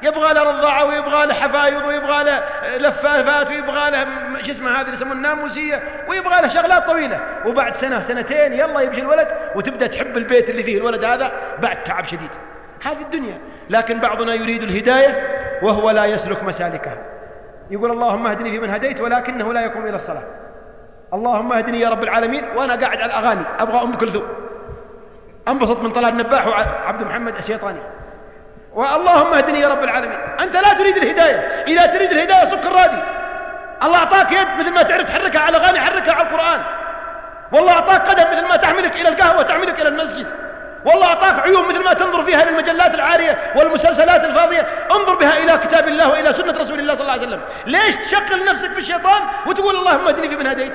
يبغى 0.04 0.34
له 0.34 0.44
رضاعة 0.44 0.86
ويبغى 0.86 1.26
له 1.26 1.34
حفايض 1.34 1.86
ويبغى 1.86 2.24
له 2.24 2.44
لفافات 2.78 3.52
ويبغى 3.52 3.92
له 3.92 4.06
شو 4.42 4.52
اسمه 4.52 4.72
هذه 4.72 4.82
اللي 4.82 4.94
يسمونها 4.94 5.18
الناموسية 5.18 5.84
ويبغى 6.08 6.42
له 6.42 6.48
شغلات 6.48 6.88
طويلة. 6.88 7.20
وبعد 7.46 7.76
سنة 7.76 8.02
سنتين 8.02 8.54
يلا 8.54 8.80
يمشي 8.82 9.02
الولد 9.02 9.28
وتبدأ 9.56 9.88
تحب 9.88 10.18
البيت 10.18 10.50
اللي 10.50 10.64
فيه 10.64 10.78
الولد 10.78 11.06
هذا 11.06 11.32
بعد 11.62 11.84
تعب 11.84 12.06
شديد. 12.06 12.30
هذه 12.86 13.02
الدنيا. 13.02 13.38
لكن 13.70 14.00
بعضنا 14.00 14.34
يريد 14.34 14.64
الهداية 14.64 15.40
وهو 15.62 15.90
لا 15.90 16.06
يسلك 16.06 16.44
مسالكها 16.44 16.98
يقول 17.72 17.92
اللهم 17.92 18.28
اهدني 18.28 18.52
فيمن 18.52 18.70
هديت 18.70 19.02
ولكنه 19.02 19.54
لا 19.54 19.62
يقوم 19.62 19.86
إلى 19.86 19.96
الصلاة. 19.96 20.24
اللهم 21.14 21.54
اهدني 21.54 21.80
يا 21.80 21.90
رب 21.90 22.04
العالمين 22.04 22.44
وأنا 22.56 22.76
قاعد 22.76 22.98
على 23.02 23.06
الأغاني 23.06 23.42
أبغى 23.60 23.82
أم 23.82 23.94
كلثوم. 23.94 24.28
أنبسط 25.48 25.82
من 25.82 25.92
طلال 25.92 26.10
النباح 26.10 26.48
وعبد 26.48 27.04
محمد 27.04 27.36
الشيطاني. 27.36 27.80
واللهم 28.74 29.34
اهدني 29.34 29.60
يا 29.60 29.68
رب 29.68 29.84
العالمين. 29.84 30.20
أنت 30.40 30.58
لا 30.58 30.74
تريد 30.74 30.98
الهداية. 30.98 31.64
إذا 31.68 31.86
تريد 31.86 32.12
الهداية 32.12 32.46
صك 32.46 32.66
الرادي. 32.66 33.02
الله 33.84 33.98
أعطاك 33.98 34.32
يد 34.32 34.48
مثل 34.60 34.74
ما 34.74 34.82
تعرف 34.82 35.04
تحركها 35.04 35.42
على 35.42 35.58
أغاني 35.58 35.80
حركها 35.80 36.14
على 36.14 36.28
القرآن. 36.28 36.62
والله 37.52 37.74
أعطاك 37.74 38.08
قدم 38.08 38.32
مثل 38.32 38.48
ما 38.48 38.56
تحملك 38.56 39.02
إلى 39.02 39.10
القهوة 39.10 39.42
تحملك 39.42 39.82
إلى 39.82 39.90
المسجد. 39.90 40.28
والله 40.86 41.08
أعطاك 41.08 41.40
عيون 41.40 41.68
مثل 41.68 41.84
ما 41.84 41.94
تنظر 41.94 42.22
فيها 42.22 42.46
للمجلات 42.46 42.96
العارية 42.96 43.38
والمسلسلات 43.56 44.26
الفاضية. 44.26 44.66
انظر 44.92 45.16
بها 45.16 45.38
إلى 45.38 45.58
كتاب 45.58 45.88
الله 45.88 46.10
وإلى 46.10 46.34
سنة 46.34 46.54
رسول 46.60 46.80
الله 46.80 46.94
صلى 46.94 47.02
الله 47.02 47.12
عليه 47.12 47.28
وسلم. 47.28 47.42
ليش 47.66 47.96
تشغل 47.96 48.46
نفسك 48.46 48.72
في 48.72 48.80
الشيطان 48.80 49.22
وتقول 49.48 49.76
اللهم 49.76 50.08
اهدني 50.08 50.30
في 50.30 50.36
من 50.36 50.48
هديت؟ 50.48 50.74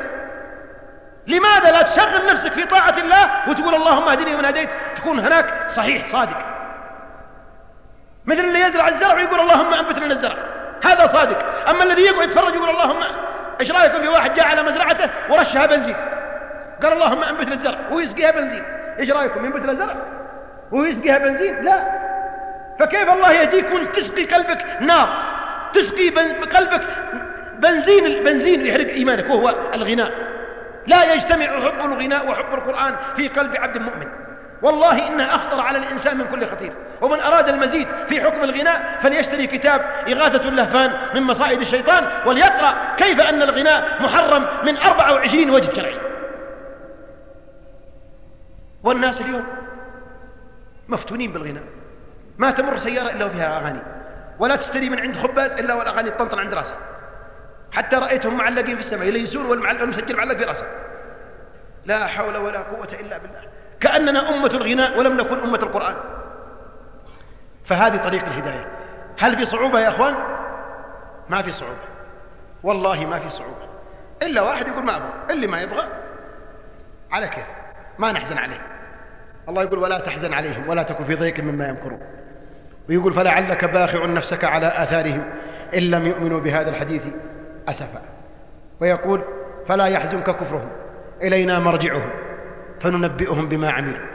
لماذا 1.26 1.70
لا 1.70 1.82
تشغل 1.82 2.26
نفسك 2.26 2.52
في 2.52 2.64
طاعة 2.64 2.94
الله 2.98 3.30
وتقول 3.48 3.74
اللهم 3.74 4.08
اهدني 4.08 4.36
من 4.36 4.44
هديت؟ 4.44 4.70
تكون 4.96 5.18
هناك 5.18 5.70
صحيح 5.70 6.06
صادق. 6.06 6.57
مثل 8.28 8.44
اللي 8.44 8.60
يزرع 8.60 8.88
الزرع 8.88 9.14
ويقول 9.14 9.40
اللهم 9.40 9.74
أنبت 9.74 9.98
لنا 9.98 10.14
الزرع. 10.14 10.36
هذا 10.84 11.06
صادق. 11.06 11.68
أما 11.70 11.84
الذي 11.84 12.02
يقعد 12.02 12.28
يتفرج 12.28 12.54
يقول 12.54 12.70
اللهم 12.70 13.00
إيش 13.60 13.72
رايكم 13.72 14.00
في 14.00 14.08
واحد 14.08 14.34
جاء 14.34 14.46
على 14.46 14.62
مزرعته 14.62 15.10
ورشها 15.30 15.66
بنزين؟ 15.66 15.96
قال 16.82 16.92
اللهم 16.92 17.22
أنبت 17.22 17.48
للزرع. 17.48 17.78
ويسقيها 17.92 18.30
بنزين. 18.30 18.62
إيش 18.98 19.10
رأيكم؟ 19.10 19.44
ينبت 19.44 19.66
له 19.66 19.72
زرع 19.72 19.94
ويسقيها 20.72 21.18
بنزين؟ 21.18 21.64
لا. 21.64 22.08
فكيف 22.80 23.10
الله 23.12 23.32
يهديك 23.32 23.72
وانت 23.72 23.96
تسقي 23.96 24.24
قلبك 24.24 24.66
نار؟ 24.80 25.08
تسقي 25.72 26.08
قلبك 26.56 26.86
بنزين 27.58 28.06
البنزين 28.06 28.66
يحرق 28.66 28.88
إيمانك 28.88 29.30
وهو 29.30 29.54
الغناء. 29.74 30.12
لا 30.86 31.14
يجتمع 31.14 31.46
حب 31.46 31.92
الغناء 31.92 32.30
وحب 32.30 32.54
القرآن 32.54 32.96
في 33.16 33.28
قلب 33.28 33.56
عبد 33.56 33.78
مؤمن. 33.78 34.27
والله 34.62 35.08
إنها 35.08 35.34
أخطر 35.34 35.60
على 35.60 35.78
الإنسان 35.78 36.18
من 36.18 36.26
كل 36.26 36.46
خطير. 36.46 36.72
ومن 37.00 37.20
أراد 37.20 37.48
المزيد 37.48 37.88
في 38.08 38.20
حكم 38.20 38.44
الغناء 38.44 38.98
فليشتري 39.02 39.46
كتاب 39.46 39.80
إغاثة 40.08 40.48
اللهفان 40.48 40.92
من 41.14 41.22
مصائد 41.22 41.60
الشيطان 41.60 42.08
وليقرأ 42.26 42.94
كيف 42.96 43.20
أن 43.20 43.42
الغناء 43.42 44.02
محرم 44.02 44.46
من 44.64 44.76
24 44.76 45.50
وجه 45.50 45.74
شرعي 45.74 45.98
والناس 48.82 49.20
اليوم 49.20 49.44
مفتونين 50.88 51.32
بالغناء. 51.32 51.64
ما 52.38 52.50
تمر 52.50 52.76
سيارة 52.76 53.10
إلا 53.10 53.24
وفيها 53.24 53.58
أغاني. 53.58 53.80
ولا 54.38 54.56
تشتري 54.56 54.90
من 54.90 55.00
عند 55.00 55.16
خباز 55.16 55.52
إلا 55.52 55.74
والأغاني 55.74 56.10
تطنطن 56.10 56.38
عند 56.38 56.54
راسه 56.54 56.74
حتى 57.72 57.96
رأيتهم 57.96 58.36
معلقين 58.36 58.74
في 58.74 58.80
السماء 58.80 59.08
يليسون 59.08 59.46
والمسجل 59.46 60.16
معلق 60.16 60.36
في 60.36 60.44
راسه. 60.44 60.66
لا 61.86 62.06
حول 62.06 62.36
ولا 62.36 62.58
قوة 62.58 62.88
إلا 63.00 63.18
بالله. 63.18 63.42
كأننا 63.80 64.36
أمة 64.36 64.50
الغناء 64.54 64.98
ولم 64.98 65.16
نكن 65.16 65.38
أمة 65.38 65.58
القرآن. 65.62 65.94
فهذه 67.64 67.96
طريق 67.96 68.24
الهداية. 68.24 68.66
هل 69.18 69.36
في 69.36 69.44
صعوبة 69.44 69.80
يا 69.80 69.88
أخوان؟ 69.88 70.14
ما 71.28 71.42
في 71.42 71.52
صعوبة. 71.52 71.88
والله 72.62 73.06
ما 73.06 73.18
في 73.18 73.30
صعوبة. 73.30 73.68
إلا 74.22 74.42
واحد 74.42 74.68
يقول 74.68 74.84
ما 74.84 74.96
أبغى 74.96 75.12
اللي 75.30 75.46
ما 75.46 75.62
يبغى 75.62 75.88
على 77.10 77.28
كيف؟ 77.28 77.46
ما 77.98 78.12
نحزن 78.12 78.38
عليه. 78.38 78.60
الله 79.48 79.62
يقول 79.62 79.78
ولا 79.78 79.98
تحزن 79.98 80.32
عليهم 80.32 80.68
ولا 80.68 80.82
تكن 80.82 81.04
في 81.04 81.14
ضيق 81.14 81.40
مما 81.40 81.68
يمكرون. 81.68 82.00
ويقول 82.88 83.12
فلعلك 83.12 83.64
باخع 83.64 84.06
نفسك 84.06 84.44
على 84.44 84.66
آثارهم 84.66 85.24
إن 85.74 85.82
لم 85.82 86.06
يؤمنوا 86.06 86.40
بهذا 86.40 86.70
الحديث 86.70 87.02
أسفا. 87.68 88.02
ويقول 88.80 89.24
فلا 89.68 89.84
يحزنك 89.86 90.36
كفرهم 90.36 90.68
إلينا 91.22 91.58
مرجعهم. 91.58 92.10
فننبئهم 92.80 93.48
بما 93.48 93.70
عملوا. 93.70 94.06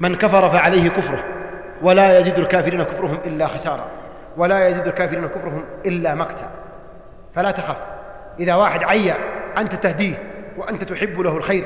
من 0.00 0.14
كفر 0.14 0.48
فعليه 0.48 0.88
كفره 0.88 1.24
ولا 1.82 2.18
يزيد 2.18 2.38
الكافرين 2.38 2.82
كفرهم 2.82 3.18
إلا 3.26 3.46
خسارة 3.46 3.86
ولا 4.36 4.68
يزيد 4.68 4.86
الكافرين 4.86 5.28
كفرهم 5.28 5.64
إلا 5.86 6.14
مقتا. 6.14 6.50
فلا 7.34 7.50
تخف. 7.50 7.76
إذا 8.40 8.54
واحد 8.54 8.84
عيا 8.84 9.16
أنت 9.58 9.74
تهديه 9.74 10.14
وأنت 10.56 10.84
تحب 10.84 11.20
له 11.20 11.36
الخير 11.36 11.64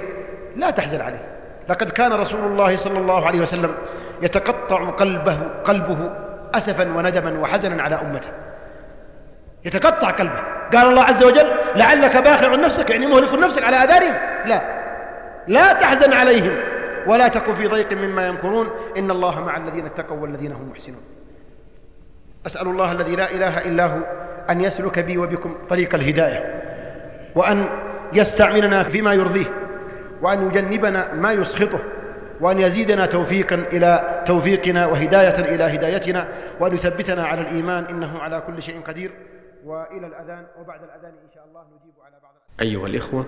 لا 0.56 0.70
تحزن 0.70 1.00
عليه. 1.00 1.24
لقد 1.68 1.90
كان 1.90 2.12
رسول 2.12 2.44
الله 2.44 2.76
صلى 2.76 2.98
الله 2.98 3.26
عليه 3.26 3.40
وسلم 3.40 3.74
يتقطع 4.22 4.90
قلبه 4.90 5.38
قلبه 5.64 6.10
أسفا 6.54 6.96
وندما 6.96 7.40
وحزنا 7.40 7.82
على 7.82 7.94
أمته. 7.94 8.30
يتقطع 9.64 10.10
قلبه. 10.10 10.40
قال 10.72 10.88
الله 10.90 11.04
عز 11.04 11.24
وجل 11.24 11.46
لعلك 11.76 12.16
باخع 12.16 12.54
نفسك 12.54 12.90
يعني 12.90 13.06
مهلك 13.06 13.34
نفسك 13.34 13.64
على 13.64 13.76
آذارهم 13.76 14.14
لا. 14.46 14.81
لا 15.48 15.72
تحزن 15.72 16.12
عليهم 16.12 16.56
ولا 17.06 17.28
تكن 17.28 17.54
في 17.54 17.66
ضيق 17.66 17.92
مما 17.92 18.26
يمكرون. 18.26 18.70
إن 18.96 19.10
الله 19.10 19.40
مع 19.40 19.56
الذين 19.56 19.86
اتقوا 19.86 20.16
والذين 20.16 20.52
هم 20.52 20.70
محسنون. 20.70 21.00
أسأل 22.46 22.66
الله 22.66 22.92
الذي 22.92 23.16
لا 23.16 23.30
إله 23.30 23.58
إلا 23.58 23.86
هو 23.86 24.00
أن 24.50 24.60
يسلك 24.60 24.98
بي 24.98 25.18
وبكم 25.18 25.54
طريق 25.68 25.94
الهداية 25.94 26.62
وأن 27.34 27.68
يستعملنا 28.12 28.82
فيما 28.82 29.14
يرضيه 29.14 29.46
وأن 30.22 30.46
يجنبنا 30.46 31.14
ما 31.14 31.32
يسخطه 31.32 31.78
وأن 32.40 32.58
يزيدنا 32.58 33.06
توفيقا 33.06 33.54
إلى 33.54 34.22
توفيقنا 34.26 34.86
وهداية 34.86 35.54
إلى 35.54 35.64
هدايتنا 35.64 36.28
وأن 36.60 36.74
يثبتنا 36.74 37.26
على 37.26 37.40
الإيمان 37.40 37.84
إنه 37.84 38.18
على 38.18 38.42
كل 38.46 38.62
شيء 38.62 38.80
قدير. 38.80 39.10
وإلى 39.64 40.06
الأذان 40.06 40.46
وبعد 40.60 40.80
الأذان 40.82 41.12
إن 41.24 41.30
شاء 41.34 41.44
الله 41.48 41.60
نجيب 41.60 41.94
على 42.04 42.14
بعض 42.22 42.34
أيها 42.60 42.86
الإخوة 42.86 43.24